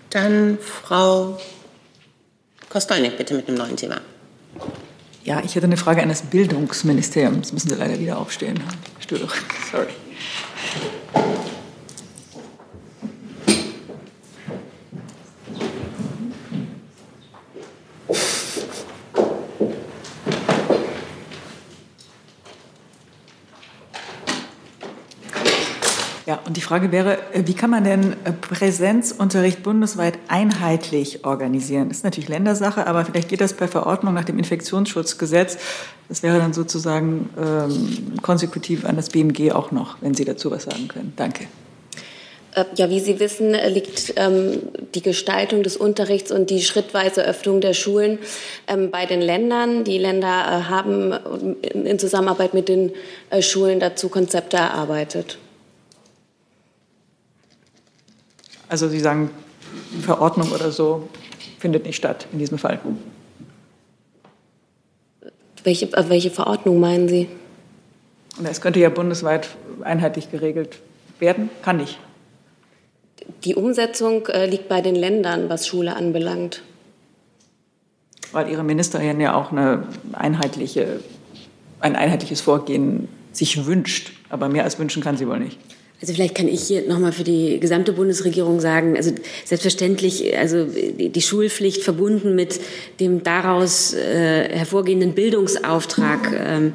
Dann 0.10 0.58
Frau 0.60 1.40
Kostolnik, 2.68 3.18
bitte 3.18 3.34
mit 3.34 3.48
einem 3.48 3.58
neuen 3.58 3.78
Thema. 3.78 4.02
Ja, 5.24 5.42
ich 5.46 5.56
hätte 5.56 5.68
eine 5.68 5.78
Frage 5.78 6.02
an 6.02 6.10
das 6.10 6.24
Bildungsministerium. 6.24 7.42
Das 7.42 7.54
müssen 7.54 7.70
Sie 7.70 7.76
leider 7.76 7.98
wieder 8.00 8.18
aufstehen. 8.18 8.60
Störe. 9.00 9.28
Sorry. 9.72 9.88
Ja, 26.26 26.40
und 26.46 26.56
die 26.58 26.62
Frage 26.62 26.92
wäre, 26.92 27.18
äh, 27.34 27.44
wie 27.46 27.54
kann 27.54 27.70
man 27.70 27.84
denn 27.84 28.14
äh, 28.24 28.32
Präsenzunterricht 28.32 29.64
bundesweit 29.64 30.20
einheitlich 30.28 31.26
organisieren? 31.26 31.90
Das 31.90 31.98
ist 31.98 32.04
natürlich 32.04 32.30
Ländersache, 32.30 32.86
aber 32.88 33.06
vielleicht 33.06 33.30
geht 33.30 33.42
das 33.42 33.54
per 33.54 33.68
Verordnung 33.68 34.14
nach 34.14 34.26
dem 34.26 34.38
Infektionsschutzgesetz. 34.38 35.58
Das 36.10 36.24
wäre 36.24 36.38
dann 36.40 36.54
sozusagen 36.54 37.30
ähm, 37.38 38.22
konsekutiv 38.22 38.86
an 38.86 38.98
das 38.98 39.10
BMG 39.10 39.52
auch 39.52 39.72
noch, 39.72 39.98
wenn 40.02 40.14
Sie 40.14 40.26
dazu 40.26 40.52
was 40.52 40.64
sagen 40.64 40.88
können. 40.88 41.14
Danke. 41.16 41.48
Äh, 42.54 42.66
ja, 42.76 42.90
wie 42.90 43.00
Sie 43.00 43.20
wissen, 43.20 43.56
liegt 43.70 44.14
ähm, 44.18 44.60
die 44.94 45.02
Gestaltung 45.02 45.64
des 45.64 45.78
Unterrichts 45.78 46.32
und 46.32 46.50
die 46.50 46.62
schrittweise 46.62 47.24
Öffnung 47.24 47.62
der 47.62 47.74
Schulen 47.74 48.20
ähm, 48.68 48.92
bei 48.92 49.06
den 49.06 49.22
Ländern. 49.22 49.84
Die 49.84 49.98
Länder 49.98 50.28
äh, 50.28 50.70
haben 50.70 51.14
in, 51.62 51.98
Zusammenarbeit 51.98 52.54
mit 52.54 52.68
den 52.68 52.92
äh, 53.30 53.42
Schulen 53.42 53.80
dazu 53.80 54.10
Konzepte 54.10 54.58
erarbeitet. 54.58 55.38
Also 58.72 58.88
Sie 58.88 59.02
sagen, 59.02 59.30
Verordnung 60.02 60.50
oder 60.54 60.72
so 60.72 61.10
findet 61.60 61.86
nicht 61.86 61.98
statt 61.98 62.26
in 62.32 62.40
diesem 62.40 62.58
Fall. 62.58 62.80
Welche, 65.66 65.92
welche 65.92 66.32
Verordnung 66.32 66.80
meinen 66.80 67.10
Sie? 67.10 67.28
Es 68.42 68.62
könnte 68.62 68.80
ja 68.80 68.88
bundesweit 68.88 69.50
einheitlich 69.82 70.32
geregelt 70.32 70.80
werden, 71.20 71.50
kann 71.62 71.78
nicht. 71.78 72.00
Die 73.44 73.56
Umsetzung 73.56 74.28
äh, 74.28 74.46
liegt 74.46 74.70
bei 74.70 74.80
den 74.80 74.96
Ländern, 74.96 75.50
was 75.50 75.68
Schule 75.68 75.94
anbelangt. 75.98 76.64
Weil 78.32 78.50
Ihre 78.50 78.64
Ministerin 78.64 79.20
ja 79.20 79.34
auch 79.36 79.52
eine 79.52 79.84
einheitliche, 80.14 81.02
ein 81.82 81.98
einheitliches 81.98 82.40
Vorgehen 82.40 83.10
sich 83.34 83.66
wünscht. 83.66 84.14
Aber 84.30 84.48
mehr 84.48 84.64
als 84.64 84.80
wünschen 84.80 85.04
kann 85.04 85.18
sie 85.18 85.28
wohl 85.28 85.40
nicht. 85.40 85.60
Also 86.02 86.16
vielleicht 86.16 86.34
kann 86.34 86.48
ich 86.48 86.64
hier 86.64 86.88
nochmal 86.88 87.12
für 87.12 87.24
die 87.24 87.60
gesamte 87.60 87.94
Bundesregierung 87.94 88.60
sagen, 88.60 88.98
also 88.98 89.12
selbstverständlich, 89.46 90.36
also 90.36 90.66
die 90.66 91.22
Schulpflicht 91.22 91.84
verbunden 91.84 92.34
mit 92.34 92.60
dem 93.00 93.22
daraus 93.22 93.94
äh, 93.94 94.50
hervorgehenden 94.50 95.14
Bildungsauftrag 95.14 96.34
ähm, 96.34 96.74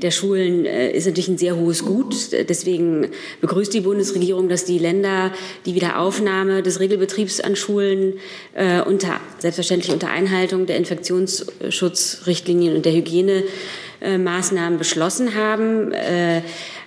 der 0.00 0.12
Schulen 0.12 0.64
äh, 0.64 0.92
ist 0.92 1.06
natürlich 1.06 1.26
ein 1.26 1.38
sehr 1.38 1.56
hohes 1.56 1.84
Gut. 1.84 2.30
Deswegen 2.48 3.08
begrüßt 3.40 3.74
die 3.74 3.80
Bundesregierung, 3.80 4.48
dass 4.48 4.64
die 4.64 4.78
Länder 4.78 5.32
die 5.66 5.74
Wiederaufnahme 5.74 6.62
des 6.62 6.78
Regelbetriebs 6.78 7.40
an 7.40 7.56
Schulen 7.56 8.14
äh, 8.54 8.80
unter, 8.82 9.20
selbstverständlich 9.40 9.92
unter 9.92 10.08
Einhaltung 10.08 10.66
der 10.66 10.76
Infektionsschutzrichtlinien 10.76 12.76
und 12.76 12.86
der 12.86 12.92
Hygienemaßnahmen 12.92 14.78
beschlossen 14.78 15.34
haben. 15.34 15.92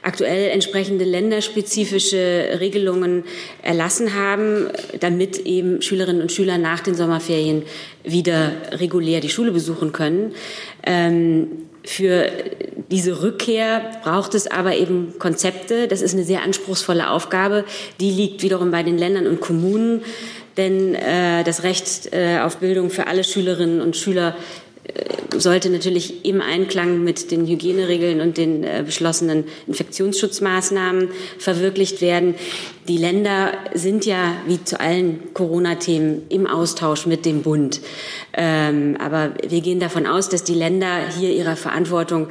Aktuell 0.04 0.50
entsprechende 0.50 1.06
länderspezifische 1.06 2.58
Regelungen 2.60 3.24
erlassen 3.62 4.16
haben, 4.16 4.68
damit 5.00 5.38
eben 5.46 5.82
Schülerinnen 5.82 6.24
und 6.24 6.32
Schüler 6.32 6.58
nach 6.58 6.80
den 6.80 6.96
Sommerferien 6.96 7.64
wieder 8.04 8.52
regulär 8.72 9.22
die 9.22 9.30
Schule 9.30 9.52
besuchen 9.52 9.92
können. 9.92 10.34
Ähm, 10.84 11.68
für 11.84 12.30
diese 12.90 13.22
Rückkehr 13.24 14.00
braucht 14.04 14.36
es 14.36 14.48
aber 14.48 14.76
eben 14.76 15.14
Konzepte. 15.20 15.88
Das 15.88 16.02
ist 16.02 16.14
eine 16.14 16.24
sehr 16.24 16.44
anspruchsvolle 16.44 17.10
Aufgabe. 17.10 17.64
Die 18.00 18.12
liegt 18.12 18.44
wiederum 18.44 18.72
bei 18.72 18.84
den 18.84 18.98
Ländern 18.98 19.28
und 19.28 19.40
Kommunen. 19.40 20.02
Denn 20.58 20.96
äh, 20.96 21.44
das 21.44 21.64
Recht 21.64 22.12
äh, 22.12 22.40
auf 22.40 22.58
Bildung 22.58 22.90
für 22.90 23.08
alle 23.08 23.24
Schülerinnen 23.24 23.82
und 23.82 23.96
Schüler 23.96 24.36
sollte 25.38 25.70
natürlich 25.70 26.26
im 26.26 26.42
Einklang 26.42 27.04
mit 27.04 27.32
den 27.32 27.48
Hygieneregeln 27.48 28.22
und 28.22 28.38
den 28.38 28.64
äh, 28.64 28.84
beschlossenen 28.86 29.46
Infektionsschutzmaßnahmen 29.68 31.10
verwirklicht 31.40 32.02
werden. 32.02 32.36
Die 32.88 32.98
Länder 32.98 33.54
sind 33.74 34.06
ja 34.06 34.34
wie 34.48 34.64
zu 34.64 34.80
allen 34.80 35.34
Corona-Themen 35.34 36.24
im 36.30 36.48
Austausch 36.48 37.06
mit 37.06 37.26
dem 37.26 37.44
Bund. 37.44 37.80
Ähm, 38.34 38.98
aber 39.00 39.32
wir 39.48 39.62
gehen 39.62 39.80
davon 39.80 40.06
aus, 40.06 40.30
dass 40.30 40.44
die 40.44 40.54
Länder 40.54 41.08
hier 41.18 41.32
ihrer 41.32 41.56
Verantwortung, 41.56 42.28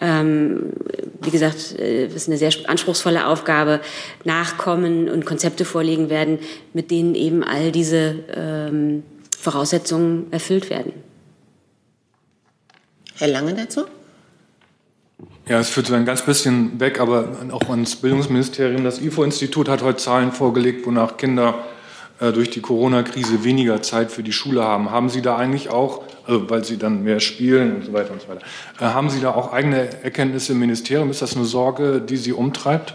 ähm, 0.00 0.72
wie 1.22 1.30
gesagt, 1.30 1.78
äh, 1.78 2.06
das 2.06 2.16
ist 2.16 2.28
eine 2.28 2.38
sehr 2.38 2.52
anspruchsvolle 2.66 3.26
Aufgabe, 3.26 3.80
nachkommen 4.24 5.08
und 5.08 5.24
Konzepte 5.24 5.64
vorlegen 5.64 6.10
werden, 6.10 6.38
mit 6.72 6.90
denen 6.90 7.14
eben 7.14 7.44
all 7.44 7.70
diese 7.70 8.16
ähm, 8.34 9.02
Voraussetzungen 9.38 10.26
erfüllt 10.30 10.70
werden. 10.70 11.09
Herr 13.20 13.28
Lange 13.28 13.52
dazu? 13.52 13.82
Ja, 15.46 15.60
es 15.60 15.68
führt 15.68 15.88
so 15.88 15.94
ein 15.94 16.06
ganz 16.06 16.22
bisschen 16.22 16.80
weg, 16.80 17.00
aber 17.00 17.28
auch 17.50 17.68
ans 17.68 17.96
Bildungsministerium. 17.96 18.82
Das 18.82 18.98
IFO-Institut 18.98 19.68
hat 19.68 19.82
heute 19.82 19.98
Zahlen 19.98 20.32
vorgelegt, 20.32 20.86
wonach 20.86 21.18
Kinder 21.18 21.58
äh, 22.18 22.32
durch 22.32 22.48
die 22.48 22.62
Corona-Krise 22.62 23.44
weniger 23.44 23.82
Zeit 23.82 24.10
für 24.10 24.22
die 24.22 24.32
Schule 24.32 24.64
haben. 24.64 24.90
Haben 24.90 25.10
Sie 25.10 25.20
da 25.20 25.36
eigentlich 25.36 25.68
auch, 25.68 26.02
also 26.26 26.48
weil 26.48 26.64
Sie 26.64 26.78
dann 26.78 27.04
mehr 27.04 27.20
spielen 27.20 27.76
und 27.76 27.84
so 27.84 27.92
weiter 27.92 28.10
und 28.12 28.22
so 28.22 28.28
weiter, 28.28 28.40
äh, 28.80 28.84
haben 28.84 29.10
Sie 29.10 29.20
da 29.20 29.32
auch 29.32 29.52
eigene 29.52 30.02
Erkenntnisse 30.02 30.52
im 30.52 30.60
Ministerium? 30.60 31.10
Ist 31.10 31.20
das 31.20 31.36
eine 31.36 31.44
Sorge, 31.44 32.00
die 32.00 32.16
Sie 32.16 32.32
umtreibt? 32.32 32.94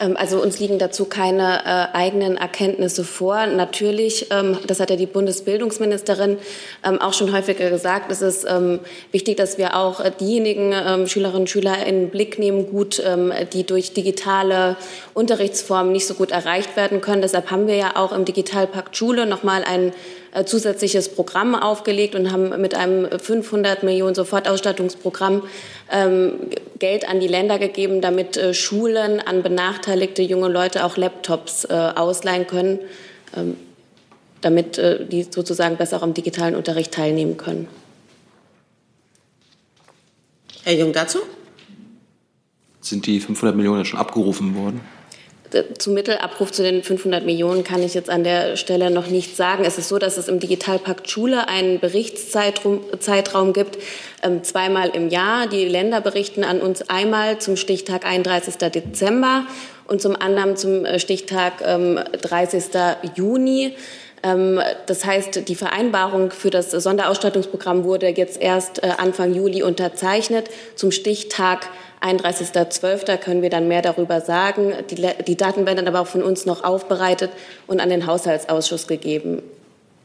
Ähm, 0.00 0.16
also 0.16 0.40
uns 0.42 0.58
liegen 0.58 0.78
dazu 0.78 1.06
keine 1.06 1.64
äh, 1.64 1.96
eigenen 1.96 2.36
Erkenntnisse 2.36 3.04
vor. 3.04 3.46
Natürlich, 3.46 4.26
ähm, 4.30 4.58
das 4.66 4.80
hat 4.80 4.90
ja 4.90 4.96
die 4.96 5.06
Bundesbildungsministerin 5.06 6.38
ähm, 6.84 7.00
auch 7.00 7.12
schon 7.12 7.32
häufiger 7.32 7.70
gesagt, 7.70 8.10
es 8.10 8.22
ist 8.22 8.46
ähm, 8.48 8.80
wichtig, 9.12 9.36
dass 9.36 9.58
wir 9.58 9.76
auch 9.76 10.00
äh, 10.00 10.10
diejenigen 10.18 10.72
ähm, 10.72 11.06
Schülerinnen 11.06 11.42
und 11.42 11.50
Schüler 11.50 11.86
in 11.86 12.00
den 12.00 12.10
Blick 12.10 12.38
nehmen, 12.38 12.70
gut, 12.70 13.02
ähm, 13.04 13.32
die 13.52 13.64
durch 13.64 13.92
digitale 13.92 14.76
Unterrichtsformen 15.14 15.92
nicht 15.92 16.06
so 16.06 16.14
gut 16.14 16.30
erreicht 16.30 16.76
werden 16.76 17.00
können. 17.00 17.22
Deshalb 17.22 17.50
haben 17.50 17.66
wir 17.66 17.76
ja 17.76 17.96
auch 17.96 18.12
im 18.12 18.24
Digitalpakt 18.24 18.96
Schule 18.96 19.26
nochmal 19.26 19.64
ein 19.64 19.92
äh, 20.36 20.44
zusätzliches 20.44 21.08
Programm 21.08 21.54
aufgelegt 21.54 22.14
und 22.14 22.30
haben 22.30 22.60
mit 22.60 22.74
einem 22.74 23.08
500 23.18 23.82
Millionen 23.82 24.14
Sofortausstattungsprogramm 24.14 25.42
ähm, 25.90 26.50
Geld 26.78 27.08
an 27.08 27.20
die 27.20 27.28
Länder 27.28 27.58
gegeben, 27.58 28.00
damit 28.00 28.36
äh, 28.36 28.54
Schulen 28.54 29.20
an 29.20 29.42
benachteiligte 29.42 30.22
junge 30.22 30.48
Leute 30.48 30.84
auch 30.84 30.96
Laptops 30.96 31.64
äh, 31.64 31.72
ausleihen 31.72 32.46
können, 32.46 32.80
ähm, 33.36 33.56
damit 34.40 34.78
äh, 34.78 35.06
die 35.06 35.22
sozusagen 35.24 35.76
besser 35.76 35.98
auch 35.98 36.02
am 36.02 36.14
digitalen 36.14 36.54
Unterricht 36.54 36.92
teilnehmen 36.92 37.36
können. 37.36 37.68
Herr 40.64 40.74
Jung 40.74 40.92
dazu? 40.92 41.18
Sind 42.80 43.06
die 43.06 43.20
500 43.20 43.56
Millionen 43.56 43.84
schon 43.84 44.00
abgerufen 44.00 44.56
worden? 44.56 44.80
Zum 45.78 45.94
Mittelabruf 45.94 46.50
zu 46.52 46.62
den 46.62 46.82
500 46.82 47.24
Millionen 47.24 47.64
kann 47.64 47.82
ich 47.82 47.94
jetzt 47.94 48.10
an 48.10 48.24
der 48.24 48.56
Stelle 48.56 48.90
noch 48.90 49.06
nicht 49.08 49.36
sagen. 49.36 49.64
Es 49.64 49.78
ist 49.78 49.88
so, 49.88 49.98
dass 49.98 50.16
es 50.16 50.28
im 50.28 50.40
Digitalpakt 50.40 51.08
Schule 51.08 51.48
einen 51.48 51.78
Berichtszeitraum 51.80 53.52
gibt, 53.52 53.78
ähm, 54.22 54.42
zweimal 54.42 54.90
im 54.90 55.08
Jahr. 55.08 55.46
Die 55.46 55.64
Länder 55.64 56.00
berichten 56.00 56.44
an 56.44 56.60
uns 56.60 56.88
einmal 56.88 57.38
zum 57.38 57.56
Stichtag 57.56 58.04
31. 58.04 58.56
Dezember 58.70 59.46
und 59.86 60.02
zum 60.02 60.16
anderen 60.16 60.56
zum 60.56 60.84
äh, 60.84 60.98
Stichtag 60.98 61.58
30. 61.58 62.64
Ähm, 62.74 62.96
Juni. 63.14 63.76
Ähm, 64.26 64.60
das 64.86 65.04
heißt, 65.04 65.48
die 65.48 65.54
Vereinbarung 65.54 66.30
für 66.30 66.50
das 66.50 66.70
Sonderausstattungsprogramm 66.70 67.84
wurde 67.84 68.08
jetzt 68.08 68.40
erst 68.40 68.82
äh, 68.82 68.88
Anfang 68.98 69.34
Juli 69.34 69.62
unterzeichnet. 69.62 70.48
Zum 70.74 70.90
Stichtag 70.90 71.68
31.12. 72.00 73.16
können 73.18 73.42
wir 73.42 73.50
dann 73.50 73.68
mehr 73.68 73.82
darüber 73.82 74.20
sagen. 74.20 74.72
Die, 74.90 75.36
Daten 75.36 75.64
werden 75.66 75.76
dann 75.76 75.88
aber 75.88 76.00
auch 76.00 76.06
von 76.06 76.22
uns 76.22 76.44
noch 76.44 76.64
aufbereitet 76.64 77.30
und 77.66 77.80
an 77.80 77.88
den 77.88 78.06
Haushaltsausschuss 78.06 78.86
gegeben. 78.86 79.42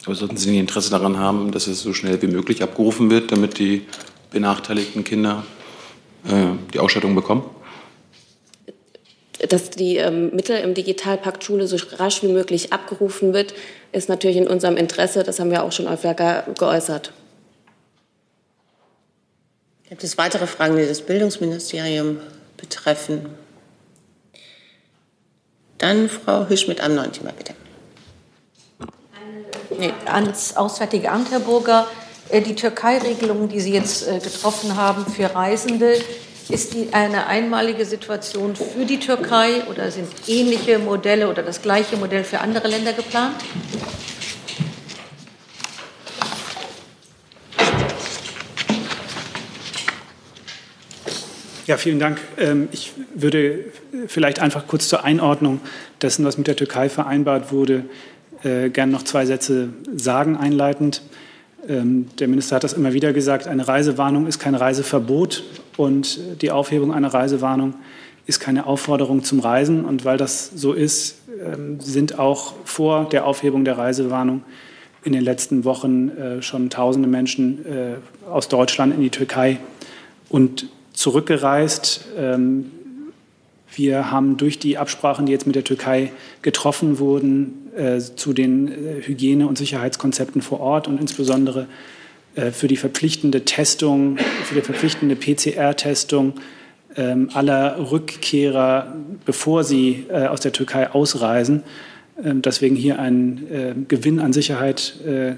Aber 0.06 0.16
sollten 0.16 0.38
Sie 0.38 0.50
nicht 0.50 0.60
Interesse 0.60 0.90
daran 0.90 1.18
haben, 1.18 1.52
dass 1.52 1.68
es 1.68 1.82
so 1.82 1.94
schnell 1.94 2.22
wie 2.22 2.28
möglich 2.28 2.64
abgerufen 2.64 3.12
wird, 3.12 3.32
damit 3.32 3.60
die 3.60 3.86
benachteiligten 4.32 5.04
Kinder 5.04 5.44
äh, 6.26 6.56
die 6.74 6.80
Ausstattung 6.80 7.14
bekommen? 7.16 7.44
Dass 9.50 9.72
die 9.72 9.98
ähm, 9.98 10.36
Mittel 10.36 10.58
im 10.58 10.74
Digitalpakt 10.74 11.44
Schule 11.44 11.68
so 11.68 11.78
rasch 11.98 12.22
wie 12.22 12.28
möglich 12.28 12.74
abgerufen 12.74 13.34
wird, 13.34 13.54
ist 13.92 14.10
natürlich 14.10 14.38
in 14.38 14.48
unserem 14.48 14.78
Interesse. 14.78 15.24
Das 15.24 15.40
haben 15.40 15.52
wir 15.52 15.64
auch 15.64 15.72
schon 15.72 15.90
häufiger 15.90 16.46
geäußert. 16.58 17.12
Gibt 19.90 20.04
es 20.04 20.18
weitere 20.18 20.48
Fragen, 20.48 20.78
die 20.78 20.86
das 20.86 21.02
Bildungsministerium 21.02 22.18
betreffen? 22.58 23.26
Dann 25.80 26.10
Frau 26.10 26.48
Hüsch 26.48 26.68
mit 26.68 26.80
einem 26.80 26.96
neuen 26.96 27.12
Thema, 27.12 27.32
bitte. 27.32 27.54
Nee. 29.78 29.92
Ans 30.06 30.56
Auswärtige 30.56 31.10
Amt, 31.12 31.32
Herr 31.32 31.40
Burger. 31.40 31.88
Äh, 32.30 32.42
die 32.42 32.56
Türkei-Regelung, 32.56 33.50
die 33.50 33.60
Sie 33.60 33.74
jetzt 33.74 34.08
äh, 34.08 34.20
getroffen 34.20 34.76
haben 34.76 35.06
für 35.06 35.34
Reisende, 35.34 35.96
ist 36.50 36.74
die 36.74 36.90
eine 36.92 37.28
einmalige 37.28 37.86
Situation 37.86 38.56
für 38.56 38.86
die 38.86 39.00
Türkei 39.00 39.64
oder 39.70 39.92
sind 39.92 40.08
ähnliche 40.28 40.80
Modelle 40.80 41.30
oder 41.30 41.44
das 41.44 41.62
gleiche 41.62 41.98
Modell 41.98 42.24
für 42.24 42.40
andere 42.40 42.68
Länder 42.68 42.94
geplant? 42.94 43.36
Ja, 51.68 51.78
vielen 51.78 52.00
Dank. 52.00 52.20
Ähm, 52.38 52.68
ich 52.74 52.92
würde 53.16 53.66
vielleicht 54.08 54.40
einfach 54.40 54.68
kurz 54.68 54.90
zur 54.90 55.06
Einordnung 55.06 55.62
dessen, 56.02 56.26
was 56.26 56.38
mit 56.38 56.48
der 56.48 56.58
Türkei 56.58 56.90
vereinbart 56.90 57.54
wurde, 57.54 57.86
äh, 58.44 58.70
gerne 58.70 58.92
noch 58.92 59.04
zwei 59.04 59.26
Sätze 59.26 59.70
sagen 59.96 60.36
einleitend. 60.36 61.02
Ähm, 61.70 62.08
der 62.20 62.28
Minister 62.28 62.58
hat 62.58 62.64
das 62.64 62.74
immer 62.74 62.94
wieder 62.94 63.14
gesagt, 63.14 63.48
eine 63.48 63.68
Reisewarnung 63.68 64.28
ist 64.28 64.40
kein 64.40 64.56
Reiseverbot 64.56 65.44
und 65.78 66.20
die 66.42 66.52
Aufhebung 66.52 66.94
einer 66.94 67.14
Reisewarnung 67.14 67.76
ist 68.28 68.40
keine 68.40 68.66
Aufforderung 68.66 69.24
zum 69.24 69.40
Reisen. 69.40 69.86
Und 69.86 70.06
weil 70.06 70.18
das 70.18 70.52
so 70.56 70.74
ist, 70.74 71.18
ähm, 71.44 71.80
sind 71.80 72.20
auch 72.20 72.54
vor 72.66 73.10
der 73.10 73.26
Aufhebung 73.26 73.66
der 73.66 73.78
Reisewarnung 73.78 74.44
in 75.04 75.14
den 75.14 75.24
letzten 75.24 75.66
Wochen 75.66 76.10
äh, 76.10 76.42
schon 76.42 76.70
tausende 76.70 77.10
Menschen 77.10 77.66
äh, 77.66 77.96
aus 78.30 78.48
Deutschland 78.48 78.94
in 78.94 79.02
die 79.02 79.10
Türkei 79.10 79.58
und 80.30 80.68
zurückgereist. 80.94 82.06
Ähm, 82.18 82.72
wir 83.74 84.12
haben 84.12 84.38
durch 84.38 84.60
die 84.60 84.78
Absprachen, 84.78 85.26
die 85.26 85.32
jetzt 85.32 85.48
mit 85.48 85.56
der 85.56 85.64
Türkei 85.64 86.12
getroffen 86.42 87.00
wurden, 87.00 87.72
äh, 87.76 88.00
zu 88.00 88.34
den 88.34 88.70
Hygiene- 89.02 89.48
und 89.48 89.58
Sicherheitskonzepten 89.58 90.42
vor 90.42 90.60
Ort 90.60 90.88
und 90.88 91.00
insbesondere 91.00 91.68
für 92.52 92.68
die 92.68 92.78
verpflichtende 92.78 93.44
Testung, 93.44 94.18
für 94.18 94.56
die 94.56 94.62
verpflichtende 94.62 95.16
PCR-Testung 95.16 96.34
ähm, 96.96 97.30
aller 97.34 97.92
Rückkehrer, 97.92 98.96
bevor 99.26 99.64
sie 99.64 100.06
aus 100.10 100.40
der 100.40 100.54
Türkei 100.54 100.90
ausreisen, 100.92 101.64
ähm, 102.24 102.42
deswegen 102.42 102.76
hier 102.76 103.00
einen 103.00 103.86
Gewinn 103.88 104.20
an 104.20 104.34
Sicherheit 104.34 104.96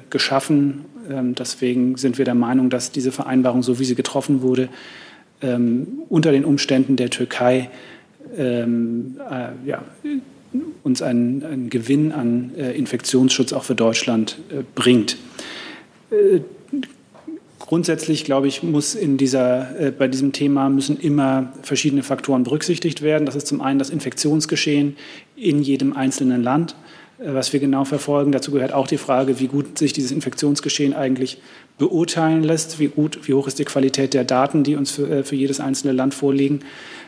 geschaffen. 0.10 0.86
Deswegen 1.10 1.98
sind 1.98 2.18
wir 2.18 2.26
der 2.26 2.36
Meinung, 2.36 2.70
dass 2.70 2.92
diese 2.92 3.12
Vereinbarung, 3.12 3.62
so 3.62 3.78
wie 3.80 3.86
sie 3.86 3.96
getroffen 3.96 4.42
wurde, 4.42 4.70
ähm, 5.44 6.04
unter 6.10 6.32
den 6.32 6.46
Umständen 6.46 6.96
der 6.96 7.10
Türkei 7.10 7.70
ähm, 8.38 9.18
äh, 9.30 9.68
ja, 9.68 9.84
uns 10.84 11.02
einen, 11.02 11.44
einen, 11.44 11.70
Gewinn 11.70 12.12
an 12.12 12.52
äh, 12.58 12.72
Infektionsschutz 12.72 13.54
auch 13.54 13.64
für 13.64 13.76
Deutschland 13.76 14.40
äh, 14.50 14.64
bringt. 14.74 15.18
Grundsätzlich, 17.66 18.26
glaube 18.26 18.50
ich, 18.50 18.62
muss 18.62 18.94
in 18.94 19.16
dieser, 19.16 19.80
äh, 19.80 19.92
bei 19.92 20.10
diesem 20.10 20.34
Thema 20.34 20.70
müssen 20.70 21.00
immer 21.00 21.54
verschiedene 21.62 22.04
Faktoren 22.04 22.44
berücksichtigt 22.44 23.02
werden. 23.02 23.26
Das 23.26 23.36
ist 23.36 23.48
zum 23.48 23.62
einen 23.62 23.80
das 23.80 23.90
Infektionsgeschehen 23.90 24.98
in 25.38 25.62
jedem 25.62 25.94
einzelnen 25.94 26.44
Land, 26.44 26.76
äh, 27.20 27.34
was 27.34 27.54
wir 27.54 27.62
genau 27.62 27.86
verfolgen. 27.86 28.34
Dazu 28.34 28.52
gehört 28.52 28.74
auch 28.74 28.86
die 28.86 28.98
Frage, 28.98 29.40
wie 29.40 29.48
gut 29.48 29.78
sich 29.78 29.94
dieses 29.94 30.12
Infektionsgeschehen 30.12 30.94
eigentlich 30.94 31.38
beurteilen 31.78 32.44
lässt, 32.44 32.80
wie 32.80 32.88
gut, 32.88 33.30
wie 33.30 33.34
hoch 33.34 33.48
ist 33.48 33.60
die 33.60 33.66
Qualität 33.66 34.14
der 34.14 34.26
Daten, 34.26 34.66
die 34.66 34.76
uns 34.76 34.92
für, 34.92 35.10
äh, 35.10 35.24
für 35.24 35.38
jedes 35.38 35.62
einzelne 35.62 35.94
Land 35.94 36.14
vorliegen. 36.14 36.60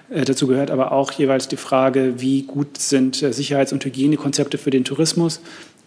Äh, 0.09 0.23
dazu 0.23 0.47
gehört 0.47 0.71
aber 0.71 0.93
auch 0.93 1.11
jeweils 1.11 1.49
die 1.49 1.57
Frage, 1.57 2.21
wie 2.21 2.43
gut 2.43 2.77
sind 2.77 3.21
äh, 3.21 3.33
Sicherheits- 3.33 3.73
und 3.73 3.83
Hygienekonzepte 3.83 4.57
für 4.57 4.69
den 4.69 4.85
Tourismus, 4.85 5.41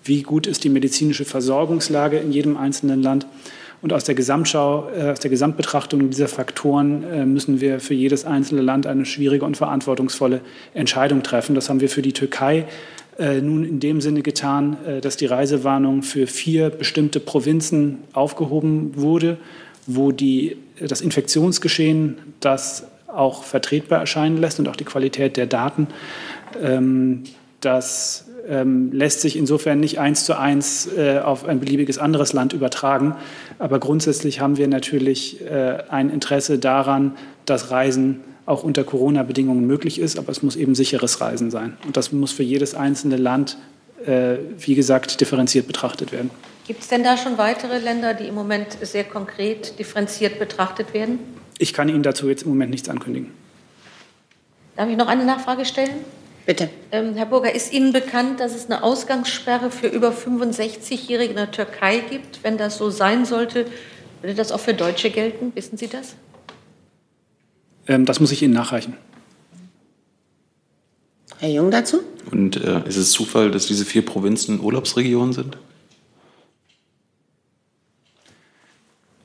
wie 0.05 0.23
gut 0.23 0.47
ist 0.47 0.63
die 0.63 0.69
medizinische 0.69 1.25
Versorgungslage 1.25 2.19
in 2.19 2.33
jedem 2.33 2.59
einzelnen 2.59 3.03
Land. 3.03 3.27
Und 3.81 3.93
aus 3.93 4.05
der 4.05 4.17
Gesamtschau, 4.17 4.89
aus 4.89 5.21
der 5.21 5.31
Gesamtbetrachtung 5.31 6.11
dieser 6.11 6.27
Faktoren 6.27 7.33
müssen 7.33 7.61
wir 7.61 7.79
für 7.79 7.95
jedes 7.95 8.25
einzelne 8.25 8.61
Land 8.61 8.89
eine 8.89 9.05
schwierige 9.05 9.45
und 9.45 9.57
verantwortungsvolle 9.57 10.41
Entscheidung 10.75 11.23
treffen. 11.23 11.55
Das 11.55 11.69
haben 11.69 11.81
wir 11.81 11.89
für 11.89 12.03
die 12.03 12.13
Türkei 12.13 12.67
nun 13.41 13.65
in 13.65 13.79
dem 13.79 14.01
Sinne 14.01 14.23
getan, 14.23 14.77
dass 15.01 15.17
die 15.17 15.27
Reisewarnung 15.27 16.03
für 16.03 16.27
vier 16.27 16.71
bestimmte 16.71 17.21
Provinzen 17.21 17.99
aufgehoben 18.15 18.93
wurde, 18.97 19.39
wo 19.87 20.11
die, 20.11 20.57
das 20.81 21.01
Infektionsgeschehen, 21.01 22.17
das 22.41 22.85
auch 23.09 23.43
vertretbar 23.43 24.01
erscheinen 24.01 24.37
lässt 24.37 24.59
und 24.61 24.69
auch 24.69 24.77
die 24.77 24.85
Qualität 24.85 25.37
der 25.37 25.47
Daten. 25.47 25.89
Ähm, 26.63 27.25
das 27.61 28.28
ähm, 28.49 28.91
lässt 28.93 29.21
sich 29.21 29.37
insofern 29.37 29.81
nicht 29.81 29.99
eins 29.99 30.25
zu 30.25 30.39
eins 30.39 30.89
äh, 30.97 31.19
auf 31.19 31.45
ein 31.45 31.61
beliebiges 31.61 31.99
anderes 31.99 32.33
Land 32.33 32.53
übertragen. 32.53 33.15
Aber 33.59 33.79
grundsätzlich 33.79 34.41
haben 34.41 34.57
wir 34.57 34.69
natürlich 34.69 35.45
äh, 35.45 35.79
ein 35.89 36.11
Interesse 36.11 36.59
daran, 36.59 37.17
dass 37.45 37.71
Reisen 37.71 38.21
auch 38.47 38.63
unter 38.65 38.85
Corona-Bedingungen 38.85 39.67
möglich 39.67 40.01
ist. 40.01 40.19
Aber 40.19 40.31
es 40.31 40.43
muss 40.43 40.57
eben 40.57 40.75
sicheres 40.75 41.21
Reisen 41.21 41.51
sein. 41.51 41.77
Und 41.85 41.97
das 41.97 42.13
muss 42.13 42.33
für 42.33 42.43
jedes 42.43 42.75
einzelne 42.75 43.17
Land, 43.17 43.59
äh, 44.07 44.37
wie 44.59 44.75
gesagt, 44.75 45.21
differenziert 45.21 45.67
betrachtet 45.67 46.13
werden. 46.13 46.31
Gibt 46.67 46.83
es 46.83 46.89
denn 46.89 47.03
da 47.03 47.17
schon 47.17 47.39
weitere 47.39 47.79
Länder, 47.79 48.15
die 48.15 48.27
im 48.27 48.35
Moment 48.35 48.79
sehr 48.83 49.05
konkret 49.05 49.79
differenziert 49.79 50.39
betrachtet 50.39 50.95
werden? 50.95 51.19
Ich 51.59 51.73
kann 51.73 51.89
Ihnen 51.89 52.03
dazu 52.03 52.29
jetzt 52.29 52.43
im 52.43 52.51
Moment 52.51 52.71
nichts 52.71 52.89
ankündigen. 52.89 53.31
Darf 54.77 54.89
ich 54.89 54.97
noch 54.97 55.09
eine 55.09 55.25
Nachfrage 55.25 55.65
stellen? 55.65 55.91
Bitte. 56.49 56.71
Ähm, 56.93 57.15
Herr 57.15 57.27
Burger, 57.27 57.55
ist 57.55 57.75
Ihnen 57.75 57.93
bekannt, 57.93 58.41
dass 58.41 58.55
es 58.55 58.71
eine 58.71 58.83
Ausgangssperre 58.83 59.71
für 59.71 59.87
über 59.87 60.13
65-Jährige 60.13 61.29
in 61.29 61.37
der 61.37 61.51
Türkei 61.51 61.99
gibt? 61.99 62.43
Wenn 62.43 62.57
das 62.57 62.79
so 62.79 62.89
sein 62.89 63.27
sollte, 63.27 63.67
würde 64.23 64.35
das 64.35 64.51
auch 64.51 64.61
für 64.61 64.73
Deutsche 64.73 65.11
gelten? 65.11 65.53
Wissen 65.55 65.77
Sie 65.77 65.89
das? 65.89 66.15
Ähm, 67.87 68.07
das 68.07 68.19
muss 68.19 68.33
ich 68.33 68.41
Ihnen 68.41 68.55
nachreichen. 68.55 68.97
Herr 71.37 71.51
Jung 71.51 71.71
dazu? 71.71 72.01
Und 72.31 72.57
äh, 72.57 72.81
ist 72.89 72.97
es 72.97 73.11
Zufall, 73.11 73.51
dass 73.51 73.67
diese 73.67 73.85
vier 73.85 74.03
Provinzen 74.03 74.59
Urlaubsregionen 74.61 75.35
sind? 75.35 75.59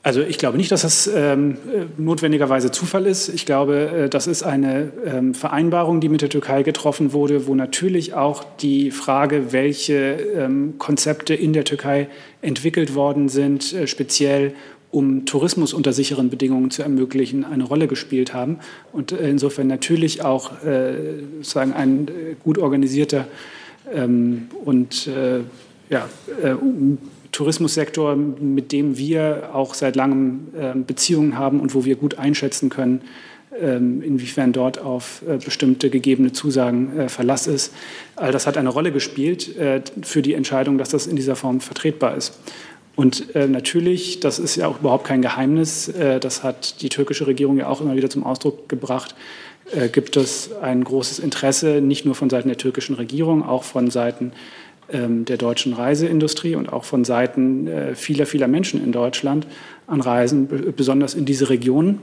Also 0.06 0.22
ich 0.22 0.38
glaube 0.38 0.58
nicht, 0.58 0.70
dass 0.70 0.82
das 0.82 1.08
ähm, 1.08 1.58
notwendigerweise 1.98 2.72
Zufall 2.72 3.06
ist. 3.06 3.30
Ich 3.30 3.46
glaube, 3.46 3.90
äh, 3.90 4.10
das 4.10 4.28
ist 4.28 4.44
eine 4.44 4.92
ähm, 5.06 5.34
Vereinbarung, 5.34 6.02
die 6.02 6.10
mit 6.10 6.22
der 6.22 6.28
Türkei 6.28 6.62
getroffen 6.64 7.14
wurde, 7.14 7.48
wo 7.48 7.56
natürlich 7.56 8.14
auch 8.14 8.44
die 8.60 8.92
Frage, 8.92 9.54
welche 9.54 9.94
ähm, 10.36 10.74
Konzepte 10.78 11.34
in 11.34 11.54
der 11.54 11.64
Türkei 11.64 12.10
entwickelt 12.42 12.96
worden 12.96 13.30
sind, 13.30 13.72
äh, 13.72 13.88
speziell 13.88 14.54
um 14.92 15.26
Tourismus 15.26 15.74
unter 15.74 15.94
sicheren 15.94 16.30
Bedingungen 16.30 16.70
zu 16.70 16.84
ermöglichen, 16.84 17.46
eine 17.46 17.64
Rolle 17.64 17.88
gespielt 17.88 18.34
haben. 18.34 18.60
Und 18.92 19.14
äh, 19.14 19.30
insofern 19.30 19.68
natürlich 19.68 20.22
auch 20.22 20.64
äh, 20.66 20.96
sozusagen 21.38 21.72
ein 21.72 22.10
äh, 22.10 22.36
gut 22.44 22.58
organisierter 22.58 23.26
ähm, 23.92 24.50
und 24.66 25.08
äh, 25.08 25.40
ja, 25.90 26.10
Tourismussektor, 27.34 28.16
mit 28.16 28.72
dem 28.72 28.98
wir 28.98 29.50
auch 29.54 29.74
seit 29.74 29.98
langem 29.98 30.48
ähm, 30.58 30.86
Beziehungen 30.86 31.38
haben 31.38 31.60
und 31.60 31.76
wo 31.76 31.84
wir 31.84 31.96
gut 31.98 32.18
einschätzen 32.18 32.70
können, 32.70 33.02
ähm, 33.60 34.02
inwiefern 34.02 34.52
dort 34.52 34.80
auf 34.80 35.22
äh, 35.28 35.38
bestimmte 35.38 35.92
gegebene 35.92 36.32
Zusagen 36.32 36.98
äh, 36.98 37.10
Verlass 37.10 37.46
ist. 37.46 37.72
All 38.16 38.32
das 38.32 38.48
hat 38.48 38.58
eine 38.58 38.70
Rolle 38.70 38.92
gespielt 38.92 39.56
äh, 39.58 39.82
für 40.02 40.24
die 40.24 40.34
Entscheidung, 40.34 40.80
dass 40.80 40.90
das 40.90 41.06
in 41.06 41.16
dieser 41.16 41.36
Form 41.36 41.60
vertretbar 41.60 42.16
ist. 42.16 42.40
Und 42.96 43.34
natürlich, 43.34 44.20
das 44.20 44.38
ist 44.38 44.56
ja 44.56 44.68
auch 44.68 44.80
überhaupt 44.80 45.06
kein 45.08 45.24
Geheimnis, 45.24 45.92
das 46.22 46.44
hat 46.44 46.80
die 46.84 46.90
türkische 46.90 47.26
Regierung 47.26 47.58
ja 47.58 47.68
auch 47.68 47.82
immer 47.82 47.96
wieder 47.96 48.08
zum 48.08 48.24
Ausdruck 48.24 48.70
gebracht, 48.70 49.16
gibt 49.92 50.16
es 50.16 50.52
ein 50.62 50.84
großes 50.84 51.18
Interesse, 51.18 51.82
nicht 51.82 52.06
nur 52.06 52.14
von 52.14 52.30
Seiten 52.30 52.50
der 52.50 52.58
türkischen 52.60 52.94
Regierung, 52.94 53.42
auch 53.42 53.64
von 53.64 53.90
Seiten 53.90 54.32
der 55.26 55.38
deutschen 55.38 55.74
Reiseindustrie 55.74 56.56
und 56.56 56.72
auch 56.72 56.84
von 56.84 57.04
Seiten 57.04 57.68
äh, 57.68 57.96
vieler, 57.96 58.26
vieler 58.26 58.48
Menschen 58.48 58.84
in 58.84 58.92
Deutschland 58.92 59.48
an 59.88 60.02
Reisen, 60.02 60.48
besonders 60.76 61.16
in 61.16 61.26
diese 61.26 61.50
Regionen. 61.50 62.00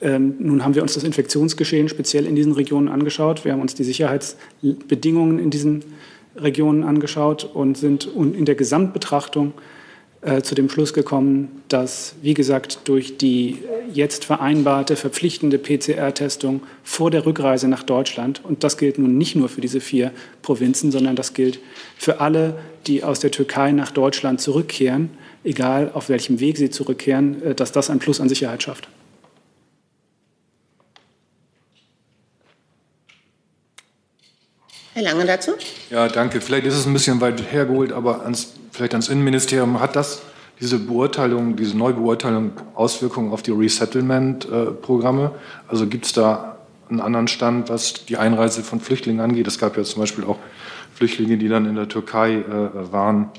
Ähm, 0.00 0.34
nun 0.38 0.64
haben 0.64 0.74
wir 0.74 0.82
uns 0.82 0.94
das 0.94 1.04
Infektionsgeschehen 1.04 1.88
speziell 1.88 2.26
in 2.26 2.34
diesen 2.34 2.52
Regionen 2.52 2.88
angeschaut. 2.88 3.44
Wir 3.44 3.52
haben 3.52 3.60
uns 3.60 3.74
die 3.74 3.84
Sicherheitsbedingungen 3.84 5.38
in 5.38 5.50
diesen 5.50 5.84
Regionen 6.36 6.82
angeschaut 6.82 7.44
und 7.44 7.78
sind 7.78 8.06
in 8.16 8.44
der 8.44 8.56
Gesamtbetrachtung 8.56 9.52
äh, 10.24 10.42
zu 10.42 10.54
dem 10.54 10.70
Schluss 10.70 10.92
gekommen, 10.92 11.62
dass, 11.68 12.14
wie 12.22 12.34
gesagt, 12.34 12.80
durch 12.84 13.18
die 13.18 13.58
jetzt 13.92 14.24
vereinbarte 14.24 14.96
verpflichtende 14.96 15.58
PCR-Testung 15.58 16.62
vor 16.82 17.10
der 17.10 17.26
Rückreise 17.26 17.68
nach 17.68 17.82
Deutschland, 17.82 18.40
und 18.42 18.64
das 18.64 18.78
gilt 18.78 18.98
nun 18.98 19.18
nicht 19.18 19.36
nur 19.36 19.48
für 19.48 19.60
diese 19.60 19.80
vier 19.80 20.12
Provinzen, 20.42 20.90
sondern 20.90 21.14
das 21.14 21.34
gilt 21.34 21.60
für 21.98 22.20
alle, 22.20 22.56
die 22.86 23.04
aus 23.04 23.20
der 23.20 23.30
Türkei 23.30 23.72
nach 23.72 23.90
Deutschland 23.90 24.40
zurückkehren, 24.40 25.10
egal 25.44 25.90
auf 25.92 26.08
welchem 26.08 26.40
Weg 26.40 26.56
sie 26.56 26.70
zurückkehren, 26.70 27.42
äh, 27.42 27.54
dass 27.54 27.72
das 27.72 27.90
ein 27.90 27.98
Plus 27.98 28.20
an 28.20 28.28
Sicherheit 28.28 28.62
schafft. 28.62 28.88
Herr 34.94 35.02
Lange 35.02 35.26
dazu? 35.26 35.50
Ja, 35.90 36.06
danke. 36.06 36.40
Vielleicht 36.40 36.66
ist 36.66 36.74
es 36.74 36.86
ein 36.86 36.92
bisschen 36.92 37.20
weit 37.20 37.42
hergeholt, 37.50 37.92
aber 37.92 38.22
ans, 38.22 38.52
vielleicht 38.70 38.92
ans 38.92 39.08
Innenministerium 39.08 39.80
hat 39.80 39.96
das 39.96 40.22
diese 40.60 40.78
Beurteilung, 40.78 41.56
diese 41.56 41.76
Neubeurteilung 41.76 42.52
Auswirkungen 42.76 43.32
auf 43.32 43.42
die 43.42 43.50
Resettlement-Programme? 43.50 45.32
Also 45.66 45.88
gibt 45.88 46.06
es 46.06 46.12
da 46.12 46.58
einen 46.88 47.00
anderen 47.00 47.26
Stand, 47.26 47.70
was 47.70 48.04
die 48.06 48.18
Einreise 48.18 48.62
von 48.62 48.78
Flüchtlingen 48.78 49.20
angeht? 49.20 49.48
Es 49.48 49.58
gab 49.58 49.76
ja 49.76 49.82
zum 49.82 49.98
Beispiel 49.98 50.22
auch 50.22 50.38
Flüchtlinge, 50.94 51.38
die 51.38 51.48
dann 51.48 51.66
in 51.66 51.74
der 51.74 51.88
Türkei 51.88 52.34
äh, 52.34 52.92
waren. 52.92 53.30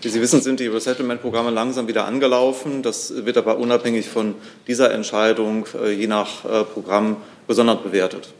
Wie 0.00 0.08
Sie 0.08 0.22
wissen, 0.22 0.40
sind 0.40 0.60
die 0.60 0.66
Resettlement-Programme 0.66 1.50
langsam 1.50 1.88
wieder 1.88 2.06
angelaufen. 2.06 2.82
Das 2.82 3.26
wird 3.26 3.36
aber 3.36 3.58
unabhängig 3.58 4.08
von 4.08 4.34
dieser 4.66 4.92
Entscheidung 4.92 5.66
äh, 5.78 5.92
je 5.92 6.06
nach 6.06 6.46
äh, 6.46 6.64
Programm 6.64 7.18
besonders 7.46 7.82
bewertet. 7.82 8.32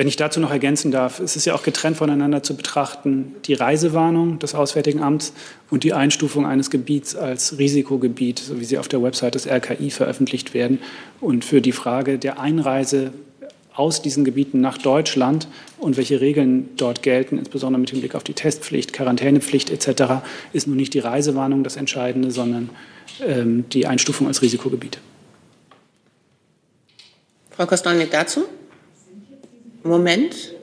Wenn 0.00 0.08
ich 0.08 0.16
dazu 0.16 0.40
noch 0.40 0.50
ergänzen 0.50 0.90
darf, 0.90 1.20
es 1.20 1.36
ist 1.36 1.44
ja 1.44 1.54
auch 1.54 1.62
getrennt 1.62 1.98
voneinander 1.98 2.42
zu 2.42 2.56
betrachten, 2.56 3.34
die 3.44 3.52
Reisewarnung 3.52 4.38
des 4.38 4.54
Auswärtigen 4.54 5.02
Amts 5.02 5.34
und 5.68 5.84
die 5.84 5.92
Einstufung 5.92 6.46
eines 6.46 6.70
Gebiets 6.70 7.14
als 7.14 7.58
Risikogebiet, 7.58 8.38
so 8.38 8.58
wie 8.58 8.64
sie 8.64 8.78
auf 8.78 8.88
der 8.88 9.02
Website 9.02 9.34
des 9.34 9.46
RKI 9.46 9.90
veröffentlicht 9.90 10.54
werden. 10.54 10.78
Und 11.20 11.44
für 11.44 11.60
die 11.60 11.72
Frage 11.72 12.18
der 12.18 12.40
Einreise 12.40 13.12
aus 13.74 14.00
diesen 14.00 14.24
Gebieten 14.24 14.62
nach 14.62 14.78
Deutschland 14.78 15.48
und 15.76 15.98
welche 15.98 16.22
Regeln 16.22 16.70
dort 16.78 17.02
gelten, 17.02 17.36
insbesondere 17.36 17.80
mit 17.80 17.90
Hinblick 17.90 18.14
auf 18.14 18.24
die 18.24 18.32
Testpflicht, 18.32 18.94
Quarantänepflicht 18.94 19.68
etc., 19.68 20.22
ist 20.54 20.66
nun 20.66 20.78
nicht 20.78 20.94
die 20.94 21.00
Reisewarnung 21.00 21.62
das 21.62 21.76
Entscheidende, 21.76 22.30
sondern 22.30 22.70
ähm, 23.22 23.66
die 23.68 23.86
Einstufung 23.86 24.28
als 24.28 24.40
Risikogebiet. 24.40 24.98
Frau 27.50 27.66
Kostolnik 27.66 28.10
dazu? 28.10 28.46
Moment. 29.82 30.54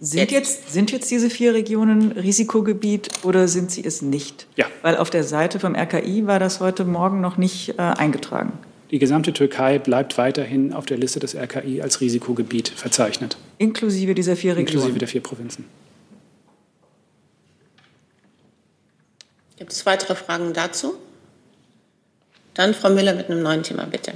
Sind 0.00 0.30
jetzt. 0.30 0.72
sind 0.72 0.92
jetzt 0.92 1.10
diese 1.10 1.28
vier 1.28 1.54
Regionen 1.54 2.12
Risikogebiet 2.12 3.10
oder 3.24 3.48
sind 3.48 3.72
sie 3.72 3.84
es 3.84 4.00
nicht? 4.00 4.46
Ja. 4.54 4.66
Weil 4.82 4.96
auf 4.96 5.10
der 5.10 5.24
Seite 5.24 5.58
vom 5.58 5.74
RKI 5.74 6.26
war 6.26 6.38
das 6.38 6.60
heute 6.60 6.84
Morgen 6.84 7.20
noch 7.20 7.36
nicht 7.36 7.70
äh, 7.70 7.82
eingetragen. 7.82 8.52
Die 8.92 9.00
gesamte 9.00 9.32
Türkei 9.32 9.78
bleibt 9.78 10.16
weiterhin 10.16 10.72
auf 10.72 10.86
der 10.86 10.98
Liste 10.98 11.18
des 11.18 11.34
RKI 11.34 11.82
als 11.82 12.00
Risikogebiet 12.00 12.68
verzeichnet. 12.68 13.36
Inklusive 13.58 14.14
dieser 14.14 14.36
vier 14.36 14.52
Regionen? 14.52 14.68
Inklusive 14.68 14.98
der 14.98 15.08
vier 15.08 15.20
Provinzen. 15.20 15.64
Gibt 19.56 19.72
es 19.72 19.84
weitere 19.84 20.14
Fragen 20.14 20.52
dazu? 20.52 20.94
Dann 22.54 22.72
Frau 22.72 22.90
Müller 22.90 23.14
mit 23.14 23.28
einem 23.28 23.42
neuen 23.42 23.64
Thema, 23.64 23.84
bitte. 23.84 24.12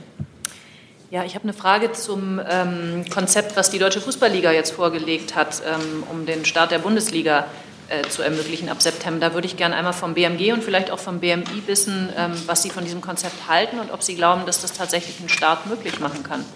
Ja, 1.12 1.24
ich 1.26 1.34
habe 1.34 1.42
eine 1.42 1.52
Frage 1.52 1.92
zum 1.92 2.40
ähm, 2.48 3.04
Konzept, 3.12 3.54
was 3.54 3.68
die 3.68 3.78
Deutsche 3.78 4.00
Fußballliga 4.00 4.50
jetzt 4.50 4.70
vorgelegt 4.70 5.34
hat, 5.34 5.62
ähm, 5.66 6.04
um 6.10 6.24
den 6.24 6.46
Start 6.46 6.70
der 6.70 6.78
Bundesliga 6.78 7.48
äh, 7.90 8.08
zu 8.08 8.22
ermöglichen 8.22 8.70
ab 8.70 8.80
September. 8.80 9.20
Da 9.20 9.34
würde 9.34 9.46
ich 9.46 9.58
gerne 9.58 9.76
einmal 9.76 9.92
vom 9.92 10.14
BMG 10.14 10.54
und 10.54 10.64
vielleicht 10.64 10.90
auch 10.90 10.98
vom 10.98 11.20
BMI 11.20 11.64
wissen, 11.66 12.08
ähm, 12.16 12.32
was 12.46 12.62
Sie 12.62 12.70
von 12.70 12.84
diesem 12.84 13.02
Konzept 13.02 13.46
halten 13.46 13.78
und 13.78 13.92
ob 13.92 14.02
Sie 14.02 14.14
glauben, 14.14 14.46
dass 14.46 14.62
das 14.62 14.72
tatsächlich 14.72 15.20
einen 15.20 15.28
Start 15.28 15.66
möglich 15.66 16.00
machen 16.00 16.22
kann. 16.22 16.46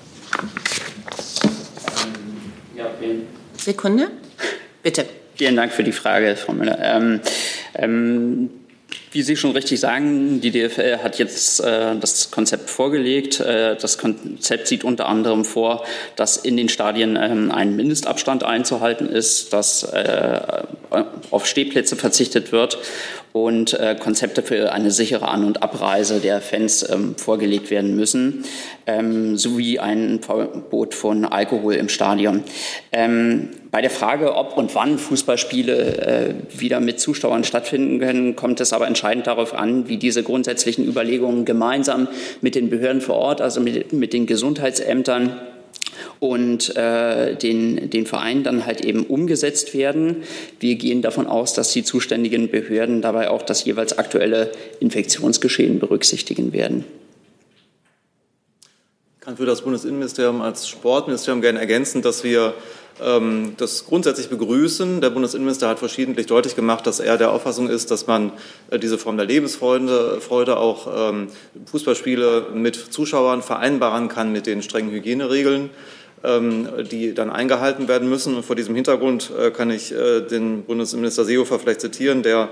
Sekunde, 3.59 4.11
bitte. 4.83 5.05
Vielen 5.35 5.57
Dank 5.57 5.71
für 5.71 5.85
die 5.85 5.93
Frage, 5.93 6.35
Frau 6.35 6.55
Müller. 6.55 6.79
Wie 9.13 9.23
Sie 9.23 9.37
schon 9.37 9.53
richtig 9.53 9.81
sagen, 9.81 10.41
die 10.41 10.51
DFL 10.51 10.99
hat 10.99 11.19
jetzt 11.19 11.61
äh, 11.61 11.97
das 11.97 12.31
Konzept 12.31 12.69
vorgelegt. 12.71 13.41
Äh, 13.41 13.77
das 13.77 13.99
Konzept 13.99 14.67
sieht 14.67 14.85
unter 14.85 15.07
anderem 15.07 15.45
vor, 15.45 15.85
dass 16.17 16.37
in 16.37 16.57
den 16.57 16.69
Stadien 16.69 17.17
ähm, 17.21 17.51
ein 17.51 17.77
Mindestabstand 17.77 18.43
einzuhalten 18.43 19.09
ist, 19.09 19.53
dass 19.53 19.85
äh, 19.85 20.41
auf 21.31 21.47
Stehplätze 21.47 21.97
verzichtet 21.97 22.53
wird 22.53 22.79
und 23.33 23.75
äh, 23.75 23.97
Konzepte 23.99 24.43
für 24.43 24.73
eine 24.73 24.91
sichere 24.91 25.29
An- 25.29 25.45
und 25.45 25.63
Abreise 25.63 26.21
der 26.21 26.41
Fans 26.41 26.89
ähm, 26.89 27.17
vorgelegt 27.17 27.71
werden 27.71 27.95
müssen, 27.95 28.45
ähm, 28.87 29.37
sowie 29.37 29.79
ein 29.79 30.21
Verbot 30.23 30.95
von 30.95 31.25
Alkohol 31.27 31.75
im 31.75 31.91
Stadion. 31.91 32.43
Ähm, 32.93 33.51
bei 33.77 33.83
der 33.83 33.91
Frage, 33.91 34.35
ob 34.37 34.57
und 34.57 34.75
wann 34.75 34.97
Fußballspiele 34.97 35.99
äh, 35.99 36.35
wieder 36.59 36.81
mit 36.81 36.99
Zuschauern 36.99 37.45
stattfinden 37.45 37.99
können, 37.99 38.35
kommt 38.35 38.59
es 38.63 38.73
aber 38.73 38.87
entscheidend 38.87 39.27
darauf 39.27 39.53
an, 39.53 39.87
wie 39.87 39.99
diese 39.99 40.23
grundsätzlichen 40.23 40.89
Überlegungen 40.89 41.45
gemeinsam 41.45 42.09
mit 42.41 42.55
den 42.55 42.71
Behörden 42.71 43.03
vor 43.03 43.17
Ort, 43.17 43.43
also 43.43 43.61
mit, 43.61 43.93
mit 43.93 44.15
den 44.15 44.25
Gesundheitsämtern, 44.25 45.39
und 46.21 46.75
äh, 46.75 47.35
den, 47.37 47.91
den 47.91 48.07
Vereinen 48.07 48.45
dann 48.45 48.65
halt 48.65 48.83
eben 48.83 49.05
umgesetzt 49.05 49.75
werden. 49.75 50.23
Wir 50.59 50.77
gehen 50.77 51.03
davon 51.03 51.27
aus, 51.27 51.53
dass 51.53 51.71
die 51.71 51.85
zuständigen 51.85 52.49
Behörden 52.49 53.03
dabei 53.03 53.29
auch 53.29 53.43
das 53.43 53.63
jeweils 53.67 53.99
aktuelle 53.99 54.53
Infektionsgeschehen 54.81 55.81
berücksichtigen 55.81 56.55
werden. 56.55 56.87
Ich 59.19 59.25
kann 59.27 59.37
für 59.37 59.45
das 59.45 59.61
Bundesinnenministerium 59.61 60.41
als 60.41 60.67
Sportministerium 60.67 61.43
gerne 61.43 61.59
ergänzen, 61.59 62.01
dass 62.01 62.25
wir 62.25 62.55
das 62.99 63.85
grundsätzlich 63.85 64.29
begrüßen. 64.29 65.01
Der 65.01 65.11
Bundesinnenminister 65.11 65.69
hat 65.69 65.79
verschiedentlich 65.79 66.27
deutlich 66.27 66.57
gemacht, 66.57 66.87
dass 66.87 66.99
er 66.99 67.19
der 67.19 67.31
Auffassung 67.31 67.69
ist, 67.69 67.91
dass 67.91 68.07
man 68.07 68.33
äh, 68.71 68.79
diese 68.79 68.97
Form 68.97 69.17
der 69.17 69.27
Lebensfreude 69.27 70.21
Freude 70.21 70.57
auch 70.57 71.11
ähm, 71.11 71.29
Fußballspiele 71.67 72.49
mit 72.55 72.77
Zuschauern 72.77 73.43
vereinbaren 73.43 74.09
kann 74.09 74.33
mit 74.33 74.47
den 74.47 74.63
strengen 74.63 74.91
Hygieneregeln 74.91 75.71
ähm, 76.25 76.69
die 76.91 77.15
dann 77.15 77.31
eingehalten 77.31 77.89
werden 77.89 78.09
müssen. 78.09 78.37
Und 78.37 78.45
vor 78.45 78.57
diesem 78.57 78.75
Hintergrund 78.75 79.31
äh, 79.39 79.51
kann 79.51 79.71
ich 79.71 79.93
äh, 79.93 80.23
den 80.23 80.65
Bundesinnenminister 80.65 81.25
Seehofer 81.25 81.59
vielleicht 81.59 81.83
zitieren, 81.83 82.23
der 82.23 82.49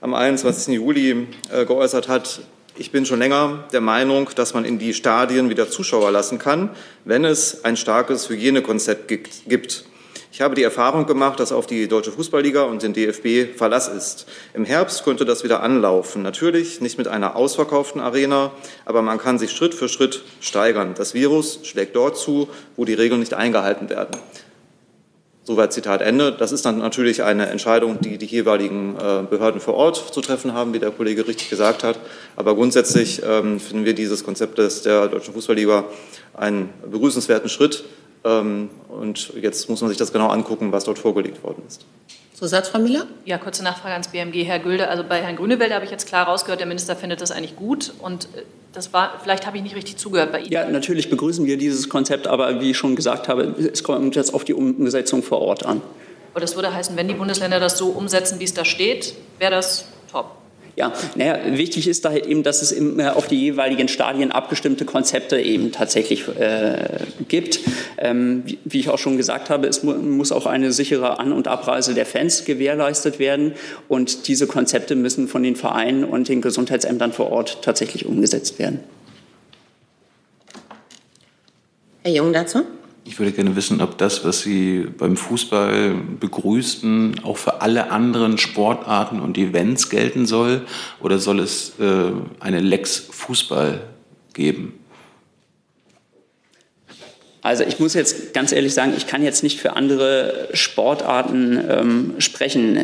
am 0.00 0.14
21. 0.14 0.74
Juli 0.74 1.26
geäußert 1.66 2.06
hat, 2.06 2.40
ich 2.78 2.92
bin 2.92 3.04
schon 3.04 3.18
länger 3.18 3.64
der 3.72 3.80
Meinung, 3.80 4.30
dass 4.36 4.54
man 4.54 4.64
in 4.64 4.78
die 4.78 4.94
Stadien 4.94 5.50
wieder 5.50 5.68
Zuschauer 5.68 6.10
lassen 6.12 6.38
kann, 6.38 6.70
wenn 7.04 7.24
es 7.24 7.64
ein 7.64 7.76
starkes 7.76 8.28
Hygienekonzept 8.28 9.08
gibt. 9.08 9.84
Ich 10.30 10.40
habe 10.40 10.54
die 10.54 10.62
Erfahrung 10.62 11.06
gemacht, 11.06 11.40
dass 11.40 11.50
auf 11.50 11.66
die 11.66 11.88
Deutsche 11.88 12.12
Fußballliga 12.12 12.62
und 12.62 12.82
den 12.82 12.92
DFB 12.92 13.56
Verlass 13.56 13.88
ist. 13.88 14.26
Im 14.54 14.64
Herbst 14.64 15.02
könnte 15.02 15.24
das 15.24 15.42
wieder 15.42 15.62
anlaufen. 15.62 16.22
Natürlich 16.22 16.80
nicht 16.80 16.98
mit 16.98 17.08
einer 17.08 17.34
ausverkauften 17.34 18.00
Arena, 18.00 18.52
aber 18.84 19.02
man 19.02 19.18
kann 19.18 19.40
sich 19.40 19.50
Schritt 19.50 19.74
für 19.74 19.88
Schritt 19.88 20.22
steigern. 20.40 20.94
Das 20.96 21.14
Virus 21.14 21.60
schlägt 21.64 21.96
dort 21.96 22.16
zu, 22.16 22.48
wo 22.76 22.84
die 22.84 22.94
Regeln 22.94 23.18
nicht 23.18 23.34
eingehalten 23.34 23.90
werden. 23.90 24.16
Soweit 25.48 25.72
Zitat 25.72 26.02
Ende. 26.02 26.30
Das 26.30 26.52
ist 26.52 26.66
dann 26.66 26.76
natürlich 26.76 27.22
eine 27.22 27.46
Entscheidung, 27.46 28.02
die 28.02 28.18
die 28.18 28.26
jeweiligen 28.26 28.96
äh, 28.96 29.22
Behörden 29.22 29.62
vor 29.62 29.72
Ort 29.72 30.12
zu 30.12 30.20
treffen 30.20 30.52
haben, 30.52 30.74
wie 30.74 30.78
der 30.78 30.90
Kollege 30.90 31.26
richtig 31.26 31.48
gesagt 31.48 31.84
hat. 31.84 31.98
Aber 32.36 32.54
grundsätzlich 32.54 33.22
ähm, 33.26 33.58
finden 33.58 33.86
wir 33.86 33.94
dieses 33.94 34.24
Konzept 34.24 34.58
der 34.58 35.08
Deutschen 35.08 35.32
Fußballliga 35.32 35.84
einen 36.34 36.68
begrüßenswerten 36.90 37.48
Schritt. 37.48 37.84
Ähm, 38.24 38.68
und 38.90 39.32
jetzt 39.40 39.70
muss 39.70 39.80
man 39.80 39.88
sich 39.88 39.96
das 39.96 40.12
genau 40.12 40.28
angucken, 40.28 40.70
was 40.70 40.84
dort 40.84 40.98
vorgelegt 40.98 41.42
worden 41.42 41.62
ist. 41.66 41.86
Zusatz, 42.38 42.68
Frau 42.68 42.78
Müller? 42.78 43.08
Ja, 43.24 43.36
kurze 43.36 43.64
Nachfrage 43.64 43.94
ans 43.94 44.08
BMG, 44.08 44.44
Herr 44.44 44.60
Gülde. 44.60 44.86
Also 44.86 45.02
bei 45.02 45.20
Herrn 45.20 45.34
Grünewald 45.34 45.72
habe 45.72 45.84
ich 45.84 45.90
jetzt 45.90 46.06
klar 46.06 46.28
rausgehört, 46.28 46.60
der 46.60 46.68
Minister 46.68 46.94
findet 46.94 47.20
das 47.20 47.32
eigentlich 47.32 47.56
gut. 47.56 47.92
Und 47.98 48.26
äh, 48.26 48.42
das 48.72 48.92
war, 48.92 49.18
vielleicht 49.20 49.44
habe 49.44 49.56
ich 49.56 49.64
nicht 49.64 49.74
richtig 49.74 49.96
zugehört 49.96 50.30
bei 50.30 50.38
Ihnen. 50.42 50.52
Ja, 50.52 50.68
natürlich 50.68 51.10
begrüßen 51.10 51.44
wir 51.46 51.56
dieses 51.56 51.88
Konzept, 51.88 52.28
aber 52.28 52.60
wie 52.60 52.70
ich 52.70 52.78
schon 52.78 52.94
gesagt 52.94 53.26
habe, 53.26 53.42
es 53.72 53.82
kommt 53.82 54.14
jetzt 54.14 54.32
auf 54.32 54.44
die 54.44 54.54
Umsetzung 54.54 55.24
vor 55.24 55.40
Ort 55.40 55.66
an. 55.66 55.82
Aber 56.32 56.40
das 56.40 56.54
würde 56.54 56.72
heißen, 56.72 56.96
wenn 56.96 57.08
die 57.08 57.14
Bundesländer 57.14 57.58
das 57.58 57.76
so 57.76 57.88
umsetzen, 57.88 58.38
wie 58.38 58.44
es 58.44 58.54
da 58.54 58.64
steht, 58.64 59.14
wäre 59.40 59.50
das 59.50 59.86
top. 60.12 60.36
Ja, 60.78 60.92
naja, 61.16 61.40
wichtig 61.56 61.88
ist 61.88 62.04
da 62.04 62.10
halt 62.10 62.24
eben, 62.26 62.44
dass 62.44 62.62
es 62.62 62.70
im, 62.70 63.00
auf 63.00 63.26
die 63.26 63.40
jeweiligen 63.40 63.88
Stadien 63.88 64.30
abgestimmte 64.30 64.84
Konzepte 64.84 65.40
eben 65.40 65.72
tatsächlich 65.72 66.28
äh, 66.38 67.00
gibt. 67.26 67.58
Ähm, 67.98 68.44
wie, 68.46 68.60
wie, 68.64 68.78
ich 68.78 68.88
auch 68.88 68.98
schon 69.00 69.16
gesagt 69.16 69.50
habe, 69.50 69.66
es 69.66 69.82
mu 69.82 69.94
muss 69.94 70.30
auch 70.30 70.46
eine 70.46 70.70
sichere 70.70 71.18
An- 71.18 71.32
und 71.32 71.48
Abreise 71.48 71.94
der 71.94 72.06
Fans 72.06 72.44
gewährleistet 72.44 73.18
werden. 73.18 73.54
Und 73.88 74.28
diese 74.28 74.46
Konzepte 74.46 74.94
müssen 74.94 75.26
von 75.26 75.42
den 75.42 75.56
Vereinen 75.56 76.04
und 76.04 76.28
den 76.28 76.42
Gesundheitsämtern 76.42 77.12
vor 77.12 77.32
Ort 77.32 77.58
tatsächlich 77.62 78.06
umgesetzt 78.06 78.60
werden. 78.60 78.78
Herr 82.04 82.12
Jung 82.12 82.32
dazu? 82.32 82.62
Ich 83.08 83.18
würde 83.18 83.32
gerne 83.32 83.56
wissen, 83.56 83.80
ob 83.80 83.96
das, 83.96 84.22
was 84.26 84.42
Sie 84.42 84.80
beim 84.80 85.16
Fußball 85.16 85.94
begrüßten, 86.20 87.20
auch 87.24 87.38
für 87.38 87.62
alle 87.62 87.90
anderen 87.90 88.36
Sportarten 88.36 89.20
und 89.20 89.38
Events 89.38 89.88
gelten 89.88 90.26
soll 90.26 90.66
oder 91.00 91.18
soll 91.18 91.40
es 91.40 91.72
äh, 91.80 92.12
eine 92.38 92.60
Lex 92.60 92.98
Fußball 93.10 93.80
geben? 94.34 94.74
Also 97.40 97.64
ich 97.64 97.78
muss 97.78 97.94
jetzt 97.94 98.34
ganz 98.34 98.52
ehrlich 98.52 98.74
sagen, 98.74 98.92
ich 98.94 99.06
kann 99.06 99.24
jetzt 99.24 99.42
nicht 99.42 99.58
für 99.58 99.74
andere 99.74 100.50
Sportarten 100.52 101.64
ähm, 101.66 102.14
sprechen. 102.18 102.78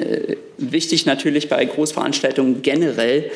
Wichtig 0.56 1.04
natürlich 1.04 1.50
bei 1.50 1.62
Großveranstaltungen 1.62 2.62
generell 2.62 3.30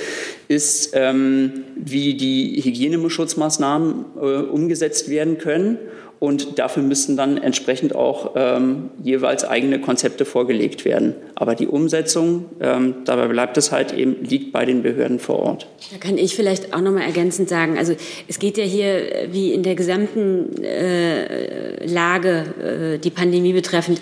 ist, 0.46 0.92
ähm, 0.94 1.64
wie 1.76 2.14
die 2.14 2.62
Hygieneschutzmaßnahmen 2.64 4.04
äh, 4.16 4.20
umgesetzt 4.20 5.10
werden 5.10 5.36
können 5.36 5.76
und 6.20 6.58
dafür 6.58 6.82
müssten 6.82 7.16
dann 7.16 7.38
entsprechend 7.38 7.94
auch 7.94 8.32
ähm, 8.34 8.90
jeweils 9.02 9.44
eigene 9.44 9.80
Konzepte 9.80 10.24
vorgelegt 10.24 10.84
werden. 10.84 11.14
Aber 11.36 11.54
die 11.54 11.68
Umsetzung, 11.68 12.46
ähm, 12.60 12.96
dabei 13.04 13.28
bleibt 13.28 13.56
es 13.56 13.70
halt 13.70 13.92
eben, 13.92 14.16
liegt 14.24 14.52
bei 14.52 14.64
den 14.64 14.82
Behörden 14.82 15.20
vor 15.20 15.38
Ort. 15.38 15.66
Da 15.92 15.98
kann 15.98 16.18
ich 16.18 16.34
vielleicht 16.34 16.74
auch 16.74 16.80
noch 16.80 16.90
mal 16.90 17.02
ergänzend 17.02 17.48
sagen, 17.48 17.78
also 17.78 17.94
es 18.26 18.40
geht 18.40 18.58
ja 18.58 18.64
hier 18.64 19.14
äh, 19.14 19.28
wie 19.32 19.52
in 19.52 19.62
der 19.62 19.76
gesamten 19.76 20.62
äh, 20.64 21.86
Lage, 21.86 22.96
äh, 22.96 22.98
die 22.98 23.10
Pandemie 23.10 23.52
betreffend, 23.52 24.00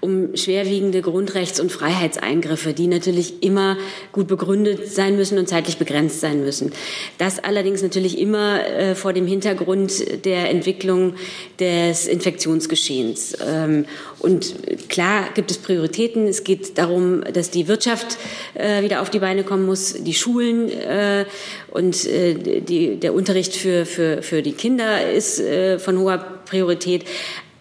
um 0.00 0.36
schwerwiegende 0.36 1.00
Grundrechts- 1.00 1.60
und 1.60 1.72
Freiheitseingriffe, 1.72 2.74
die 2.74 2.86
natürlich 2.86 3.42
immer 3.42 3.76
gut 4.12 4.28
begründet 4.28 4.86
sein 4.86 5.16
müssen 5.16 5.36
und 5.38 5.48
zeitlich 5.48 5.78
begrenzt 5.78 6.20
sein 6.20 6.44
müssen. 6.44 6.70
Das 7.18 7.42
allerdings 7.42 7.82
natürlich 7.82 8.20
immer 8.20 8.64
äh, 8.64 8.94
vor 8.94 9.12
dem 9.12 9.26
Hintergrund 9.26 10.24
der 10.24 10.48
Entwicklung 10.50 11.14
des 11.58 12.06
Infektionsgeschehens. 12.06 13.36
Ähm, 13.46 13.86
und 14.18 14.54
klar 14.88 15.28
gibt 15.34 15.50
es 15.50 15.58
Prioritäten. 15.58 16.26
Es 16.26 16.44
geht 16.44 16.78
darum, 16.78 17.22
dass 17.32 17.50
die 17.50 17.68
Wirtschaft 17.68 18.18
äh, 18.54 18.82
wieder 18.82 19.02
auf 19.02 19.10
die 19.10 19.18
Beine 19.18 19.44
kommen 19.44 19.66
muss, 19.66 19.94
die 19.94 20.14
Schulen 20.14 20.70
äh, 20.70 21.24
und 21.70 22.06
äh, 22.06 22.96
der 22.96 23.14
Unterricht 23.14 23.54
für, 23.54 23.86
für, 23.86 24.42
die 24.42 24.52
Kinder 24.52 25.10
ist 25.10 25.42
von 25.78 25.98
hoher 25.98 26.18
Priorität. 26.18 27.04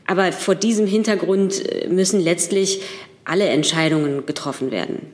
Aber 0.08 0.32
vor 0.32 0.56
diesem 0.56 0.88
Hintergrund 0.88 1.64
müssen 1.90 2.20
letztlich 2.20 2.82
alle 3.24 3.48
Entscheidungen 3.48 4.26
getroffen 4.26 4.72
werden. 4.72 5.08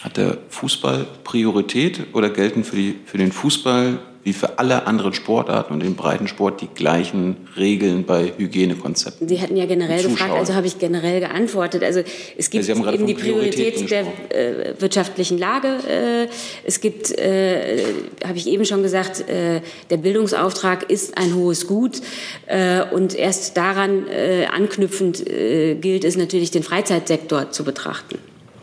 Hat 0.00 0.16
der 0.16 0.38
Fußball 0.48 1.06
Priorität 1.24 2.00
oder 2.12 2.30
gelten 2.30 2.64
für, 2.64 2.76
die, 2.76 2.96
für 3.04 3.18
den 3.18 3.32
Fußball 3.32 3.98
wie 4.24 4.32
für 4.32 4.58
alle 4.58 4.86
anderen 4.86 5.14
Sportarten 5.14 5.72
und 5.72 5.82
den 5.82 5.96
Breitensport 5.96 6.60
die 6.60 6.68
gleichen 6.68 7.36
Regeln 7.56 8.04
bei 8.04 8.32
Hygienekonzepten. 8.36 9.28
Sie 9.28 9.40
hatten 9.40 9.56
ja 9.56 9.66
generell 9.66 10.02
gefragt, 10.02 10.32
also 10.32 10.54
habe 10.54 10.66
ich 10.66 10.78
generell 10.78 11.20
geantwortet. 11.20 11.82
Also 11.82 12.02
es 12.36 12.50
gibt 12.50 12.66
ja, 12.66 12.76
eben 12.76 13.06
die 13.06 13.14
Priorität 13.14 13.90
der 13.90 14.02
äh, 14.02 14.80
wirtschaftlichen 14.80 15.38
Lage. 15.38 15.68
Äh, 15.88 16.28
es 16.64 16.80
gibt, 16.80 17.10
äh, 17.18 17.84
habe 18.24 18.38
ich 18.38 18.46
eben 18.46 18.64
schon 18.64 18.82
gesagt, 18.82 19.28
äh, 19.28 19.60
der 19.90 19.96
Bildungsauftrag 19.96 20.88
ist 20.88 21.18
ein 21.18 21.34
hohes 21.34 21.66
Gut 21.66 22.00
äh, 22.46 22.82
und 22.92 23.14
erst 23.14 23.56
daran 23.56 24.06
äh, 24.08 24.46
anknüpfend 24.46 25.24
gilt 25.24 26.04
es 26.04 26.16
natürlich, 26.16 26.50
den 26.50 26.62
Freizeitsektor 26.62 27.50
zu 27.50 27.64
betrachten. 27.64 28.18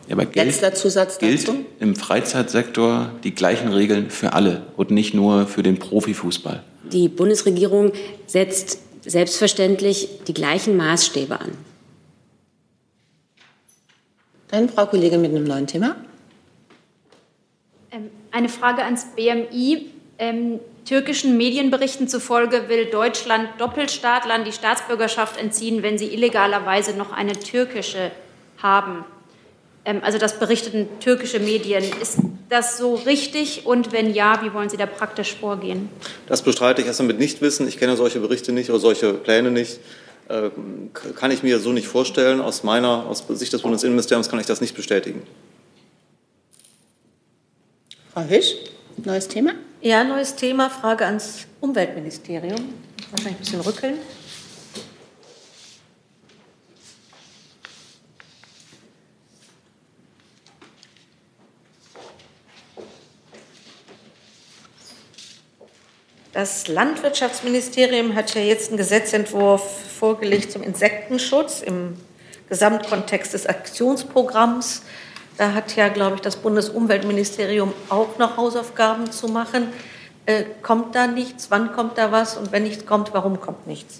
Ja, 0.10 0.16
aber 0.16 0.26
gilt, 0.26 0.47
Letzter 0.47 0.74
Zusatz 0.74 1.20
gilt 1.20 1.47
dazu? 1.47 1.66
im 1.80 1.95
Freizeitsektor 1.95 3.12
die 3.24 3.36
gleichen 3.36 3.72
Regeln 3.72 4.10
für 4.10 4.34
alle 4.34 4.64
und 4.76 4.89
nicht 4.89 5.14
nur 5.14 5.45
für 5.45 5.62
den 5.62 5.78
Profifußball. 5.78 6.64
Die 6.91 7.07
Bundesregierung 7.10 7.93
setzt 8.26 8.80
selbstverständlich 9.05 10.10
die 10.28 10.34
gleichen 10.34 10.76
Maßstäbe 10.76 11.39
an. 11.39 11.51
Dann 14.47 14.68
Frau 14.68 14.88
Kollegin 14.88 15.22
mit 15.22 15.30
einem 15.30 15.43
neuen 15.43 15.68
Thema. 15.68 15.95
Ähm, 17.91 18.10
eine 18.32 18.49
Frage 18.49 18.84
ans 18.84 19.05
BMI. 19.16 19.91
Ähm, 20.18 20.60
türkischen 20.86 21.38
Medienberichten 21.38 22.07
zufolge 22.07 22.68
will 22.68 22.88
Deutschland 22.88 23.47
Doppelstaatlern 23.60 24.43
die 24.43 24.51
Staatsbürgerschaft 24.53 25.39
entziehen, 25.39 25.84
wenn 25.84 25.99
sie 25.99 26.07
illegalerweise 26.07 26.97
noch 26.97 27.12
eine 27.12 27.34
türkische 27.34 28.10
haben. 28.57 29.05
Ähm, 29.86 30.01
also 30.03 30.17
das 30.17 30.39
berichteten 30.39 30.88
türkische 30.99 31.39
Medien. 31.39 31.84
Ist 32.01 32.19
das 32.49 32.77
so 32.77 32.95
richtig? 32.95 33.65
Und 33.65 33.91
wenn 33.91 34.13
ja, 34.13 34.41
wie 34.43 34.53
wollen 34.53 34.69
Sie 34.69 34.77
da 34.77 34.86
praktisch 34.86 35.36
vorgehen? 35.36 35.89
Das 36.27 36.41
bestreite 36.41 36.82
ich 36.82 36.88
erstmal 36.88 37.07
mit 37.07 37.19
Nichtwissen. 37.19 37.67
Ich 37.67 37.77
kenne 37.77 37.95
solche 37.95 38.19
Berichte 38.19 38.51
nicht 38.51 38.69
oder 38.69 38.80
solche 38.80 39.13
Pläne 39.13 39.51
nicht. 39.51 39.80
Äh, 40.27 40.51
kann 41.15 41.32
ich 41.32 41.43
mir 41.43 41.59
so 41.59 41.71
nicht 41.71 41.88
vorstellen. 41.88 42.41
Aus 42.41 42.63
meiner, 42.63 43.07
aus 43.07 43.23
Sicht 43.30 43.53
des 43.53 43.61
Bundesinnenministeriums 43.61 44.30
kann 44.30 44.39
ich 44.39 44.45
das 44.45 44.61
nicht 44.61 44.75
bestätigen. 44.75 45.23
Frau 48.13 48.21
Hisch, 48.21 48.55
neues 49.03 49.27
Thema? 49.27 49.53
Ja, 49.82 50.03
neues 50.03 50.36
Thema. 50.36 50.69
Frage 50.69 51.05
ans 51.05 51.47
Umweltministerium. 51.61 52.73
Wahrscheinlich 53.11 53.38
ein 53.38 53.39
bisschen 53.39 53.61
rückeln. 53.61 53.95
Das 66.40 66.70
Landwirtschaftsministerium 66.70 68.16
hat 68.16 68.34
ja 68.34 68.40
jetzt 68.40 68.70
einen 68.70 68.78
Gesetzentwurf 68.78 69.62
vorgelegt 70.00 70.54
zum 70.54 70.64
Insektenschutz 70.64 71.60
im 71.60 71.98
Gesamtkontext 72.48 73.34
des 73.34 73.46
Aktionsprogramms. 73.46 74.84
Da 75.38 75.52
hat 75.52 75.76
ja, 75.76 75.90
glaube 75.90 76.16
ich, 76.16 76.22
das 76.22 76.38
Bundesumweltministerium 76.38 77.74
auch 77.90 78.18
noch 78.20 78.38
Hausaufgaben 78.38 79.12
zu 79.12 79.28
machen. 79.28 79.68
Äh, 80.26 80.46
kommt 80.62 80.96
da 80.96 81.08
nichts? 81.08 81.48
Wann 81.52 81.74
kommt 81.74 81.98
da 81.98 82.14
was? 82.14 82.38
Und 82.38 82.54
wenn 82.54 82.64
nichts 82.64 82.86
kommt, 82.86 83.14
warum 83.14 83.42
kommt 83.42 83.68
nichts? 83.68 84.00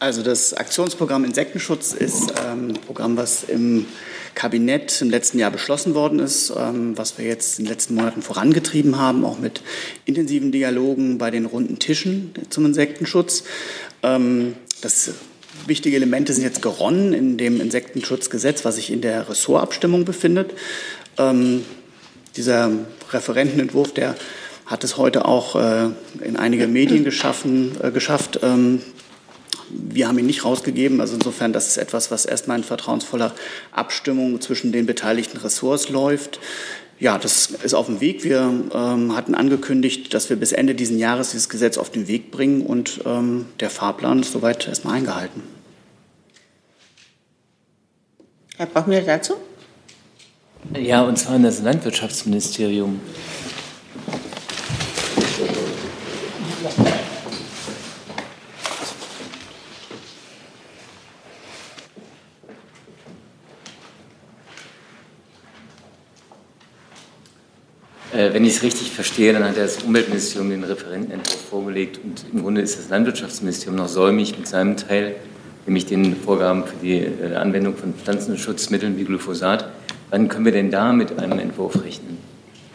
Also 0.00 0.22
das 0.22 0.54
Aktionsprogramm 0.54 1.26
Insektenschutz 1.26 1.92
ist 1.92 2.32
ähm, 2.42 2.68
ein 2.68 2.80
Programm, 2.86 3.18
was 3.18 3.44
im 3.44 3.84
Kabinett 4.34 5.00
im 5.00 5.10
letzten 5.10 5.38
Jahr 5.38 5.50
beschlossen 5.50 5.94
worden 5.94 6.18
ist, 6.18 6.52
ähm, 6.56 6.96
was 6.96 7.18
wir 7.18 7.24
jetzt 7.24 7.58
in 7.58 7.64
den 7.64 7.72
letzten 7.72 7.94
Monaten 7.94 8.22
vorangetrieben 8.22 8.98
haben, 8.98 9.24
auch 9.24 9.38
mit 9.38 9.62
intensiven 10.04 10.52
Dialogen 10.52 11.18
bei 11.18 11.30
den 11.30 11.46
runden 11.46 11.78
Tischen 11.78 12.32
zum 12.50 12.66
Insektenschutz. 12.66 13.44
Ähm, 14.02 14.54
das 14.80 15.10
wichtige 15.66 15.96
Elemente 15.96 16.32
sind 16.32 16.44
jetzt 16.44 16.62
geronnen 16.62 17.12
in 17.12 17.36
dem 17.38 17.60
Insektenschutzgesetz, 17.60 18.64
was 18.64 18.76
sich 18.76 18.90
in 18.90 19.00
der 19.00 19.28
Ressortabstimmung 19.28 20.04
befindet. 20.04 20.54
Ähm, 21.18 21.64
dieser 22.36 22.70
Referentenentwurf, 23.12 23.94
der 23.94 24.16
hat 24.66 24.82
es 24.82 24.96
heute 24.96 25.26
auch 25.26 25.56
äh, 25.56 25.90
in 26.24 26.36
einige 26.36 26.66
Medien 26.66 27.04
geschaffen, 27.04 27.72
äh, 27.82 27.90
geschafft. 27.90 28.40
Ähm, 28.42 28.80
wir 29.70 30.08
haben 30.08 30.18
ihn 30.18 30.26
nicht 30.26 30.44
rausgegeben. 30.44 31.00
Also 31.00 31.14
insofern, 31.14 31.52
das 31.52 31.68
ist 31.68 31.76
etwas, 31.76 32.10
was 32.10 32.24
erstmal 32.24 32.58
in 32.58 32.64
vertrauensvoller 32.64 33.34
Abstimmung 33.72 34.40
zwischen 34.40 34.72
den 34.72 34.86
beteiligten 34.86 35.38
Ressorts 35.38 35.88
läuft. 35.88 36.40
Ja, 37.00 37.18
das 37.18 37.46
ist 37.62 37.74
auf 37.74 37.86
dem 37.86 38.00
Weg. 38.00 38.24
Wir 38.24 38.52
ähm, 38.72 39.16
hatten 39.16 39.34
angekündigt, 39.34 40.14
dass 40.14 40.30
wir 40.30 40.36
bis 40.36 40.52
Ende 40.52 40.74
dieses 40.74 40.98
Jahres 40.98 41.32
dieses 41.32 41.48
Gesetz 41.48 41.76
auf 41.76 41.90
den 41.90 42.06
Weg 42.06 42.30
bringen 42.30 42.64
und 42.64 43.00
ähm, 43.04 43.46
der 43.60 43.70
Fahrplan 43.70 44.20
ist 44.20 44.32
soweit 44.32 44.66
erstmal 44.68 44.96
eingehalten. 44.96 45.42
Herr 48.56 48.66
Brockmüller 48.66 49.02
dazu? 49.02 49.34
Ja, 50.78 51.02
und 51.02 51.18
zwar 51.18 51.36
in 51.36 51.42
das 51.42 51.60
Landwirtschaftsministerium. 51.60 53.00
Wenn 68.14 68.44
ich 68.44 68.56
es 68.56 68.62
richtig 68.62 68.92
verstehe, 68.92 69.32
dann 69.32 69.44
hat 69.44 69.56
das 69.56 69.82
Umweltministerium 69.82 70.50
den 70.50 70.62
Referentenentwurf 70.62 71.40
vorgelegt 71.50 71.98
und 72.02 72.24
im 72.32 72.42
Grunde 72.42 72.60
ist 72.60 72.78
das 72.78 72.88
Landwirtschaftsministerium 72.88 73.76
noch 73.76 73.88
säumig 73.88 74.38
mit 74.38 74.46
seinem 74.46 74.76
Teil, 74.76 75.16
nämlich 75.66 75.86
den 75.86 76.14
Vorgaben 76.16 76.64
für 76.64 76.76
die 76.80 76.98
äh, 76.98 77.34
Anwendung 77.34 77.76
von 77.76 77.92
Pflanzenschutzmitteln 77.94 78.96
wie 78.98 79.04
Glyphosat. 79.04 79.68
Wann 80.10 80.28
können 80.28 80.44
wir 80.44 80.52
denn 80.52 80.70
da 80.70 80.92
mit 80.92 81.18
einem 81.18 81.40
Entwurf 81.40 81.82
rechnen? 81.82 82.18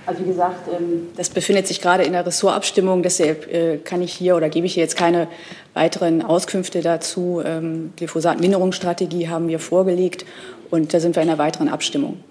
Also 0.06 0.24
wie 0.26 0.28
gesagt, 0.28 0.68
ähm, 0.68 1.08
das 1.16 1.30
befindet 1.30 1.68
sich 1.68 1.82
gerade 1.82 2.04
in 2.04 2.14
der 2.14 2.26
Ressortabstimmung, 2.26 3.04
deshalb 3.04 3.48
äh, 3.54 3.78
kann 3.78 4.02
ich 4.02 4.12
hier 4.12 4.36
oder 4.36 4.50
gebe 4.50 4.66
ich 4.66 4.74
hier 4.74 4.84
jetzt 4.84 4.98
keine 4.98 5.28
weiteren 5.74 6.22
Auskünfte 6.22 6.82
dazu. 6.82 7.42
Ähm, 7.46 7.94
Glyphosat-Minderungsstrategie 7.96 9.30
haben 9.30 9.48
wir 9.48 9.60
vorgelegt 9.60 10.26
und 10.70 10.94
da 10.94 11.00
sind 11.00 11.16
wir 11.16 11.24
in 11.24 11.30
einer 11.30 11.38
weiteren 11.38 11.70
Abstimmung. 11.70 12.24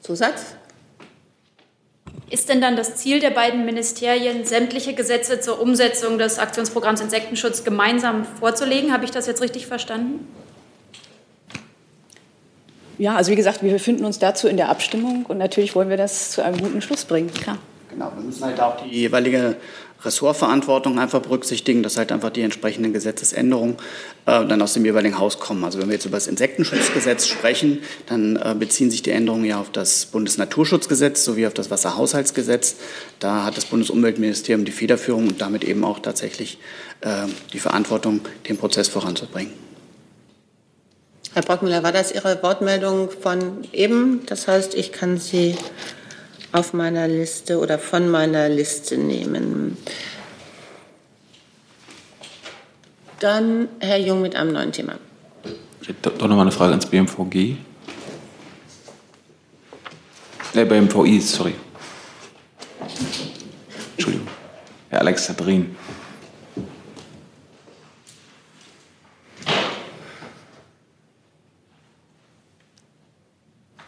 Zusatz? 0.00 0.56
Ist 2.32 2.48
denn 2.48 2.62
dann 2.62 2.76
das 2.76 2.96
Ziel 2.96 3.20
der 3.20 3.28
beiden 3.28 3.66
Ministerien, 3.66 4.46
sämtliche 4.46 4.94
Gesetze 4.94 5.40
zur 5.40 5.60
Umsetzung 5.60 6.16
des 6.16 6.38
Aktionsprogramms 6.38 7.02
Insektenschutz 7.02 7.62
gemeinsam 7.62 8.24
vorzulegen? 8.24 8.90
Habe 8.90 9.04
ich 9.04 9.10
das 9.10 9.26
jetzt 9.26 9.42
richtig 9.42 9.66
verstanden? 9.66 10.26
Ja, 12.96 13.16
also 13.16 13.32
wie 13.32 13.36
gesagt, 13.36 13.62
wir 13.62 13.70
befinden 13.70 14.06
uns 14.06 14.18
dazu 14.18 14.48
in 14.48 14.56
der 14.56 14.70
Abstimmung 14.70 15.26
und 15.28 15.36
natürlich 15.36 15.74
wollen 15.74 15.90
wir 15.90 15.98
das 15.98 16.30
zu 16.30 16.42
einem 16.42 16.56
guten 16.56 16.80
Schluss 16.80 17.04
bringen, 17.04 17.30
klar. 17.34 17.58
Genau, 17.90 18.10
wir 18.16 18.24
müssen 18.24 18.42
halt 18.42 18.58
auch 18.60 18.82
die 18.82 18.88
jeweilige 18.88 19.56
Ressortverantwortung 20.04 20.98
einfach 20.98 21.20
berücksichtigen, 21.20 21.82
dass 21.82 21.96
halt 21.96 22.12
einfach 22.12 22.30
die 22.30 22.42
entsprechenden 22.42 22.92
Gesetzesänderungen 22.92 23.76
äh, 24.26 24.44
dann 24.46 24.60
aus 24.62 24.74
dem 24.74 24.84
jeweiligen 24.84 25.18
Haus 25.18 25.38
kommen. 25.38 25.64
Also 25.64 25.80
wenn 25.80 25.88
wir 25.88 25.94
jetzt 25.94 26.06
über 26.06 26.16
das 26.16 26.26
Insektenschutzgesetz 26.26 27.26
sprechen, 27.26 27.78
dann 28.06 28.36
äh, 28.36 28.54
beziehen 28.58 28.90
sich 28.90 29.02
die 29.02 29.10
Änderungen 29.10 29.44
ja 29.44 29.60
auf 29.60 29.70
das 29.70 30.06
Bundesnaturschutzgesetz 30.06 31.24
sowie 31.24 31.46
auf 31.46 31.54
das 31.54 31.70
Wasserhaushaltsgesetz. 31.70 32.76
Da 33.18 33.44
hat 33.44 33.56
das 33.56 33.66
Bundesumweltministerium 33.66 34.64
die 34.64 34.72
Federführung 34.72 35.28
und 35.28 35.40
damit 35.40 35.64
eben 35.64 35.84
auch 35.84 36.00
tatsächlich 36.00 36.58
äh, 37.00 37.26
die 37.52 37.58
Verantwortung, 37.58 38.20
den 38.48 38.56
Prozess 38.56 38.88
voranzubringen. 38.88 39.52
Herr 41.34 41.42
Brockmüller, 41.42 41.82
war 41.82 41.92
das 41.92 42.12
Ihre 42.12 42.42
Wortmeldung 42.42 43.08
von 43.10 43.64
eben? 43.72 44.20
Das 44.26 44.48
heißt, 44.48 44.74
ich 44.74 44.92
kann 44.92 45.16
Sie 45.16 45.56
auf 46.52 46.74
meiner 46.74 47.08
Liste 47.08 47.58
oder 47.58 47.78
von 47.78 48.10
meiner 48.10 48.48
Liste 48.48 48.98
nehmen. 48.98 49.76
Dann 53.20 53.68
Herr 53.80 53.98
Jung 53.98 54.20
mit 54.20 54.36
einem 54.36 54.52
neuen 54.52 54.72
Thema. 54.72 54.98
Ich 55.80 55.88
hätte 55.88 56.10
doch 56.10 56.28
noch 56.28 56.36
mal 56.36 56.42
eine 56.42 56.52
Frage 56.52 56.72
ans 56.72 56.86
BMVG. 56.86 57.56
Ne, 60.54 60.66
BMVI, 60.66 61.20
sorry. 61.20 61.54
Entschuldigung. 63.96 64.28
Herr 64.90 65.00
Alexandrin. 65.00 65.74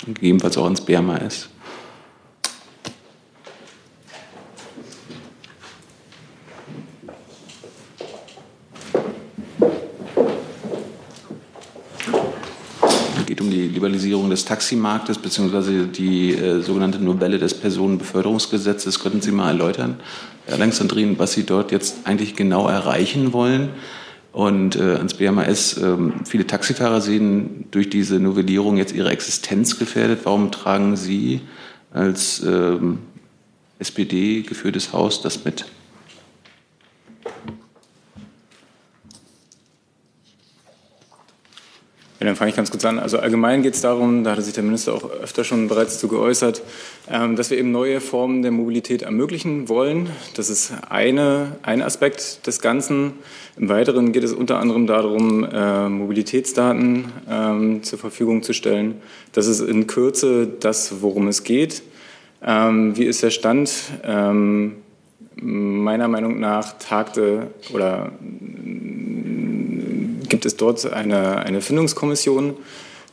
Gegebenenfalls 0.07 0.57
auch 0.57 0.67
ins 0.67 0.81
BMAS. 0.81 1.49
Geht 13.35 13.41
um 13.41 13.51
die 13.51 13.67
Liberalisierung 13.67 14.31
des 14.31 14.45
Taximarktes 14.45 15.19
bzw. 15.19 15.87
die 15.87 16.35
äh, 16.35 16.61
sogenannte 16.61 17.01
Novelle 17.01 17.41
des 17.41 17.53
Personenbeförderungsgesetzes. 17.55 19.01
Könnten 19.01 19.23
Sie 19.23 19.33
mal 19.33 19.49
erläutern, 19.49 19.97
Herr 20.47 20.55
Alexandrin, 20.55 21.19
was 21.19 21.33
Sie 21.33 21.43
dort 21.43 21.73
jetzt 21.73 21.97
eigentlich 22.05 22.37
genau 22.37 22.69
erreichen 22.69 23.33
wollen? 23.33 23.71
Und 24.31 24.77
äh, 24.77 24.83
ans 24.83 25.15
BMAS, 25.15 25.79
äh, 25.79 25.97
viele 26.25 26.47
Taxifahrer 26.47 27.01
sehen 27.01 27.65
durch 27.73 27.91
diese 27.91 28.21
Novellierung 28.21 28.77
jetzt 28.77 28.95
ihre 28.95 29.11
Existenz 29.11 29.81
gefährdet. 29.81 30.21
Warum 30.23 30.53
tragen 30.53 30.97
Sie 30.97 31.41
als 31.93 32.41
ähm, 32.47 33.01
SPD 33.81 34.43
geführtes 34.43 34.93
Haus 34.93 35.23
das 35.23 35.45
mit? 35.45 35.65
Dann 42.27 42.37
fange 42.37 42.51
ich 42.51 42.57
ganz 42.57 42.71
kurz 42.71 42.85
an. 42.85 42.99
Also 42.99 43.19
allgemein 43.19 43.63
geht 43.63 43.75
es 43.75 43.81
darum, 43.81 44.25
da 44.25 44.33
hatte 44.33 44.43
sich 44.43 44.55
der 44.55 44.63
Minister 44.63 44.95
auch 44.95 45.11
öfter 45.11 45.45
schon 45.45 45.69
bereits 45.69 45.99
zu 45.99 46.09
geäußert, 46.09 46.63
ähm, 47.11 47.37
dass 47.37 47.51
wir 47.51 47.59
eben 47.59 47.71
neue 47.73 48.01
Formen 48.01 48.43
der 48.43 48.51
Mobilität 48.51 49.03
ermöglichen 49.03 49.69
wollen. 49.69 50.11
Das 50.35 50.51
ist 50.51 50.73
eine, 50.89 51.57
ein 51.63 51.83
Aspekt 51.83 52.47
des 52.47 52.61
Ganzen. 52.61 53.15
Im 53.57 53.69
Weiteren 53.69 54.13
geht 54.13 54.25
es 54.25 54.33
unter 54.33 54.61
anderem 54.61 54.87
darum, 54.87 55.45
äh, 55.45 55.89
Mobilitätsdaten 55.89 57.07
ähm, 57.29 57.83
zur 57.83 57.99
Verfügung 57.99 58.43
zu 58.43 58.53
stellen. 58.53 58.97
Das 59.33 59.47
ist 59.47 59.61
in 59.61 59.87
Kürze 59.87 60.47
das, 60.47 61.03
worum 61.03 61.29
es 61.29 61.45
geht. 61.45 61.83
Ähm, 62.43 62.97
wie 62.97 63.05
ist 63.05 63.23
der 63.23 63.31
Stand? 63.31 63.71
meiner 65.37 66.09
Meinung 66.09 66.39
nach 66.39 66.79
tagte 66.79 67.49
oder 67.73 68.13
gibt 70.35 70.47
es 70.47 70.57
dort 70.57 70.93
eine, 70.93 71.39
eine 71.47 71.61
Findungskommission. 71.61 72.57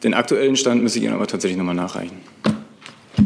Den 0.03 0.15
aktuellen 0.15 0.55
Stand 0.55 0.81
müsste 0.81 0.97
ich 0.97 1.05
Ihnen 1.05 1.13
aber 1.13 1.27
tatsächlich 1.27 1.55
nochmal 1.55 1.75
nachreichen. 1.75 2.17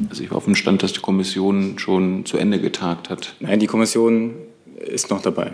Also 0.10 0.22
ich 0.22 0.32
war 0.32 0.38
auf 0.38 0.44
dem 0.44 0.56
Stand, 0.56 0.84
dass 0.84 0.92
die 0.92 1.00
Kommission 1.00 1.80
schon 1.80 2.26
zu 2.26 2.36
Ende 2.36 2.60
getagt 2.60 3.10
hat. 3.10 3.36
Nein, 3.40 3.62
die 3.62 3.68
Kommission 3.68 4.34
ist 4.86 5.10
noch 5.12 5.22
dabei. 5.22 5.54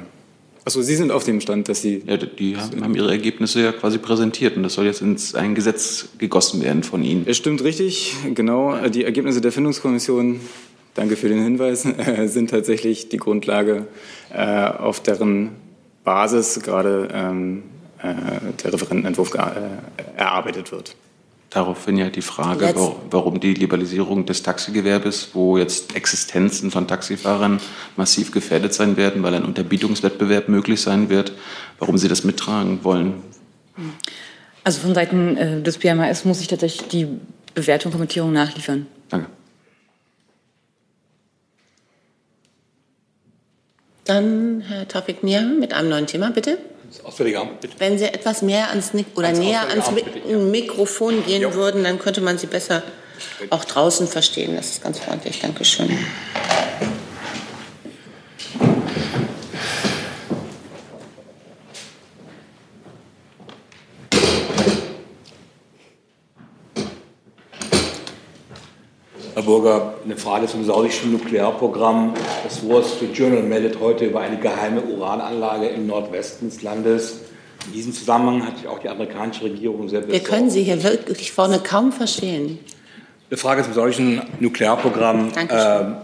Achso, 0.65 0.81
Sie 0.81 0.95
sind 0.95 1.11
auf 1.11 1.23
dem 1.23 1.39
Stand, 1.39 1.69
dass 1.69 1.83
Sie. 1.83 2.01
Ja, 2.07 2.17
die 2.17 2.57
haben 2.57 2.95
ihre 2.95 3.11
Ergebnisse 3.11 3.61
ja 3.61 3.71
quasi 3.73 3.99
präsentiert 3.99 4.57
und 4.57 4.63
das 4.63 4.73
soll 4.73 4.85
jetzt 4.87 5.03
ins 5.03 5.35
ein 5.35 5.53
Gesetz 5.53 6.09
gegossen 6.17 6.63
werden 6.63 6.81
von 6.81 7.03
Ihnen. 7.03 7.25
Es 7.27 7.37
stimmt 7.37 7.63
richtig, 7.63 8.15
genau. 8.33 8.75
Die 8.89 9.03
Ergebnisse 9.03 9.41
der 9.41 9.51
Findungskommission, 9.51 10.39
danke 10.95 11.15
für 11.15 11.29
den 11.29 11.43
Hinweis, 11.43 11.83
sind 12.25 12.49
tatsächlich 12.49 13.09
die 13.09 13.17
Grundlage, 13.17 13.85
äh, 14.33 14.65
auf 14.65 14.99
deren 14.99 15.51
Basis 16.03 16.59
gerade 16.61 17.09
ähm, 17.13 17.59
äh, 17.59 17.70
der 18.03 18.73
Referentenentwurf 18.73 19.33
äh, 19.35 20.17
erarbeitet 20.17 20.71
wird. 20.71 20.95
Daraufhin 21.51 21.97
ja 21.97 22.09
die 22.09 22.21
Frage, 22.21 22.65
Letz 22.65 22.79
warum 23.09 23.41
die 23.41 23.53
Liberalisierung 23.53 24.25
des 24.25 24.41
Taxigewerbes, 24.41 25.31
wo 25.33 25.57
jetzt 25.57 25.95
Existenzen 25.95 26.71
von 26.71 26.87
Taxifahrern 26.87 27.59
massiv 27.97 28.31
gefährdet 28.31 28.73
sein 28.73 28.95
werden, 28.95 29.21
weil 29.21 29.35
ein 29.35 29.43
Unterbietungswettbewerb 29.43 30.47
möglich 30.47 30.81
sein 30.81 31.09
wird, 31.09 31.33
warum 31.77 31.97
Sie 31.97 32.07
das 32.07 32.23
mittragen 32.23 32.83
wollen. 32.83 33.15
Also 34.63 34.79
von 34.79 34.95
Seiten 34.95 35.35
äh, 35.35 35.61
des 35.61 35.77
BMAS 35.77 36.23
muss 36.23 36.39
ich 36.39 36.47
tatsächlich 36.47 36.87
die 36.87 37.07
Bewertung 37.53 37.89
und 37.89 37.93
Kommentierung 37.93 38.31
nachliefern. 38.31 38.87
Danke. 39.09 39.27
Dann 44.05 44.61
Herr 44.61 44.87
Taufik 44.87 45.21
Mir 45.21 45.41
mit 45.41 45.73
einem 45.73 45.89
neuen 45.89 46.07
Thema, 46.07 46.31
bitte. 46.31 46.57
Das 46.91 47.05
Auswärtige 47.05 47.39
Amt, 47.39 47.61
bitte. 47.61 47.75
Wenn 47.77 47.97
Sie 47.97 48.03
etwas 48.03 48.41
mehr 48.41 48.69
ans 48.69 48.91
oder 49.15 49.27
ans 49.27 49.39
näher 49.39 49.61
ans 49.69 49.87
Amt, 49.87 50.03
bitte, 50.03 50.29
ja. 50.29 50.37
Mikrofon 50.37 51.25
gehen 51.25 51.41
jo. 51.41 51.53
würden, 51.53 51.85
dann 51.85 51.99
könnte 51.99 52.19
man 52.19 52.37
Sie 52.37 52.47
besser 52.47 52.83
auch 53.49 53.63
draußen 53.63 54.07
verstehen. 54.07 54.57
Das 54.57 54.71
ist 54.71 54.83
ganz 54.83 54.99
freundlich. 54.99 55.39
Dankeschön. 55.39 55.97
Herr 69.33 69.43
Burger, 69.43 69.90
eine 70.03 70.17
Frage 70.17 70.47
zum 70.47 70.63
saudischen 70.65 71.11
Nuklearprogramm. 71.11 72.13
Das 72.43 72.67
Wall 72.67 72.83
Street 72.83 73.15
Journal 73.15 73.43
meldet 73.43 73.79
heute 73.79 74.05
über 74.05 74.21
eine 74.21 74.37
geheime 74.37 74.81
Urananlage 74.81 75.67
im 75.67 75.87
Nordwesten 75.87 76.49
des 76.49 76.61
Landes. 76.61 77.19
In 77.67 77.73
diesem 77.73 77.93
Zusammenhang 77.93 78.45
hat 78.45 78.57
sich 78.57 78.67
auch 78.67 78.79
die 78.79 78.89
amerikanische 78.89 79.43
Regierung 79.43 79.89
sehr 79.89 80.01
besorgt. 80.01 80.23
Wir 80.23 80.29
können 80.29 80.49
Sie 80.49 80.63
hier 80.63 80.83
wirklich 80.83 81.31
vorne 81.31 81.59
kaum 81.59 81.91
verstehen. 81.91 82.59
Eine 83.29 83.37
Frage 83.37 83.63
zum 83.63 83.73
saudischen 83.73 84.21
Nuklearprogramm. 84.39 85.31
Dankeschön. 85.33 85.95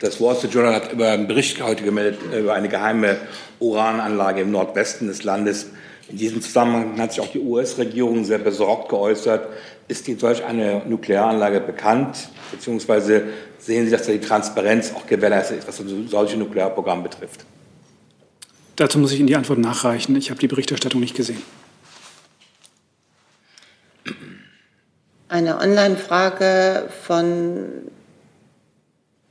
Das 0.00 0.20
Wall 0.20 0.34
Street 0.36 0.52
Journal 0.52 0.74
hat 0.74 0.92
über 0.92 1.10
einen 1.10 1.28
Bericht 1.28 1.62
heute 1.62 1.84
gemeldet 1.84 2.18
über 2.36 2.54
eine 2.54 2.68
geheime 2.68 3.16
Urananlage 3.60 4.40
im 4.40 4.50
Nordwesten 4.50 5.08
des 5.08 5.22
Landes. 5.22 5.66
In 6.08 6.18
diesem 6.18 6.42
Zusammenhang 6.42 6.98
hat 7.00 7.12
sich 7.12 7.20
auch 7.20 7.32
die 7.32 7.40
US-Regierung 7.40 8.24
sehr 8.24 8.38
besorgt 8.38 8.90
geäußert. 8.90 9.48
Ist 9.88 10.06
Ihnen 10.08 10.18
solch 10.18 10.44
eine 10.44 10.82
Nuklearanlage 10.86 11.60
bekannt? 11.60 12.28
Beziehungsweise 12.50 13.24
sehen 13.58 13.86
Sie, 13.86 13.90
dass 13.90 14.06
da 14.06 14.12
die 14.12 14.20
Transparenz 14.20 14.92
auch 14.94 15.06
gewährleistet 15.06 15.58
ist, 15.58 15.68
was 15.68 15.82
solche 16.10 16.36
Nuklearprogramme 16.36 17.02
betrifft? 17.02 17.44
Dazu 18.76 18.98
muss 18.98 19.12
ich 19.12 19.18
Ihnen 19.18 19.28
die 19.28 19.36
Antwort 19.36 19.58
nachreichen. 19.58 20.16
Ich 20.16 20.30
habe 20.30 20.40
die 20.40 20.48
Berichterstattung 20.48 21.00
nicht 21.00 21.14
gesehen. 21.14 21.42
Eine 25.28 25.58
Online-Frage 25.58 26.88
von 27.06 27.90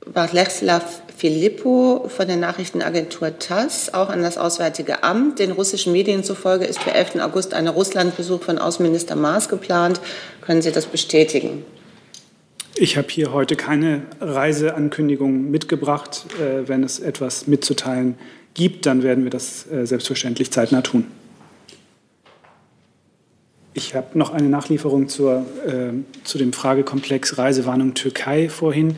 Władysław 0.04 0.82
Filippo 1.16 2.06
von 2.08 2.26
der 2.26 2.36
Nachrichtenagentur 2.36 3.38
TASS, 3.38 3.94
auch 3.94 4.08
an 4.08 4.22
das 4.22 4.36
Auswärtige 4.36 5.04
Amt. 5.04 5.38
Den 5.38 5.52
russischen 5.52 5.92
Medien 5.92 6.24
zufolge 6.24 6.64
ist 6.64 6.80
für 6.80 6.92
11. 6.92 7.16
August 7.20 7.54
ein 7.54 7.68
Russlandbesuch 7.68 8.42
von 8.42 8.58
Außenminister 8.58 9.14
Maas 9.14 9.48
geplant. 9.48 10.00
Können 10.40 10.60
Sie 10.60 10.72
das 10.72 10.86
bestätigen? 10.86 11.64
Ich 12.76 12.96
habe 12.96 13.06
hier 13.08 13.32
heute 13.32 13.54
keine 13.54 14.02
Reiseankündigung 14.20 15.50
mitgebracht. 15.50 16.26
Äh, 16.40 16.68
wenn 16.68 16.82
es 16.82 16.98
etwas 16.98 17.46
mitzuteilen 17.46 18.16
gibt, 18.54 18.86
dann 18.86 19.04
werden 19.04 19.22
wir 19.22 19.30
das 19.30 19.70
äh, 19.70 19.86
selbstverständlich 19.86 20.50
zeitnah 20.50 20.82
tun. 20.82 21.06
Ich 23.76 23.94
habe 23.94 24.18
noch 24.18 24.32
eine 24.32 24.48
Nachlieferung 24.48 25.08
zur, 25.08 25.46
äh, 25.66 25.92
zu 26.24 26.38
dem 26.38 26.52
Fragekomplex 26.52 27.38
Reisewarnung 27.38 27.94
Türkei 27.94 28.48
vorhin. 28.48 28.96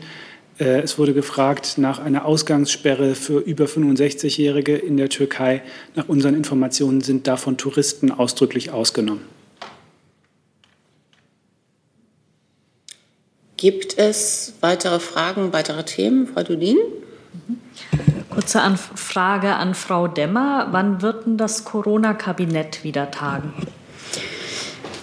Äh, 0.59 0.81
es 0.81 0.97
wurde 0.97 1.13
gefragt 1.13 1.77
nach 1.77 1.99
einer 1.99 2.25
Ausgangssperre 2.25 3.15
für 3.15 3.39
über 3.39 3.65
65-Jährige 3.65 4.75
in 4.75 4.97
der 4.97 5.09
Türkei. 5.09 5.61
Nach 5.95 6.09
unseren 6.09 6.35
Informationen 6.35 7.01
sind 7.01 7.27
davon 7.27 7.57
Touristen 7.57 8.11
ausdrücklich 8.11 8.71
ausgenommen. 8.71 9.21
Gibt 13.57 13.97
es 13.97 14.53
weitere 14.61 14.99
Fragen, 14.99 15.51
weitere 15.51 15.83
Themen? 15.83 16.27
Frau 16.27 16.43
Dudin? 16.43 16.77
Kurze 18.29 18.61
Frage 18.93 19.55
an 19.55 19.73
Frau 19.73 20.07
Demmer. 20.07 20.67
Wann 20.71 21.01
wird 21.01 21.25
denn 21.25 21.37
das 21.37 21.65
Corona-Kabinett 21.65 22.83
wieder 22.83 23.09
tagen? 23.09 23.51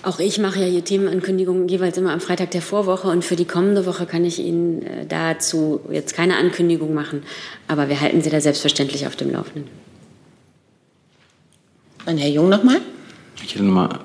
Auch 0.05 0.18
ich 0.18 0.38
mache 0.38 0.61
ja 0.61 0.66
hier 0.66 0.84
Themenankündigungen 0.84 1.66
jeweils 1.66 1.96
immer 1.96 2.12
am 2.12 2.20
Freitag 2.20 2.50
der 2.50 2.61
Vorwoche 2.61 3.09
und 3.09 3.24
für 3.24 3.36
die 3.36 3.46
kommende 3.46 3.86
Woche 3.86 4.05
kann 4.05 4.24
ich 4.24 4.38
Ihnen 4.38 4.82
äh, 4.82 5.07
dazu 5.07 5.80
jetzt 5.90 6.14
keine 6.14 6.36
Ankündigung 6.36 6.92
machen, 6.92 7.22
aber 7.68 7.88
wir 7.88 8.00
halten 8.00 8.20
Sie 8.20 8.28
da 8.28 8.40
selbstverständlich 8.40 9.07
auf 9.07 9.16
dem 9.16 9.32
Laufenden. 9.32 9.70
Und 12.05 12.18
Herr 12.18 12.28
Jung 12.28 12.50
nochmal? 12.50 12.82
Ich 13.42 13.55
hätte 13.55 13.64
nochmal 13.64 14.00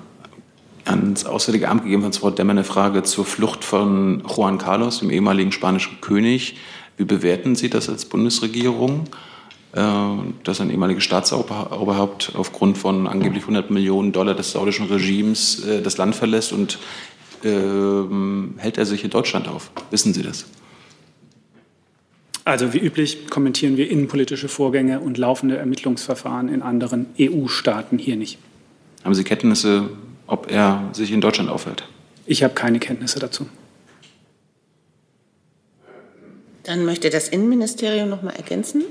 ans 0.85 1.25
Auswärtige 1.25 1.67
Amt 1.67 1.83
gegeben 1.83 2.03
von 2.03 2.13
Frau 2.13 2.31
Demmer 2.31 2.51
eine 2.51 2.63
Frage 2.63 3.03
zur 3.03 3.25
Flucht 3.25 3.65
von 3.65 4.23
Juan 4.25 4.57
Carlos, 4.57 4.99
dem 4.99 5.09
ehemaligen 5.09 5.51
spanischen 5.51 5.99
König. 5.99 6.55
Wie 6.95 7.03
bewerten 7.03 7.55
Sie 7.55 7.69
das 7.69 7.89
als 7.89 8.05
Bundesregierung? 8.05 9.03
Äh, 9.73 9.81
dass 10.43 10.61
ein 10.61 10.71
ehemaliges 10.71 11.03
Staatsoberhaupt 11.03 12.31
aufgrund 12.35 12.77
von 12.77 13.05
angeblich 13.05 13.43
100 13.43 13.69
Millionen 13.69 14.11
Dollar 14.11 14.33
des 14.33 14.51
saudischen 14.51 14.87
Regimes 14.87 15.63
äh, 15.63 15.81
das 15.83 15.97
Land 15.97 16.15
verlässt 16.15 16.53
und 16.53 16.79
äh, 17.43 17.49
hält 18.57 18.79
er 18.79 18.85
sich 18.87 19.03
in 19.03 19.11
Deutschland 19.11 19.47
auf? 19.47 19.69
Wissen 19.91 20.13
Sie 20.13 20.23
das? 20.23 20.45
Also 22.45 22.73
wie 22.73 22.79
üblich 22.79 23.29
kommentieren 23.29 23.77
wir 23.77 23.91
innenpolitische 23.91 24.49
Vorgänge 24.49 25.01
und 25.01 25.19
laufende 25.19 25.57
Ermittlungsverfahren 25.57 26.49
in 26.49 26.63
anderen 26.63 27.05
EU-Staaten 27.19 27.99
hier 27.99 28.15
nicht. 28.15 28.39
Haben 29.03 29.13
Sie 29.13 29.23
Kenntnisse, 29.23 29.89
ob 30.25 30.51
er 30.51 30.89
sich 30.93 31.11
in 31.11 31.21
Deutschland 31.21 31.51
aufhält? 31.51 31.83
Ich 32.25 32.41
habe 32.41 32.55
keine 32.55 32.79
Kenntnisse 32.79 33.19
dazu. 33.19 33.45
Dann 36.63 36.85
möchte 36.85 37.11
das 37.11 37.29
Innenministerium 37.29 38.09
noch 38.09 38.23
mal 38.23 38.31
ergänzen. 38.31 38.83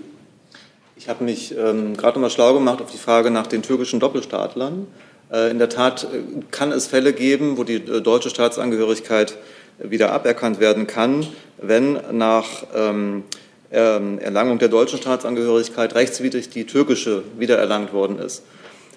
Ich 0.98 1.08
habe 1.08 1.22
mich 1.22 1.56
ähm, 1.56 1.96
gerade 1.96 2.18
noch 2.18 2.22
mal 2.22 2.30
schlau 2.30 2.54
gemacht 2.54 2.82
auf 2.82 2.90
die 2.90 2.98
Frage 2.98 3.30
nach 3.30 3.46
den 3.46 3.62
türkischen 3.62 4.00
Doppelstaatlern. 4.00 4.88
Äh, 5.32 5.50
in 5.52 5.58
der 5.58 5.68
Tat 5.68 6.04
äh, 6.04 6.08
kann 6.50 6.72
es 6.72 6.88
Fälle 6.88 7.12
geben, 7.12 7.56
wo 7.56 7.62
die 7.62 7.76
äh, 7.76 8.00
deutsche 8.00 8.30
Staatsangehörigkeit 8.30 9.36
wieder 9.78 10.10
aberkannt 10.10 10.58
werden 10.58 10.88
kann, 10.88 11.24
wenn 11.62 12.00
nach 12.10 12.48
ähm, 12.74 13.22
ähm, 13.70 14.18
Erlangung 14.18 14.58
der 14.58 14.68
deutschen 14.68 14.98
Staatsangehörigkeit 14.98 15.94
rechtswidrig 15.94 16.50
die 16.50 16.64
türkische 16.66 17.22
wiedererlangt 17.38 17.92
worden 17.92 18.18
ist. 18.18 18.42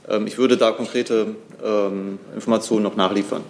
Ähm, 0.09 0.25
ich 0.25 0.39
würde 0.39 0.57
da 0.57 0.71
konkrete 0.71 1.35
ähm, 1.63 2.17
Informationen 2.33 2.81
noch 2.81 2.95
nachliefern. 2.95 3.43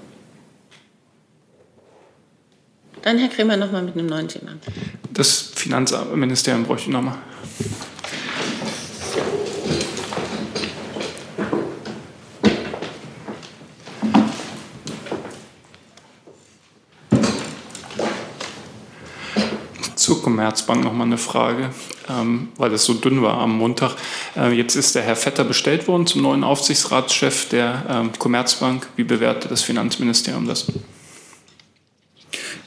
Dann 3.01 3.17
Herr 3.17 3.29
Kremer 3.29 3.55
noch 3.55 3.71
mal 3.71 3.81
mit 3.81 3.95
einem 3.95 4.07
neuen 4.07 4.27
Thema. 4.27 4.51
Das 5.13 5.39
Finanzministerium 5.55 6.65
bräuchte 6.65 6.89
ich 6.89 6.93
noch 6.93 7.01
mal. 20.15 20.23
Commerzbank 20.23 20.83
noch 20.83 20.93
mal 20.93 21.05
eine 21.05 21.17
Frage, 21.17 21.69
ähm, 22.09 22.49
weil 22.57 22.69
das 22.69 22.83
so 22.85 22.93
dünn 22.93 23.21
war 23.21 23.37
am 23.37 23.57
Montag. 23.57 23.95
Äh, 24.35 24.51
jetzt 24.51 24.75
ist 24.75 24.95
der 24.95 25.03
Herr 25.03 25.15
Vetter 25.15 25.43
bestellt 25.43 25.87
worden 25.87 26.07
zum 26.07 26.21
neuen 26.21 26.43
Aufsichtsratschef 26.43 27.49
der 27.49 27.83
ähm, 27.89 28.11
Commerzbank. 28.17 28.87
Wie 28.95 29.03
bewertet 29.03 29.51
das 29.51 29.61
Finanzministerium 29.61 30.47
das? 30.47 30.67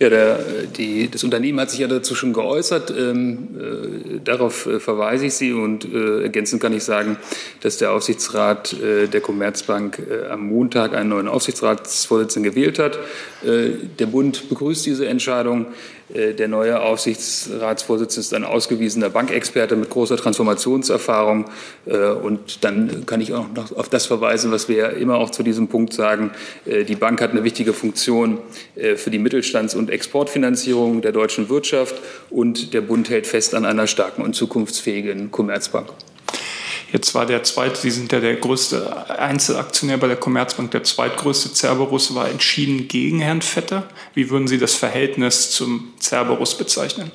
Ja, 0.01 0.11
der, 0.11 0.39
die, 0.77 1.09
das 1.09 1.23
Unternehmen 1.23 1.61
hat 1.61 1.71
sich 1.71 1.81
ja 1.81 1.87
dazu 1.87 2.15
schon 2.15 2.33
geäußert. 2.33 2.93
Ähm, 2.97 3.49
äh, 3.59 4.21
darauf 4.25 4.67
äh, 4.67 4.81
verweise 4.81 5.27
ich 5.27 5.35
Sie 5.35 5.53
und 5.53 5.85
äh, 5.85 6.23
ergänzend 6.23 6.61
kann 6.61 6.73
ich 6.73 6.83
sagen, 6.83 7.17
dass 7.61 7.79
der 7.79 7.93
Aufsichtsrat 7.93 8.73
äh, 8.73 9.07
der 9.07 9.21
Commerzbank 9.21 10.01
äh, 10.11 10.27
am 10.27 10.49
Montag 10.49 10.95
einen 10.95 11.11
neuen 11.11 11.29
Aufsichtsratsvorsitzenden 11.29 12.53
gewählt 12.53 12.79
hat. 12.79 12.99
Der 13.47 14.07
Bund 14.07 14.49
begrüßt 14.49 14.87
diese 14.87 15.07
Entscheidung. 15.07 15.67
Äh, 16.13 16.35
der 16.35 16.49
neue 16.49 16.81
Aufsichtsratsvorsitzende 16.81 18.21
ist 18.21 18.35
ein 18.35 18.45
ausgewiesener 18.45 19.11
Bankexperte 19.11 19.77
mit 19.77 19.91
großer 19.91 20.17
Transformationserfahrung. 20.17 21.47
Äh, 21.87 21.97
und 21.97 22.65
dann 22.65 23.07
kann 23.07 23.21
ich 23.21 23.33
auch 23.33 23.47
noch 23.55 23.73
auf 23.77 23.89
das 23.89 24.07
verweisen, 24.07 24.53
was 24.53 24.69
wir 24.69 24.77
ja 24.77 24.89
immer 24.89 25.17
auch 25.17 25.31
zu 25.31 25.43
diesem 25.43 25.69
Punkt 25.69 25.93
sagen. 25.93 26.33
Äh, 26.67 26.85
die 26.85 26.97
Bank 26.97 27.21
hat 27.21 27.31
eine 27.31 27.45
wichtige 27.45 27.73
Funktion 27.73 28.39
für 28.97 29.11
die 29.11 29.19
Mittelstands- 29.19 29.75
und 29.75 29.91
Exportfinanzierung 29.91 31.01
der 31.01 31.13
deutschen 31.13 31.49
Wirtschaft. 31.49 31.95
Und 32.31 32.75
der 32.75 32.81
Bund 32.81 33.09
hält 33.09 33.27
fest 33.27 33.55
an 33.55 33.65
einer 33.65 33.87
starken 33.87 34.23
und 34.23 34.35
zukunftsfähigen 34.35 35.31
Commerzbank. 35.31 35.89
Jetzt 36.95 37.13
war 37.13 37.27
der 37.27 37.43
zweite, 37.43 37.81
Sie 37.81 37.91
sind 37.91 38.13
ja 38.13 38.21
der 38.21 38.37
größte 38.37 39.19
Einzelaktionär 39.19 39.97
bei 39.97 40.07
der 40.07 40.17
Commerzbank, 40.17 40.71
der 40.71 40.85
zweitgrößte 40.85 41.53
Cerberus 41.53 42.15
war 42.15 42.31
entschieden 42.31 42.87
gegen 42.87 43.19
Herrn 43.19 43.43
Vetter. 43.43 43.89
Wie 44.15 44.31
würden 44.31 44.47
Sie 44.47 44.59
das 44.59 44.75
Verhältnis 44.75 45.51
zum 45.51 45.93
Cerberus 46.01 46.57
bezeichnen? 46.57 47.11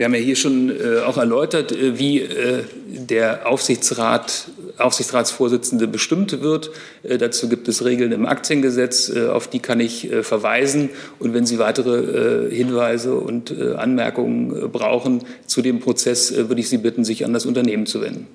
Wir 0.00 0.06
haben 0.06 0.14
ja 0.14 0.20
hier 0.20 0.36
schon 0.36 0.70
äh, 0.70 1.00
auch 1.00 1.18
erläutert, 1.18 1.72
äh, 1.72 1.98
wie 1.98 2.22
äh, 2.22 2.64
der 2.88 3.46
Aufsichtsrat, 3.46 4.48
Aufsichtsratsvorsitzende 4.78 5.86
bestimmt 5.86 6.40
wird. 6.40 6.70
Äh, 7.02 7.18
dazu 7.18 7.50
gibt 7.50 7.68
es 7.68 7.84
Regeln 7.84 8.10
im 8.10 8.24
Aktiengesetz, 8.24 9.10
äh, 9.10 9.28
auf 9.28 9.48
die 9.48 9.58
kann 9.58 9.78
ich 9.78 10.10
äh, 10.10 10.22
verweisen. 10.22 10.88
Und 11.18 11.34
wenn 11.34 11.44
Sie 11.44 11.58
weitere 11.58 12.48
Hinweise 12.48 13.14
und 13.14 13.52
Anmerkungen 13.52 14.72
brauchen 14.72 15.22
zu 15.44 15.60
dem 15.60 15.80
Prozess, 15.80 16.34
würde 16.34 16.62
ich 16.62 16.70
Sie 16.70 16.78
bitten, 16.78 17.04
sich 17.04 17.26
an 17.26 17.34
das 17.34 17.44
Unternehmen 17.44 17.84
zu 17.84 18.00
wenden. 18.00 18.26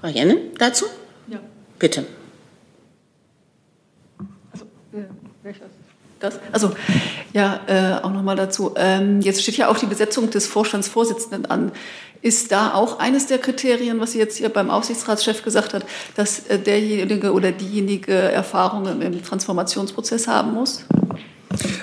Frau 0.00 0.06
Jenne 0.06 0.36
dazu? 0.56 0.84
Ja. 1.26 1.40
Bitte. 1.80 2.04
Also, 4.52 4.66
welches? 5.42 5.79
Das, 6.20 6.38
also 6.52 6.72
ja, 7.32 7.60
äh, 7.66 8.04
auch 8.04 8.12
nochmal 8.12 8.36
dazu. 8.36 8.74
Ähm, 8.76 9.22
jetzt 9.22 9.42
steht 9.42 9.56
ja 9.56 9.68
auch 9.68 9.78
die 9.78 9.86
Besetzung 9.86 10.30
des 10.30 10.46
Vorstandsvorsitzenden 10.46 11.46
an. 11.46 11.72
Ist 12.22 12.52
da 12.52 12.74
auch 12.74 12.98
eines 12.98 13.26
der 13.26 13.38
Kriterien, 13.38 13.98
was 13.98 14.12
sie 14.12 14.18
jetzt 14.18 14.36
hier 14.36 14.50
beim 14.50 14.70
Aufsichtsratschef 14.70 15.42
gesagt 15.42 15.72
hat, 15.72 15.86
dass 16.16 16.46
äh, 16.48 16.58
derjenige 16.58 17.32
oder 17.32 17.52
diejenige 17.52 18.12
Erfahrungen 18.12 19.00
im 19.00 19.24
Transformationsprozess 19.24 20.28
haben 20.28 20.52
muss? 20.52 20.84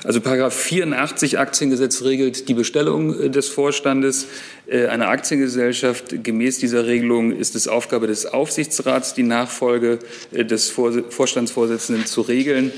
Also 0.07 0.21
Paragraph 0.21 0.55
84 0.55 1.37
Aktiengesetz 1.37 2.01
regelt 2.01 2.47
die 2.47 2.53
Bestellung 2.53 3.19
äh, 3.19 3.29
des 3.29 3.49
Vorstandes. 3.49 4.27
Äh, 4.65 4.87
eine 4.87 5.09
Aktiengesellschaft 5.09 6.23
gemäß 6.23 6.59
dieser 6.59 6.87
Regelung 6.87 7.33
ist 7.33 7.55
es 7.55 7.67
Aufgabe 7.67 8.07
des 8.07 8.25
Aufsichtsrats, 8.25 9.15
die 9.15 9.23
Nachfolge 9.23 9.99
äh, 10.31 10.45
des 10.45 10.69
Vorstandsvorsitzenden 10.69 12.05
zu 12.05 12.21
regeln. 12.21 12.71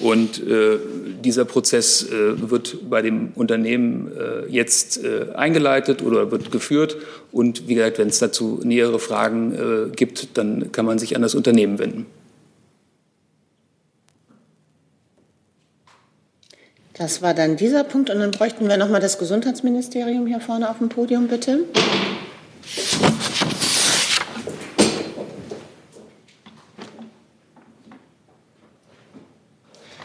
Und 0.00 0.42
dieser 1.24 1.46
Prozess 1.46 2.06
wird 2.10 2.90
bei 2.90 3.00
dem 3.00 3.30
Unternehmen 3.34 4.12
jetzt 4.48 5.00
eingeleitet 5.34 6.02
oder 6.02 6.30
wird 6.30 6.52
geführt. 6.52 6.98
Und 7.32 7.66
wie 7.66 7.76
gesagt, 7.76 7.98
wenn 7.98 8.08
es 8.08 8.18
dazu 8.18 8.60
nähere 8.62 8.98
Fragen 8.98 9.92
gibt, 9.96 10.36
dann 10.36 10.70
kann 10.70 10.84
man 10.84 10.98
sich 10.98 11.16
an 11.16 11.22
das 11.22 11.34
Unternehmen 11.34 11.78
wenden. 11.78 12.04
Das 16.98 17.20
war 17.20 17.34
dann 17.34 17.56
dieser 17.56 17.84
Punkt. 17.84 18.08
Und 18.08 18.20
dann 18.20 18.30
bräuchten 18.30 18.68
wir 18.68 18.78
noch 18.78 18.88
mal 18.88 19.00
das 19.00 19.18
Gesundheitsministerium 19.18 20.26
hier 20.26 20.40
vorne 20.40 20.70
auf 20.70 20.78
dem 20.78 20.88
Podium, 20.88 21.28
bitte. 21.28 21.64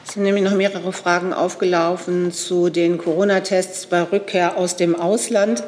Es 0.05 0.15
sind 0.15 0.23
nämlich 0.23 0.43
noch 0.43 0.55
mehrere 0.55 0.91
Fragen 0.91 1.31
aufgelaufen 1.31 2.33
zu 2.33 2.69
den 2.69 2.97
Corona-Tests 2.97 3.85
bei 3.85 4.01
Rückkehr 4.01 4.57
aus 4.57 4.75
dem 4.75 4.93
Ausland. 4.93 5.63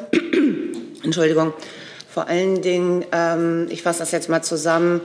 Entschuldigung. 1.02 1.54
Vor 2.10 2.28
allen 2.28 2.60
Dingen, 2.60 3.06
ähm, 3.12 3.68
ich 3.70 3.82
fasse 3.82 4.00
das 4.00 4.12
jetzt 4.12 4.28
mal 4.28 4.42
zusammen, 4.42 5.00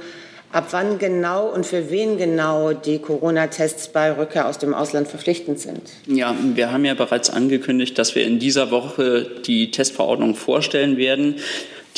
ab 0.51 0.67
wann 0.71 0.97
genau 0.97 1.47
und 1.47 1.65
für 1.65 1.89
wen 1.89 2.17
genau 2.17 2.73
die 2.73 2.99
Corona-Tests 2.99 3.89
bei 3.89 4.11
Rückkehr 4.11 4.47
aus 4.47 4.57
dem 4.57 4.73
Ausland 4.73 5.07
verpflichtend 5.07 5.59
sind. 5.59 5.81
Ja, 6.07 6.35
wir 6.55 6.71
haben 6.71 6.85
ja 6.85 6.93
bereits 6.93 7.29
angekündigt, 7.29 7.97
dass 7.97 8.15
wir 8.15 8.25
in 8.25 8.39
dieser 8.39 8.71
Woche 8.71 9.27
die 9.45 9.71
Testverordnung 9.71 10.35
vorstellen 10.35 10.97
werden. 10.97 11.35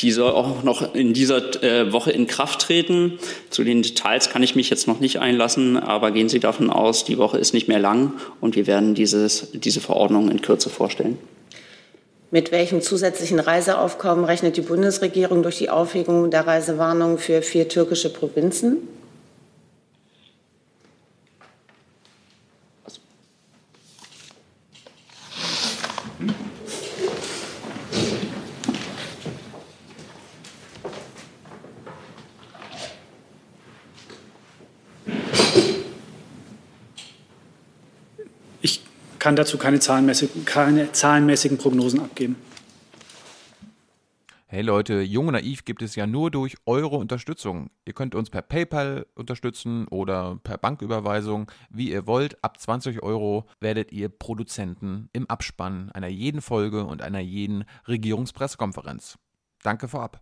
Die 0.00 0.10
soll 0.10 0.32
auch 0.32 0.62
noch 0.64 0.94
in 0.94 1.12
dieser 1.12 1.62
äh, 1.62 1.92
Woche 1.92 2.10
in 2.10 2.26
Kraft 2.26 2.62
treten. 2.62 3.18
Zu 3.50 3.62
den 3.62 3.82
Details 3.82 4.30
kann 4.30 4.42
ich 4.42 4.56
mich 4.56 4.68
jetzt 4.68 4.88
noch 4.88 5.00
nicht 5.00 5.20
einlassen, 5.20 5.76
aber 5.76 6.10
gehen 6.10 6.28
Sie 6.28 6.40
davon 6.40 6.70
aus, 6.70 7.04
die 7.04 7.18
Woche 7.18 7.38
ist 7.38 7.54
nicht 7.54 7.68
mehr 7.68 7.78
lang 7.78 8.14
und 8.40 8.56
wir 8.56 8.66
werden 8.66 8.94
dieses, 8.94 9.48
diese 9.52 9.80
Verordnung 9.80 10.30
in 10.30 10.42
Kürze 10.42 10.70
vorstellen. 10.70 11.18
Mit 12.34 12.50
welchem 12.50 12.80
zusätzlichen 12.80 13.40
Reiseaufkommen 13.40 14.24
rechnet 14.24 14.56
die 14.56 14.62
Bundesregierung 14.62 15.42
durch 15.42 15.58
die 15.58 15.68
Aufhebung 15.68 16.30
der 16.30 16.46
Reisewarnung 16.46 17.18
für 17.18 17.42
vier 17.42 17.68
türkische 17.68 18.10
Provinzen? 18.10 18.88
Kann 39.22 39.36
dazu 39.36 39.56
keine 39.56 39.78
zahlenmäßigen, 39.78 40.44
keine 40.44 40.90
zahlenmäßigen 40.90 41.56
Prognosen 41.56 42.00
abgeben. 42.00 42.34
Hey 44.48 44.62
Leute, 44.62 45.00
Jung 45.00 45.28
und 45.28 45.34
Naiv 45.34 45.64
gibt 45.64 45.80
es 45.80 45.94
ja 45.94 46.08
nur 46.08 46.32
durch 46.32 46.56
eure 46.66 46.96
Unterstützung. 46.96 47.70
Ihr 47.84 47.92
könnt 47.92 48.16
uns 48.16 48.30
per 48.30 48.42
PayPal 48.42 49.06
unterstützen 49.14 49.86
oder 49.86 50.40
per 50.42 50.58
Banküberweisung, 50.58 51.48
wie 51.70 51.92
ihr 51.92 52.08
wollt. 52.08 52.42
Ab 52.42 52.58
20 52.58 53.04
Euro 53.04 53.46
werdet 53.60 53.92
ihr 53.92 54.08
Produzenten 54.08 55.08
im 55.12 55.30
Abspann 55.30 55.92
einer 55.92 56.08
jeden 56.08 56.40
Folge 56.40 56.84
und 56.84 57.00
einer 57.00 57.20
jeden 57.20 57.64
Regierungspressekonferenz. 57.86 59.18
Danke 59.62 59.86
vorab. 59.86 60.20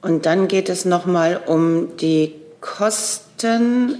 Und 0.00 0.26
dann 0.26 0.48
geht 0.48 0.68
es 0.68 0.84
nochmal 0.84 1.40
um 1.46 1.96
die 1.98 2.34
Kosten, 2.60 3.31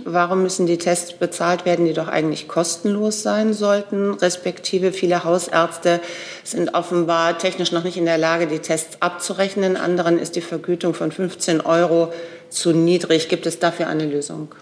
warum 0.05 0.43
müssen 0.43 0.66
die 0.66 0.78
Tests 0.78 1.12
bezahlt 1.12 1.64
werden, 1.64 1.84
die 1.84 1.93
doch 1.93 2.09
eigentlich 2.09 2.49
kostenlos 2.49 3.22
sein 3.22 3.53
sollten? 3.53 4.12
Respektive 4.14 4.93
viele 4.93 5.24
Hausärzte 5.24 6.01
sind 6.45 6.74
offenbar 6.74 7.38
technisch 7.38 7.72
noch 7.72 7.84
nicht 7.84 7.97
in 7.97 8.05
der 8.05 8.18
Lage, 8.18 8.47
die 8.47 8.59
Tests 8.59 9.01
abzurechnen. 9.01 9.76
Anderen 9.76 10.18
ist 10.18 10.36
die 10.36 10.40
Vergütung 10.40 10.95
von 10.95 11.12
15 11.12 11.61
Euro 11.61 12.12
zu 12.51 12.72
niedrig. 12.72 13.28
Gibt 13.28 13.47
es 13.47 13.59
dafür 13.59 13.86
eine 13.86 14.07
Lösung? 14.07 14.55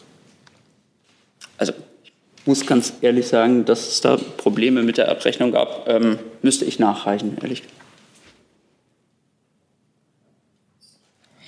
Also 1.59 1.73
ich 2.05 2.13
muss 2.47 2.67
ganz 2.67 2.93
ehrlich 3.01 3.29
sagen, 3.29 3.65
dass 3.65 3.89
es 3.89 4.01
da 4.01 4.17
Probleme 4.37 4.83
mit 4.83 4.99
der 4.99 5.11
Abrechnung 5.11 5.53
gab, 5.53 5.89
ähm, 5.89 6.19
müsste 6.43 6.65
ich 6.65 6.79
nachreichen, 6.79 7.37
ehrlich 7.43 7.63
gesagt. 7.63 7.80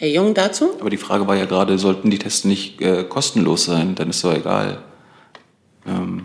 Herr 0.03 0.09
Jung 0.09 0.35
dazu? 0.35 0.71
Aber 0.81 0.91
die 0.91 0.97
Frage 0.97 1.29
war 1.29 1.37
ja 1.37 1.45
gerade, 1.45 1.79
sollten 1.79 2.11
die 2.11 2.19
Tests 2.19 2.45
nicht 2.45 2.81
äh, 2.81 3.05
kostenlos 3.05 3.67
sein? 3.67 3.95
Dann 3.95 4.11
ist 4.11 4.25
doch 4.25 4.35
egal, 4.35 4.79
ähm, 5.87 6.25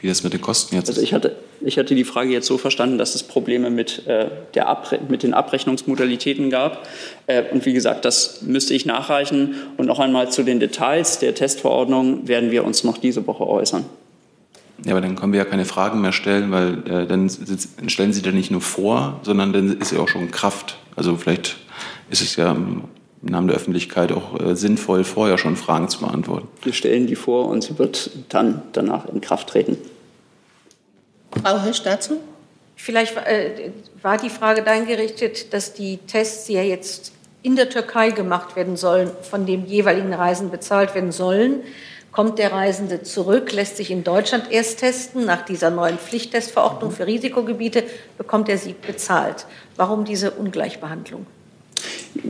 wie 0.00 0.06
das 0.06 0.22
mit 0.22 0.34
den 0.34 0.42
Kosten 0.42 0.76
jetzt 0.76 0.90
also 0.90 1.00
ich 1.00 1.14
hatte, 1.14 1.34
ich 1.62 1.78
hatte 1.78 1.94
die 1.94 2.04
Frage 2.04 2.28
jetzt 2.28 2.46
so 2.46 2.58
verstanden, 2.58 2.98
dass 2.98 3.14
es 3.14 3.22
Probleme 3.22 3.70
mit, 3.70 4.06
äh, 4.06 4.26
der 4.52 4.68
Abre 4.68 4.98
mit 5.08 5.22
den 5.22 5.32
Abrechnungsmodalitäten 5.32 6.50
gab. 6.50 6.86
Äh, 7.26 7.44
und 7.50 7.64
wie 7.64 7.72
gesagt, 7.72 8.04
das 8.04 8.42
müsste 8.42 8.74
ich 8.74 8.84
nachreichen. 8.84 9.54
Und 9.78 9.86
noch 9.86 9.98
einmal 9.98 10.30
zu 10.30 10.42
den 10.42 10.60
Details 10.60 11.18
der 11.18 11.34
Testverordnung 11.34 12.28
werden 12.28 12.50
wir 12.50 12.66
uns 12.66 12.84
noch 12.84 12.98
diese 12.98 13.26
Woche 13.26 13.48
äußern. 13.48 13.86
Ja, 14.84 14.92
aber 14.92 15.00
dann 15.00 15.16
können 15.16 15.32
wir 15.32 15.38
ja 15.38 15.46
keine 15.46 15.64
Fragen 15.64 16.02
mehr 16.02 16.12
stellen, 16.12 16.50
weil 16.50 16.82
äh, 16.86 17.06
dann 17.06 17.30
stellen 17.86 18.12
Sie 18.12 18.20
da 18.20 18.30
nicht 18.30 18.50
nur 18.50 18.60
vor, 18.60 19.20
sondern 19.22 19.54
dann 19.54 19.78
ist 19.80 19.92
ja 19.92 20.00
auch 20.00 20.08
schon 20.08 20.30
Kraft. 20.30 20.76
Also 20.96 21.16
vielleicht 21.16 21.56
ist 22.10 22.20
es 22.20 22.36
ja 22.36 22.54
im 23.22 23.28
Namen 23.30 23.48
der 23.48 23.56
Öffentlichkeit 23.56 24.12
auch 24.12 24.38
äh, 24.40 24.56
sinnvoll, 24.56 25.04
vorher 25.04 25.38
schon 25.38 25.56
Fragen 25.56 25.88
zu 25.88 26.00
beantworten. 26.00 26.48
Wir 26.62 26.72
stellen 26.72 27.06
die 27.06 27.16
vor 27.16 27.48
und 27.48 27.62
sie 27.62 27.78
wird 27.78 28.10
dann 28.28 28.62
danach 28.72 29.06
in 29.06 29.20
Kraft 29.20 29.48
treten. 29.48 29.78
Frau 31.42 31.60
Hirsch 31.60 31.82
dazu? 31.82 32.20
Vielleicht 32.76 33.16
äh, 33.16 33.70
war 34.02 34.18
die 34.18 34.30
Frage 34.30 34.62
dahin 34.62 34.86
gerichtet, 34.86 35.52
dass 35.52 35.72
die 35.72 35.96
Tests, 35.98 36.46
die 36.46 36.54
ja 36.54 36.62
jetzt 36.62 37.12
in 37.42 37.56
der 37.56 37.70
Türkei 37.70 38.10
gemacht 38.10 38.56
werden 38.56 38.76
sollen, 38.76 39.10
von 39.22 39.46
dem 39.46 39.64
jeweiligen 39.66 40.12
Reisen 40.12 40.50
bezahlt 40.50 40.94
werden 40.94 41.12
sollen. 41.12 41.62
Kommt 42.12 42.38
der 42.38 42.52
Reisende 42.52 43.02
zurück, 43.02 43.52
lässt 43.52 43.76
sich 43.76 43.90
in 43.90 44.04
Deutschland 44.04 44.50
erst 44.50 44.80
testen, 44.80 45.26
nach 45.26 45.44
dieser 45.44 45.70
neuen 45.70 45.98
Pflichttestverordnung 45.98 46.90
für 46.90 47.06
Risikogebiete 47.06 47.84
bekommt 48.16 48.48
er 48.48 48.58
sie 48.58 48.74
bezahlt. 48.74 49.46
Warum 49.76 50.04
diese 50.04 50.30
Ungleichbehandlung? 50.32 51.26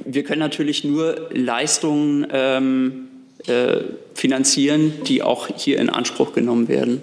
Wir 0.05 0.25
können 0.25 0.41
natürlich 0.41 0.85
nur 0.85 1.29
Leistungen 1.31 2.27
ähm, 2.31 3.09
äh, 3.47 3.85
finanzieren, 4.15 4.93
die 5.05 5.23
auch 5.23 5.49
hier 5.55 5.79
in 5.79 5.91
Anspruch 5.91 6.33
genommen 6.33 6.69
werden. 6.69 7.03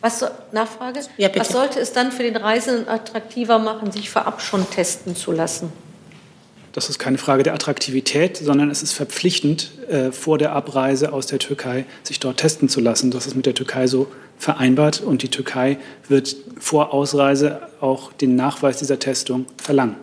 Was, 0.00 0.24
Nachfrage? 0.52 1.00
Ja, 1.16 1.28
bitte. 1.28 1.40
Was 1.40 1.48
sollte 1.48 1.80
es 1.80 1.92
dann 1.92 2.12
für 2.12 2.22
den 2.22 2.36
Reisenden 2.36 2.88
attraktiver 2.88 3.58
machen, 3.58 3.90
sich 3.90 4.10
vorab 4.10 4.40
schon 4.40 4.68
testen 4.70 5.16
zu 5.16 5.32
lassen? 5.32 5.72
Das 6.72 6.88
ist 6.88 7.00
keine 7.00 7.18
Frage 7.18 7.42
der 7.42 7.54
Attraktivität, 7.54 8.36
sondern 8.36 8.70
es 8.70 8.82
ist 8.84 8.92
verpflichtend, 8.92 9.72
äh, 9.88 10.12
vor 10.12 10.38
der 10.38 10.52
Abreise 10.52 11.12
aus 11.12 11.26
der 11.26 11.40
Türkei 11.40 11.86
sich 12.04 12.20
dort 12.20 12.36
testen 12.36 12.68
zu 12.68 12.80
lassen. 12.80 13.10
Das 13.10 13.26
ist 13.26 13.34
mit 13.34 13.46
der 13.46 13.54
Türkei 13.54 13.88
so 13.88 14.06
vereinbart 14.38 15.00
und 15.00 15.22
die 15.22 15.28
Türkei 15.28 15.78
wird 16.08 16.36
vor 16.58 16.94
Ausreise 16.94 17.60
auch 17.80 18.12
den 18.12 18.36
Nachweis 18.36 18.78
dieser 18.78 18.98
Testung 18.98 19.46
verlangen. 19.56 19.96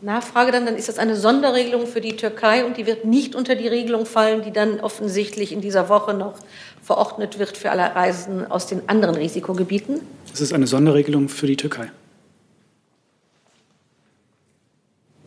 Nachfrage 0.00 0.52
dann, 0.52 0.64
dann 0.64 0.76
ist 0.76 0.88
das 0.88 0.98
eine 0.98 1.16
Sonderregelung 1.16 1.86
für 1.86 2.00
die 2.00 2.16
Türkei 2.16 2.64
und 2.64 2.76
die 2.76 2.86
wird 2.86 3.04
nicht 3.04 3.34
unter 3.34 3.56
die 3.56 3.66
Regelung 3.66 4.06
fallen, 4.06 4.42
die 4.42 4.52
dann 4.52 4.78
offensichtlich 4.78 5.52
in 5.52 5.60
dieser 5.60 5.88
Woche 5.88 6.14
noch 6.14 6.34
verordnet 6.82 7.40
wird 7.40 7.56
für 7.56 7.70
alle 7.70 7.94
Reisen 7.96 8.48
aus 8.48 8.66
den 8.68 8.88
anderen 8.88 9.16
Risikogebieten. 9.16 10.00
Es 10.32 10.40
ist 10.40 10.52
eine 10.52 10.68
Sonderregelung 10.68 11.28
für 11.28 11.48
die 11.48 11.56
Türkei. 11.56 11.90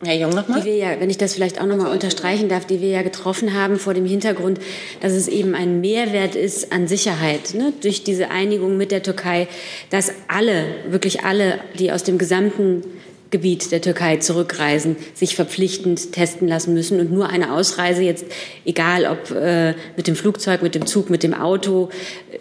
Herr 0.03 0.15
Jung 0.15 0.31
nochmal. 0.31 0.61
Die 0.61 0.65
wir 0.65 0.75
ja, 0.75 0.99
wenn 0.99 1.09
ich 1.09 1.17
das 1.17 1.35
vielleicht 1.35 1.61
auch 1.61 1.65
nochmal 1.67 1.91
unterstreichen 1.91 2.49
darf, 2.49 2.65
die 2.65 2.81
wir 2.81 2.89
ja 2.89 3.01
getroffen 3.03 3.53
haben 3.53 3.77
vor 3.77 3.93
dem 3.93 4.05
Hintergrund, 4.05 4.59
dass 4.99 5.13
es 5.13 5.27
eben 5.27 5.53
ein 5.53 5.79
Mehrwert 5.79 6.35
ist 6.35 6.71
an 6.71 6.87
Sicherheit 6.87 7.53
ne, 7.53 7.71
durch 7.81 8.03
diese 8.03 8.31
Einigung 8.31 8.77
mit 8.77 8.91
der 8.91 9.03
Türkei, 9.03 9.47
dass 9.91 10.11
alle, 10.27 10.65
wirklich 10.89 11.23
alle, 11.23 11.59
die 11.77 11.91
aus 11.91 12.03
dem 12.03 12.17
gesamten 12.17 12.83
Gebiet 13.29 13.71
der 13.71 13.81
Türkei 13.81 14.17
zurückreisen, 14.17 14.97
sich 15.13 15.35
verpflichtend 15.35 16.11
testen 16.11 16.47
lassen 16.47 16.73
müssen 16.73 16.99
und 16.99 17.11
nur 17.11 17.29
eine 17.29 17.53
Ausreise 17.53 18.01
jetzt, 18.01 18.25
egal 18.65 19.05
ob 19.05 19.31
äh, 19.31 19.73
mit 19.95 20.07
dem 20.07 20.15
Flugzeug, 20.15 20.61
mit 20.63 20.75
dem 20.75 20.85
Zug, 20.85 21.09
mit 21.09 21.23
dem 21.23 21.33
Auto, 21.33 21.89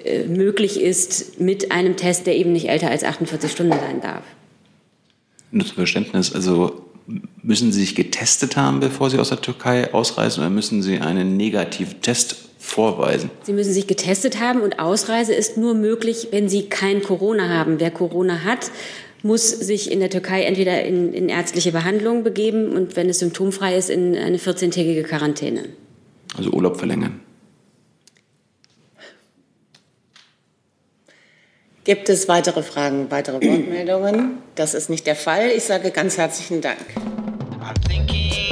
äh, 0.05 0.25
möglich 0.25 0.81
ist 0.81 1.41
mit 1.41 1.71
einem 1.71 1.97
Test, 1.97 2.27
der 2.27 2.37
eben 2.37 2.53
nicht 2.53 2.69
älter 2.69 2.91
als 2.91 3.05
48 3.05 3.53
Stunden 3.53 3.79
sein 3.79 4.01
darf. 4.01 4.25
Nur 5.53 5.65
zum 5.65 5.77
Verständnis, 5.77 6.33
also 6.35 6.90
müssen 7.43 7.73
Sie 7.73 7.81
sich 7.81 7.95
getestet 7.95 8.57
haben, 8.57 8.81
bevor 8.81 9.11
Sie 9.11 9.19
aus 9.19 9.31
der 9.31 9.41
Türkei 9.41 9.93
ausreisen, 9.93 10.41
oder 10.41 10.51
müssen 10.51 10.83
Sie 10.83 10.99
einen 10.99 11.37
negativen 11.37 12.01
Test 12.03 12.37
vorweisen? 12.59 13.31
Sie 13.43 13.53
müssen 13.53 13.73
sich 13.73 13.87
getestet 13.87 14.41
haben 14.41 14.61
und 14.61 14.79
Ausreise 14.79 15.35
ist 15.35 15.57
nur 15.57 15.75
möglich, 15.75 16.29
wenn 16.31 16.49
Sie 16.49 16.69
kein 16.69 17.03
Corona 17.03 17.49
haben. 17.49 17.81
Wer 17.81 17.91
Corona 17.91 18.45
hat, 18.45 18.71
muss 19.23 19.51
sich 19.51 19.91
in 19.91 20.01
der 20.01 20.11
Türkei 20.11 20.43
entweder 20.43 20.85
in, 20.85 21.13
in 21.13 21.29
ärztliche 21.29 21.73
Behandlung 21.73 22.23
begeben 22.23 22.73
und 22.73 22.97
wenn 22.97 23.09
es 23.09 23.19
symptomfrei 23.19 23.77
ist, 23.77 23.91
in 23.91 24.17
eine 24.17 24.39
14-tägige 24.39 25.03
Quarantäne. 25.03 25.65
Also 26.37 26.51
Urlaub 26.51 26.79
verlängern. 26.79 27.21
Gibt 31.85 32.09
es 32.09 32.29
weitere 32.29 32.63
Fragen, 32.63 33.11
weitere 33.11 33.37
Wortmeldungen? 33.37 34.39
Das 34.55 34.75
ist 34.75 34.91
nicht 34.91 35.07
der 35.07 35.17
Fall. 35.17 35.51
Ich 35.57 35.65
sage 35.65 35.91
ganz 35.91 36.19
herzlichen 36.19 36.61
Dank. 36.61 36.77
I'm 37.71 37.77
thinking. 37.83 38.50